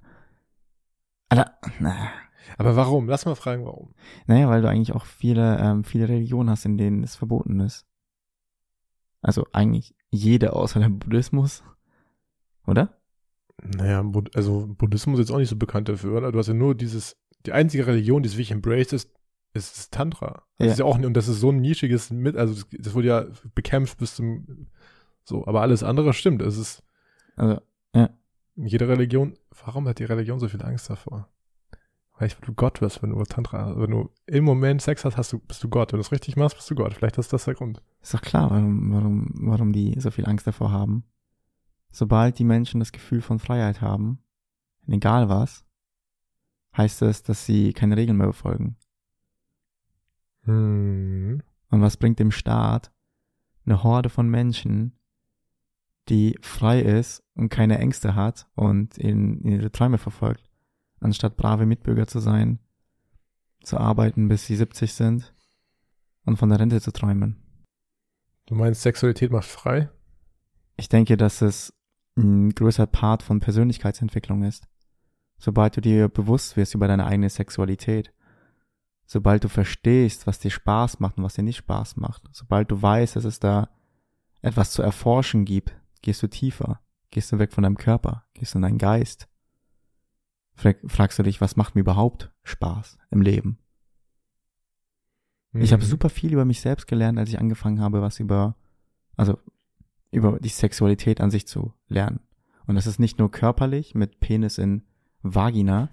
Alter, 1.30 1.54
na, 1.80 1.96
Aber 2.58 2.76
warum? 2.76 3.08
Lass 3.08 3.26
mal 3.26 3.36
fragen, 3.36 3.66
warum. 3.66 3.94
Naja, 4.26 4.50
weil 4.50 4.62
du 4.64 4.70
eigentlich 4.70 4.96
auch 4.96 5.06
viele, 5.06 5.60
ähm, 5.60 5.84
viele 5.84 6.10
Religionen 6.10 6.50
hast, 6.50 6.66
in 6.66 6.78
denen 6.78 7.04
es 7.04 7.16
verboten 7.16 7.60
ist. 7.60 7.86
Also 9.22 9.46
eigentlich 9.54 9.94
jede 10.10 10.54
außer 10.54 10.80
dem 10.80 10.98
Buddhismus. 10.98 11.64
Oder? 12.66 12.99
Naja, 13.64 14.04
also 14.36 14.68
Buddhismus 14.78 15.20
ist 15.20 15.28
jetzt 15.28 15.36
auch 15.36 15.40
nicht 15.40 15.50
so 15.50 15.56
bekannt 15.56 15.90
dafür, 15.90 16.18
oder? 16.18 16.32
Du 16.32 16.40
hast 16.40 16.48
ja 16.48 16.54
nur 16.54 16.76
dieses, 16.76 17.18
die 17.46 17.52
einzige 17.52 17.88
Religion, 17.88 18.24
die 18.24 18.28
es 18.28 18.34
wirklich 18.36 18.52
embraced 18.52 18.94
ist, 18.94 19.12
ist 19.54 19.78
das 19.78 19.90
Tantra. 19.90 20.44
Das 20.58 20.66
Ja. 20.68 20.72
ist 20.74 20.80
ja 20.80 20.86
auch, 20.86 20.98
und 21.00 21.14
das 21.14 21.28
ist 21.28 21.40
so 21.40 21.52
ein 21.52 21.60
nischiges 21.62 22.12
mit, 22.12 22.36
also 22.38 22.54
das, 22.54 22.68
das 22.72 22.94
wurde 22.94 23.08
ja 23.08 23.26
bekämpft 23.56 23.98
bis 23.98 24.16
zum, 24.16 24.68
so, 25.24 25.46
aber 25.48 25.62
alles 25.62 25.84
andere 25.84 26.14
stimmt. 26.14 26.42
Es 26.42 26.58
ist, 26.58 26.84
Also, 27.36 27.60
jede 28.62 28.90
Religion, 28.90 29.36
warum 29.66 29.88
hat 29.88 30.00
die 30.00 30.04
Religion 30.04 30.40
so 30.40 30.50
viel 30.50 30.62
Angst 30.62 30.90
davor? 30.90 31.30
Weil 32.18 32.30
du 32.42 32.54
Gott 32.54 32.82
wirst, 32.82 33.02
wenn 33.02 33.12
du 33.12 33.24
Tantra, 33.24 33.80
wenn 33.80 33.92
du 33.92 34.10
im 34.26 34.44
Moment 34.44 34.82
Sex 34.82 35.06
hast, 35.06 35.16
hast 35.16 35.32
du, 35.32 35.40
bist 35.40 35.64
du 35.64 35.70
Gott. 35.70 35.94
Wenn 35.94 36.00
du 36.00 36.02
es 36.02 36.12
richtig 36.12 36.36
machst, 36.36 36.58
bist 36.58 36.70
du 36.70 36.76
Gott. 36.76 36.94
Vielleicht 36.94 37.18
ist 37.18 37.32
das 37.32 37.46
der 37.46 37.54
Grund. 37.54 37.82
ist 38.02 38.14
doch 38.14 38.20
klar, 38.22 38.50
warum, 38.50 38.92
warum, 38.94 39.32
warum 39.36 39.72
die 39.72 39.98
so 40.02 40.12
viel 40.12 40.26
Angst 40.26 40.46
davor 40.46 40.72
haben. 40.74 41.06
Sobald 41.92 42.38
die 42.40 42.44
Menschen 42.44 42.80
das 42.80 42.92
Gefühl 42.92 43.22
von 43.22 43.40
Freiheit 43.40 43.82
haben, 43.82 44.24
egal 44.88 45.30
was, 45.30 45.66
heißt 46.78 47.02
es, 47.04 47.24
dass 47.24 47.46
sie 47.46 47.74
keine 47.74 47.98
Regeln 47.98 48.18
mehr 48.18 48.28
befolgen. 48.28 48.78
Hm. 50.44 51.42
Und 51.70 51.82
was 51.82 51.98
bringt 51.98 52.20
dem 52.20 52.32
Staat 52.32 52.92
eine 53.66 53.84
Horde 53.84 54.10
von 54.10 54.30
Menschen, 54.30 54.98
die 56.10 56.38
frei 56.42 56.82
ist 56.82 57.24
und 57.36 57.50
keine 57.50 57.78
Ängste 57.78 58.16
hat 58.16 58.48
und 58.56 58.98
in, 58.98 59.42
in 59.42 59.52
ihre 59.52 59.72
Träume 59.72 60.00
verfolgt, 60.00 60.50
anstatt 61.00 61.38
brave 61.38 61.66
Mitbürger 61.66 62.08
zu 62.08 62.20
sein, 62.20 62.60
zu 63.62 63.78
arbeiten, 63.78 64.28
bis 64.28 64.46
sie 64.46 64.56
70 64.56 64.94
sind 64.94 65.34
und 66.26 66.38
von 66.38 66.50
der 66.50 66.60
Rente 66.60 66.82
zu 66.82 66.92
träumen. 66.92 67.38
Du 68.48 68.56
meinst, 68.56 68.82
Sexualität 68.82 69.32
macht 69.32 69.48
frei? 69.48 69.90
Ich 70.78 70.90
denke, 70.90 71.18
dass 71.18 71.42
es 71.42 71.74
ein 72.24 72.50
größer 72.56 72.86
Part 72.88 73.24
von 73.24 73.40
Persönlichkeitsentwicklung 73.40 74.44
ist. 74.44 74.68
Sobald 75.38 75.78
du 75.78 75.82
dir 75.82 76.10
bewusst 76.10 76.58
wirst 76.58 76.76
über 76.76 76.88
deine 76.88 77.06
eigene 77.06 77.30
Sexualität, 77.30 78.14
sobald 79.06 79.44
du 79.44 79.50
verstehst, 79.50 80.28
was 80.28 80.40
dir 80.40 80.52
Spaß 80.52 81.00
macht 81.00 81.18
und 81.18 81.24
was 81.24 81.36
dir 81.36 81.44
nicht 81.44 81.58
Spaß 81.58 81.96
macht, 81.98 82.24
sobald 82.32 82.70
du 82.72 82.82
weißt, 82.82 83.16
dass 83.16 83.24
es 83.26 83.40
da 83.40 83.70
etwas 84.42 84.72
zu 84.72 84.82
erforschen 84.82 85.46
gibt, 85.46 85.76
gehst 86.02 86.22
du 86.24 86.28
tiefer, 86.28 86.82
gehst 87.10 87.32
du 87.32 87.40
weg 87.40 87.52
von 87.54 87.64
deinem 87.64 87.78
Körper, 87.78 88.26
gehst 88.34 88.56
in 88.56 88.62
deinen 88.62 88.78
Geist. 88.78 89.28
Fra- 90.56 90.74
Fragst 90.88 91.18
du 91.20 91.24
dich, 91.24 91.40
was 91.42 91.56
macht 91.56 91.76
mir 91.76 91.82
überhaupt 91.82 92.32
Spaß 92.44 92.98
im 93.12 93.22
Leben? 93.22 93.60
Ich 95.54 95.74
habe 95.74 95.84
Mhm. 95.84 95.88
super 95.88 96.10
viel 96.10 96.34
über 96.34 96.46
mich 96.46 96.62
selbst 96.62 96.86
gelernt, 96.88 97.18
als 97.18 97.30
ich 97.30 97.40
angefangen 97.40 97.82
habe, 97.82 98.02
was 98.02 98.20
über, 98.20 98.56
also 99.16 99.40
über 100.12 100.40
die 100.40 100.50
Sexualität 100.50 101.22
an 101.22 101.32
sich 101.32 101.48
zu 101.48 101.74
lernen. 101.88 102.20
Und 102.66 102.76
das 102.76 102.88
ist 102.88 103.00
nicht 103.00 103.20
nur 103.20 103.32
körperlich 103.32 103.96
mit 103.96 104.20
Penis 104.20 104.58
in 104.58 104.84
Vagina, 105.22 105.90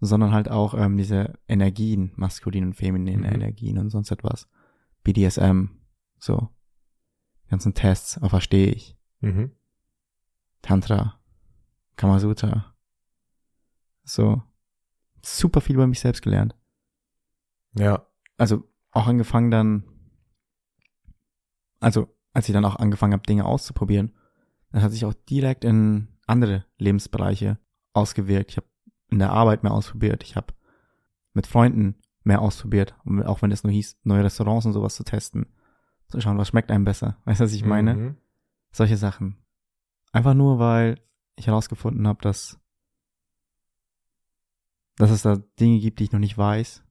sondern 0.00 0.32
halt 0.32 0.50
auch 0.50 0.74
ähm, 0.74 0.96
diese 0.96 1.38
Energien, 1.48 2.12
maskulinen 2.16 2.70
und 2.70 2.74
femininen 2.74 3.20
Mhm. 3.20 3.34
Energien 3.34 3.78
und 3.78 3.90
sonst 3.90 4.10
etwas. 4.10 4.48
BDSM, 5.02 5.66
so. 6.18 6.48
Die 7.44 7.50
ganzen 7.50 7.74
Tests, 7.74 8.18
auf 8.18 8.30
verstehe 8.30 8.70
ich. 8.72 8.96
Mhm. 9.20 9.52
Tantra, 10.62 11.20
Kamasutra. 11.96 12.74
So. 14.04 14.42
Super 15.22 15.60
viel 15.60 15.76
über 15.76 15.86
mich 15.86 16.00
selbst 16.00 16.22
gelernt. 16.22 16.54
Ja. 17.76 18.06
also 18.36 18.68
auch 18.90 19.06
angefangen 19.08 19.50
dann, 19.50 19.84
also 21.80 22.13
als 22.34 22.48
ich 22.48 22.52
dann 22.52 22.64
auch 22.66 22.76
angefangen 22.76 23.14
habe, 23.14 23.22
Dinge 23.22 23.46
auszuprobieren, 23.46 24.12
das 24.72 24.82
hat 24.82 24.92
sich 24.92 25.04
auch 25.06 25.14
direkt 25.14 25.64
in 25.64 26.08
andere 26.26 26.64
Lebensbereiche 26.78 27.58
ausgewirkt. 27.94 28.50
Ich 28.50 28.56
habe 28.58 28.66
in 29.10 29.18
der 29.20 29.30
Arbeit 29.32 29.62
mehr 29.62 29.72
ausprobiert, 29.72 30.22
ich 30.24 30.36
habe 30.36 30.52
mit 31.32 31.46
Freunden 31.46 31.96
mehr 32.24 32.40
ausprobiert. 32.42 32.94
Auch 33.24 33.42
wenn 33.42 33.52
es 33.52 33.62
nur 33.64 33.72
hieß, 33.72 33.98
neue 34.02 34.24
Restaurants 34.24 34.66
und 34.66 34.72
sowas 34.72 34.94
zu 34.96 35.04
testen. 35.04 35.46
Zu 36.08 36.20
schauen, 36.20 36.38
was 36.38 36.48
schmeckt 36.48 36.70
einem 36.70 36.84
besser. 36.84 37.18
Weißt 37.24 37.40
du, 37.40 37.44
was 37.44 37.52
ich 37.52 37.64
meine? 37.64 37.94
Mhm. 37.94 38.16
Solche 38.72 38.96
Sachen. 38.96 39.36
Einfach 40.12 40.34
nur, 40.34 40.58
weil 40.58 41.00
ich 41.36 41.46
herausgefunden 41.46 42.06
habe, 42.08 42.20
dass, 42.22 42.58
dass 44.96 45.10
es 45.10 45.22
da 45.22 45.36
Dinge 45.60 45.78
gibt, 45.80 45.98
die 45.98 46.04
ich 46.04 46.12
noch 46.12 46.20
nicht 46.20 46.38
weiß, 46.38 46.82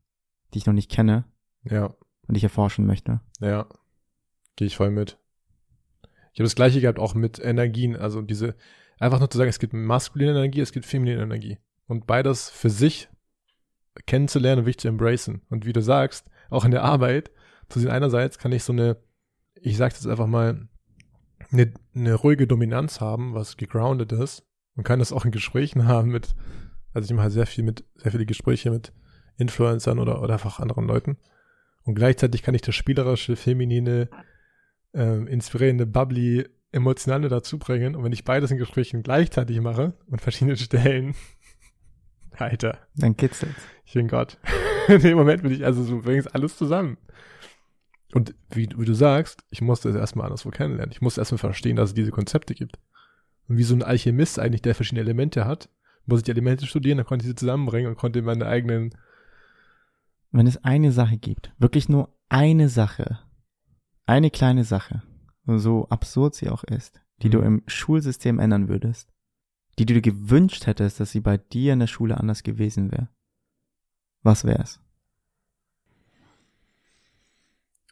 die 0.54 0.58
ich 0.58 0.66
noch 0.66 0.74
nicht 0.74 0.92
kenne 0.92 1.26
Ja, 1.64 1.86
und 1.86 1.96
die 2.34 2.38
ich 2.38 2.44
erforschen 2.44 2.86
möchte. 2.86 3.22
ja. 3.40 3.66
Gehe 4.56 4.68
ich 4.68 4.76
voll 4.78 4.92
mit. 4.92 5.18
Ich 6.34 6.40
habe 6.40 6.46
das 6.46 6.56
gleiche 6.56 6.82
gehabt 6.82 7.00
auch 7.00 7.14
mit 7.14 7.40
Energien. 7.40 7.96
Also 7.96 8.22
diese, 8.22 8.56
einfach 9.00 9.20
nur 9.20 9.30
zu 9.30 9.38
sagen, 9.38 9.50
es 9.50 9.60
gibt 9.60 9.74
maskuline 9.74 10.32
Energie, 10.32 10.62
es 10.62 10.72
gibt 10.72 10.86
feminine 10.86 11.22
Energie. 11.22 11.60
Und 11.88 12.08
beides 12.08 12.50
für 12.50 12.70
sich 12.70 13.08
kennenzulernen 14.08 14.62
und 14.62 14.66
wichtig 14.66 14.82
zu 14.82 14.88
embracen. 14.88 15.42
Und 15.50 15.66
wie 15.66 15.74
du 15.74 15.82
sagst, 15.82 16.28
auch 16.50 16.66
in 16.66 16.72
der 16.72 16.84
Arbeit, 16.84 17.32
zu 17.70 17.80
sehen, 17.80 17.92
einerseits 17.92 18.38
kann 18.38 18.52
ich 18.52 18.64
so 18.64 18.74
eine, 18.74 18.98
ich 19.56 19.78
sag 19.78 19.94
jetzt 19.94 20.08
einfach 20.08 20.28
mal, 20.28 20.68
eine, 21.52 21.74
eine 21.94 22.16
ruhige 22.16 22.48
Dominanz 22.48 23.00
haben, 23.00 23.34
was 23.34 23.58
gegroundet 23.58 24.12
ist. 24.12 24.44
Und 24.76 24.84
kann 24.84 25.00
das 25.00 25.14
auch 25.14 25.26
in 25.26 25.32
Gesprächen 25.32 25.86
haben 25.88 26.10
mit, 26.10 26.36
also 26.94 27.06
ich 27.06 27.16
mache 27.16 27.30
sehr 27.30 27.46
viel 27.46 27.64
mit, 27.64 27.86
sehr 27.96 28.12
viele 28.12 28.26
Gespräche 28.26 28.72
mit 28.72 28.92
Influencern 29.38 30.00
oder, 30.00 30.22
oder 30.22 30.34
einfach 30.34 30.60
anderen 30.60 30.88
Leuten. 30.88 31.18
Und 31.84 31.96
gleichzeitig 31.96 32.44
kann 32.44 32.56
ich 32.56 32.62
das 32.62 32.76
spielerische, 32.76 33.36
feminine, 33.36 34.10
ähm, 34.94 35.28
inspirierende, 35.28 35.86
bubbly, 35.86 36.48
emotionale 36.72 37.30
dazu 37.30 37.60
bringen. 37.60 37.96
Und 37.96 38.04
wenn 38.04 38.12
ich 38.12 38.24
beides 38.24 38.52
in 38.52 38.58
Gesprächen 38.58 39.04
gleichzeitig 39.04 39.60
mache 39.62 39.94
und 40.08 40.22
verschiedene 40.22 40.58
Stellen, 40.58 41.16
Alter, 42.32 42.80
Dann 42.96 43.16
kitzelt. 43.16 43.56
ich 43.86 43.94
bin 43.94 44.08
Gott. 44.08 44.38
in 44.88 45.02
dem 45.02 45.18
Moment 45.18 45.44
bin 45.44 45.52
ich, 45.52 45.66
also 45.66 45.86
du 45.86 46.02
bringst 46.02 46.34
alles 46.34 46.58
zusammen. 46.58 46.98
Und 48.14 48.36
wie, 48.50 48.70
wie 48.76 48.86
du 48.86 48.94
sagst, 48.94 49.44
ich 49.50 49.62
musste 49.62 49.90
es 49.90 49.96
erstmal 49.96 50.26
anderswo 50.28 50.50
kennenlernen. 50.50 50.92
Ich 50.92 51.02
musste 51.02 51.22
erstmal 51.22 51.40
verstehen, 51.40 51.76
dass 51.76 51.90
es 51.90 51.96
diese 51.96 52.12
Konzepte 52.12 52.54
gibt. 52.54 52.80
Und 53.48 53.58
wie 53.58 53.64
so 53.64 53.76
ein 53.76 53.84
Alchemist 53.84 54.40
eigentlich, 54.40 54.62
der 54.62 54.76
verschiedene 54.76 55.02
Elemente 55.02 55.46
hat, 55.46 55.70
muss 56.06 56.20
ich 56.20 56.24
die 56.24 56.32
Elemente 56.32 56.66
studieren, 56.66 56.98
dann 56.98 57.08
konnte 57.08 57.24
ich 57.24 57.30
sie 57.30 57.36
zusammenbringen 57.36 57.90
und 57.90 57.98
konnte 57.98 58.22
meine 58.22 58.46
eigenen, 58.46 58.96
Wenn 60.32 60.48
es 60.48 60.64
eine 60.64 60.92
Sache 60.92 61.18
gibt, 61.18 61.52
wirklich 61.58 61.90
nur 61.90 62.14
eine 62.30 62.70
Sache, 62.70 63.20
eine 64.06 64.32
kleine 64.32 64.64
Sache, 64.64 65.04
so 65.46 65.88
absurd 65.90 66.36
sie 66.36 66.50
auch 66.50 66.64
ist, 66.64 67.02
die 67.22 67.30
du 67.30 67.40
Mhm. 67.40 67.46
im 67.46 67.64
Schulsystem 67.68 68.40
ändern 68.40 68.68
würdest, 68.68 69.12
die 69.80 69.86
du 69.86 69.94
dir 69.94 70.02
gewünscht 70.02 70.68
hättest, 70.68 71.00
dass 71.00 71.12
sie 71.12 71.22
bei 71.22 71.38
dir 71.38 71.74
in 71.74 71.80
der 71.80 71.88
Schule 71.88 72.18
anders 72.18 72.44
gewesen 72.44 72.92
wäre, 72.92 73.10
was 74.22 74.46
wär's? 74.46 74.80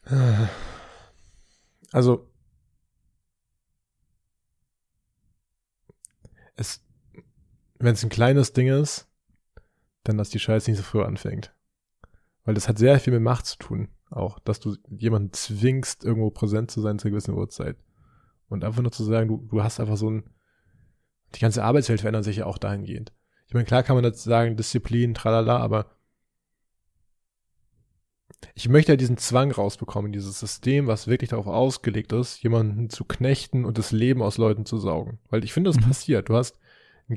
also, 1.91 2.27
es, 6.55 6.83
wenn 7.79 7.93
es 7.93 8.03
ein 8.03 8.09
kleines 8.09 8.53
Ding 8.53 8.67
ist, 8.67 9.07
dann, 10.03 10.17
dass 10.17 10.29
die 10.29 10.39
Scheiße 10.39 10.69
nicht 10.69 10.77
so 10.77 10.83
früh 10.83 11.03
anfängt. 11.03 11.55
Weil 12.43 12.55
das 12.55 12.67
hat 12.67 12.79
sehr 12.79 12.99
viel 12.99 13.13
mit 13.13 13.21
Macht 13.21 13.45
zu 13.45 13.57
tun, 13.57 13.87
auch, 14.11 14.39
dass 14.39 14.59
du 14.59 14.75
jemanden 14.89 15.33
zwingst, 15.33 16.03
irgendwo 16.03 16.29
präsent 16.29 16.69
zu 16.69 16.81
sein 16.81 16.99
zu 16.99 17.07
einer 17.07 17.13
gewissen 17.13 17.33
Uhrzeit. 17.33 17.77
Und 18.49 18.63
einfach 18.63 18.81
nur 18.81 18.91
zu 18.91 19.03
sagen, 19.03 19.29
du, 19.29 19.47
du 19.49 19.63
hast 19.63 19.79
einfach 19.79 19.97
so 19.97 20.09
ein, 20.09 20.23
die 21.35 21.39
ganze 21.39 21.63
Arbeitswelt 21.63 22.01
verändert 22.01 22.25
sich 22.25 22.37
ja 22.37 22.45
auch 22.45 22.57
dahingehend. 22.57 23.13
Ich 23.47 23.53
meine, 23.53 23.65
klar 23.65 23.83
kann 23.83 23.95
man 23.95 24.05
jetzt 24.05 24.23
sagen, 24.23 24.57
Disziplin, 24.57 25.13
tralala, 25.13 25.57
aber 25.57 25.87
ich 28.55 28.69
möchte 28.69 28.91
ja 28.91 28.95
diesen 28.95 29.17
Zwang 29.17 29.51
rausbekommen, 29.51 30.11
dieses 30.11 30.39
System, 30.39 30.87
was 30.87 31.07
wirklich 31.07 31.29
darauf 31.29 31.47
ausgelegt 31.47 32.11
ist, 32.11 32.41
jemanden 32.43 32.89
zu 32.89 33.05
knechten 33.05 33.65
und 33.65 33.77
das 33.77 33.91
Leben 33.91 34.21
aus 34.21 34.37
Leuten 34.37 34.65
zu 34.65 34.77
saugen. 34.77 35.19
Weil 35.29 35.43
ich 35.43 35.53
finde, 35.53 35.69
das 35.69 35.77
Mhm. 35.77 35.87
passiert. 35.87 36.29
Du 36.29 36.35
hast 36.35 36.57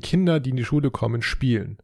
Kinder, 0.01 0.39
die 0.39 0.51
in 0.51 0.57
die 0.57 0.65
Schule 0.65 0.91
kommen, 0.91 1.21
spielen. 1.21 1.77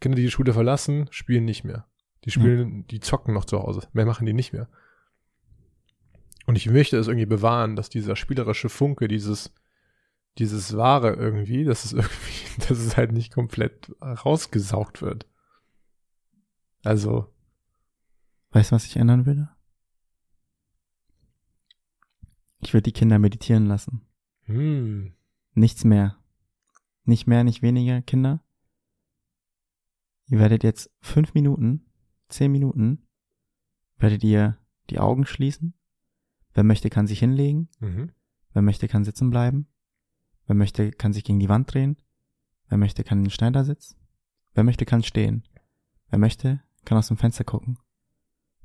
Kinder, 0.00 0.16
die 0.16 0.22
die 0.22 0.30
Schule 0.30 0.52
verlassen, 0.52 1.08
spielen 1.10 1.44
nicht 1.44 1.64
mehr. 1.64 1.86
Die 2.24 2.30
spielen, 2.30 2.86
die 2.86 3.00
zocken 3.00 3.34
noch 3.34 3.44
zu 3.44 3.58
Hause. 3.58 3.88
Mehr 3.92 4.06
machen 4.06 4.26
die 4.26 4.32
nicht 4.32 4.52
mehr. 4.52 4.68
Und 6.46 6.56
ich 6.56 6.68
möchte 6.68 6.96
es 6.98 7.08
irgendwie 7.08 7.26
bewahren, 7.26 7.76
dass 7.76 7.88
dieser 7.88 8.16
spielerische 8.16 8.68
Funke, 8.68 9.08
dieses, 9.08 9.52
dieses 10.38 10.76
Wahre 10.76 11.14
irgendwie, 11.14 11.64
dass 11.64 11.84
es 11.84 11.92
irgendwie, 11.92 12.60
dass 12.68 12.78
es 12.78 12.96
halt 12.96 13.12
nicht 13.12 13.32
komplett 13.32 13.92
rausgesaugt 14.02 15.02
wird. 15.02 15.26
Also, 16.84 17.28
Weißt 18.50 18.70
du, 18.70 18.74
was 18.74 18.84
ich 18.86 18.96
ändern 18.96 19.24
würde? 19.24 19.48
Ich 22.60 22.72
würde 22.74 22.82
die 22.82 22.92
Kinder 22.92 23.18
meditieren 23.18 23.66
lassen. 23.66 24.02
hm, 24.44 25.14
Nichts 25.54 25.84
mehr. 25.84 26.18
Nicht 27.04 27.26
mehr, 27.26 27.44
nicht 27.44 27.62
weniger, 27.62 28.00
Kinder. 28.02 28.42
Ihr 30.28 30.38
werdet 30.38 30.62
jetzt 30.62 30.90
fünf 31.00 31.34
Minuten, 31.34 31.84
zehn 32.32 32.52
Minuten, 32.52 33.06
werdet 33.96 34.24
ihr 34.24 34.58
die 34.90 34.98
Augen 34.98 35.26
schließen. 35.26 35.74
Wer 36.54 36.64
möchte, 36.64 36.90
kann 36.90 37.06
sich 37.06 37.18
hinlegen. 37.20 37.68
mhm. 37.80 38.12
Wer 38.54 38.60
möchte, 38.60 38.86
kann 38.86 39.04
sitzen 39.04 39.30
bleiben. 39.30 39.66
Wer 40.44 40.54
möchte, 40.54 40.90
kann 40.90 41.14
sich 41.14 41.24
gegen 41.24 41.38
die 41.38 41.48
Wand 41.48 41.72
drehen. 41.72 41.96
Wer 42.68 42.76
möchte, 42.76 43.02
kann 43.02 43.18
in 43.18 43.24
den 43.24 43.30
Schneidersitz. 43.30 43.96
Wer 44.52 44.64
möchte, 44.64 44.84
kann 44.84 45.02
stehen. 45.02 45.48
Wer 46.10 46.18
möchte, 46.18 46.60
kann 46.84 46.98
aus 46.98 47.08
dem 47.08 47.16
Fenster 47.16 47.44
gucken. 47.44 47.78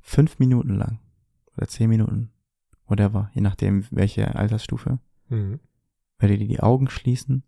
Fünf 0.00 0.38
Minuten 0.38 0.74
lang. 0.74 1.00
Oder 1.56 1.68
zehn 1.68 1.88
Minuten. 1.88 2.32
Whatever. 2.86 3.30
Je 3.32 3.40
nachdem, 3.40 3.86
welche 3.90 4.34
Altersstufe. 4.34 4.98
Mhm. 5.28 5.60
Werdet 6.18 6.40
ihr 6.40 6.48
die 6.48 6.60
Augen 6.60 6.90
schließen 6.90 7.44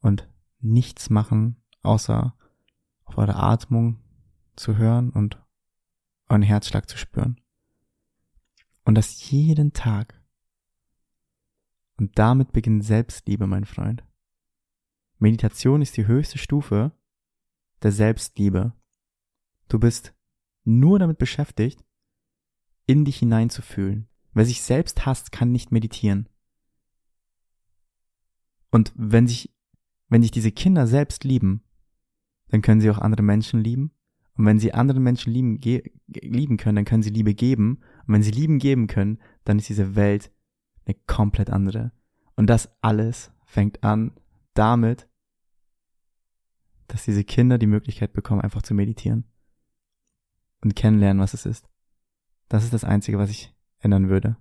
und 0.00 0.28
nichts 0.58 1.10
machen, 1.10 1.62
außer 1.82 2.34
auf 3.04 3.18
eure 3.18 3.36
Atmung 3.36 4.00
zu 4.56 4.76
hören 4.76 5.10
und 5.10 5.42
euren 6.28 6.42
Herzschlag 6.42 6.88
zu 6.88 6.98
spüren. 6.98 7.40
Und 8.84 8.94
das 8.94 9.30
jeden 9.30 9.72
Tag. 9.72 10.22
Und 11.96 12.18
damit 12.18 12.52
beginnt 12.52 12.84
Selbstliebe, 12.84 13.46
mein 13.46 13.64
Freund. 13.64 14.04
Meditation 15.18 15.82
ist 15.82 15.96
die 15.96 16.06
höchste 16.06 16.38
Stufe 16.38 16.92
der 17.82 17.92
Selbstliebe. 17.92 18.72
Du 19.68 19.78
bist 19.78 20.14
nur 20.64 20.98
damit 20.98 21.18
beschäftigt, 21.18 21.84
in 22.86 23.04
dich 23.04 23.18
hineinzufühlen. 23.18 24.08
Wer 24.32 24.44
sich 24.44 24.62
selbst 24.62 25.06
hasst, 25.06 25.32
kann 25.32 25.52
nicht 25.52 25.72
meditieren. 25.72 26.28
Und 28.70 28.92
wenn 28.94 29.26
sich, 29.26 29.54
wenn 30.08 30.22
sich 30.22 30.30
diese 30.30 30.52
Kinder 30.52 30.86
selbst 30.86 31.24
lieben, 31.24 31.62
dann 32.48 32.62
können 32.62 32.80
sie 32.80 32.90
auch 32.90 32.98
andere 32.98 33.22
Menschen 33.22 33.60
lieben. 33.60 33.90
Und 34.36 34.44
wenn 34.44 34.58
sie 34.58 34.74
andere 34.74 35.00
Menschen 35.00 35.32
lieben, 35.32 35.60
lieben 36.08 36.56
können, 36.56 36.76
dann 36.76 36.84
können 36.84 37.02
sie 37.02 37.10
Liebe 37.10 37.34
geben. 37.34 37.80
Und 38.06 38.14
wenn 38.14 38.22
sie 38.22 38.30
Lieben 38.30 38.58
geben 38.58 38.86
können, 38.86 39.18
dann 39.44 39.58
ist 39.58 39.68
diese 39.68 39.96
Welt 39.96 40.30
eine 40.84 40.96
komplett 41.06 41.50
andere. 41.50 41.92
Und 42.36 42.48
das 42.48 42.70
alles 42.82 43.32
fängt 43.44 43.82
an 43.82 44.12
damit, 44.54 45.08
dass 46.86 47.04
diese 47.04 47.24
Kinder 47.24 47.58
die 47.58 47.66
Möglichkeit 47.66 48.12
bekommen, 48.12 48.40
einfach 48.40 48.62
zu 48.62 48.74
meditieren. 48.74 49.24
Und 50.62 50.76
kennenlernen, 50.76 51.22
was 51.22 51.34
es 51.34 51.46
ist. 51.46 51.68
Das 52.48 52.64
ist 52.64 52.72
das 52.72 52.84
Einzige, 52.84 53.18
was 53.18 53.30
ich 53.30 53.54
ändern 53.78 54.08
würde. 54.08 54.36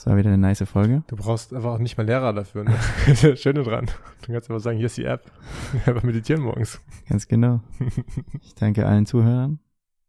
Das 0.00 0.06
war 0.06 0.16
wieder 0.16 0.30
eine 0.30 0.38
nice 0.38 0.62
Folge. 0.62 1.04
Du 1.08 1.16
brauchst 1.16 1.52
einfach 1.52 1.72
auch 1.72 1.78
nicht 1.78 1.98
mal 1.98 2.06
Lehrer 2.06 2.32
dafür. 2.32 2.64
Ne? 2.64 2.70
Das 3.06 3.22
ist 3.22 3.24
das 3.24 3.38
Schöne 3.38 3.62
dran. 3.62 3.84
Du 4.22 4.32
kannst 4.32 4.48
einfach 4.48 4.62
sagen, 4.62 4.78
hier 4.78 4.86
ist 4.86 4.96
die 4.96 5.04
App. 5.04 5.30
Einfach 5.84 6.02
meditieren 6.02 6.40
morgens. 6.40 6.80
Ganz 7.06 7.28
genau. 7.28 7.60
Ich 8.40 8.54
danke 8.54 8.86
allen 8.86 9.04
Zuhörern, 9.04 9.58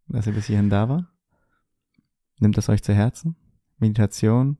dass 0.08 0.28
ihr 0.28 0.34
bis 0.34 0.46
hierhin 0.46 0.70
da 0.70 0.88
war. 0.88 1.12
Nehmt 2.40 2.58
es 2.58 2.70
euch 2.70 2.82
zu 2.82 2.94
Herzen. 2.94 3.36
Meditation 3.80 4.58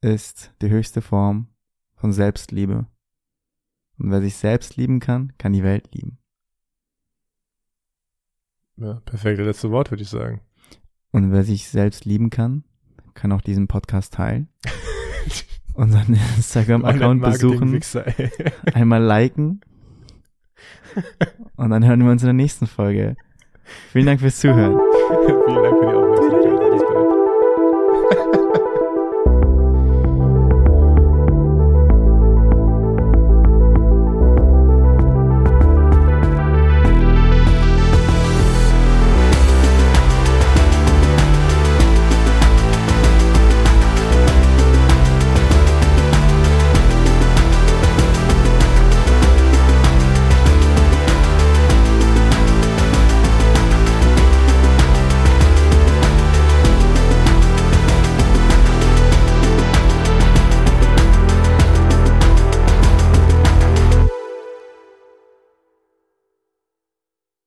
ist 0.00 0.54
die 0.62 0.70
höchste 0.70 1.02
Form 1.02 1.48
von 1.96 2.12
Selbstliebe. 2.12 2.86
Und 3.98 4.10
wer 4.12 4.20
sich 4.20 4.36
selbst 4.36 4.76
lieben 4.76 5.00
kann, 5.00 5.32
kann 5.38 5.52
die 5.52 5.64
Welt 5.64 5.92
lieben. 5.92 6.18
Ja, 8.76 9.00
perfekte 9.06 9.42
letzte 9.42 9.72
Wort, 9.72 9.90
würde 9.90 10.04
ich 10.04 10.08
sagen. 10.08 10.40
Und 11.10 11.32
wer 11.32 11.42
sich 11.42 11.68
selbst 11.68 12.04
lieben 12.04 12.30
kann, 12.30 12.62
kann 13.14 13.32
auch 13.32 13.40
diesen 13.40 13.68
Podcast 13.68 14.14
teilen. 14.14 14.48
Unseren 15.74 16.18
Instagram-Account 16.36 17.22
besuchen, 17.22 17.80
einmal 18.74 19.02
liken. 19.02 19.60
Und 21.56 21.70
dann 21.70 21.84
hören 21.84 22.04
wir 22.04 22.12
uns 22.12 22.22
in 22.22 22.28
der 22.28 22.34
nächsten 22.34 22.66
Folge. 22.66 23.16
Vielen 23.90 24.06
Dank 24.06 24.20
fürs 24.20 24.38
Zuhören. 24.38 24.78
Vielen 25.46 25.62
Dank 25.62 25.83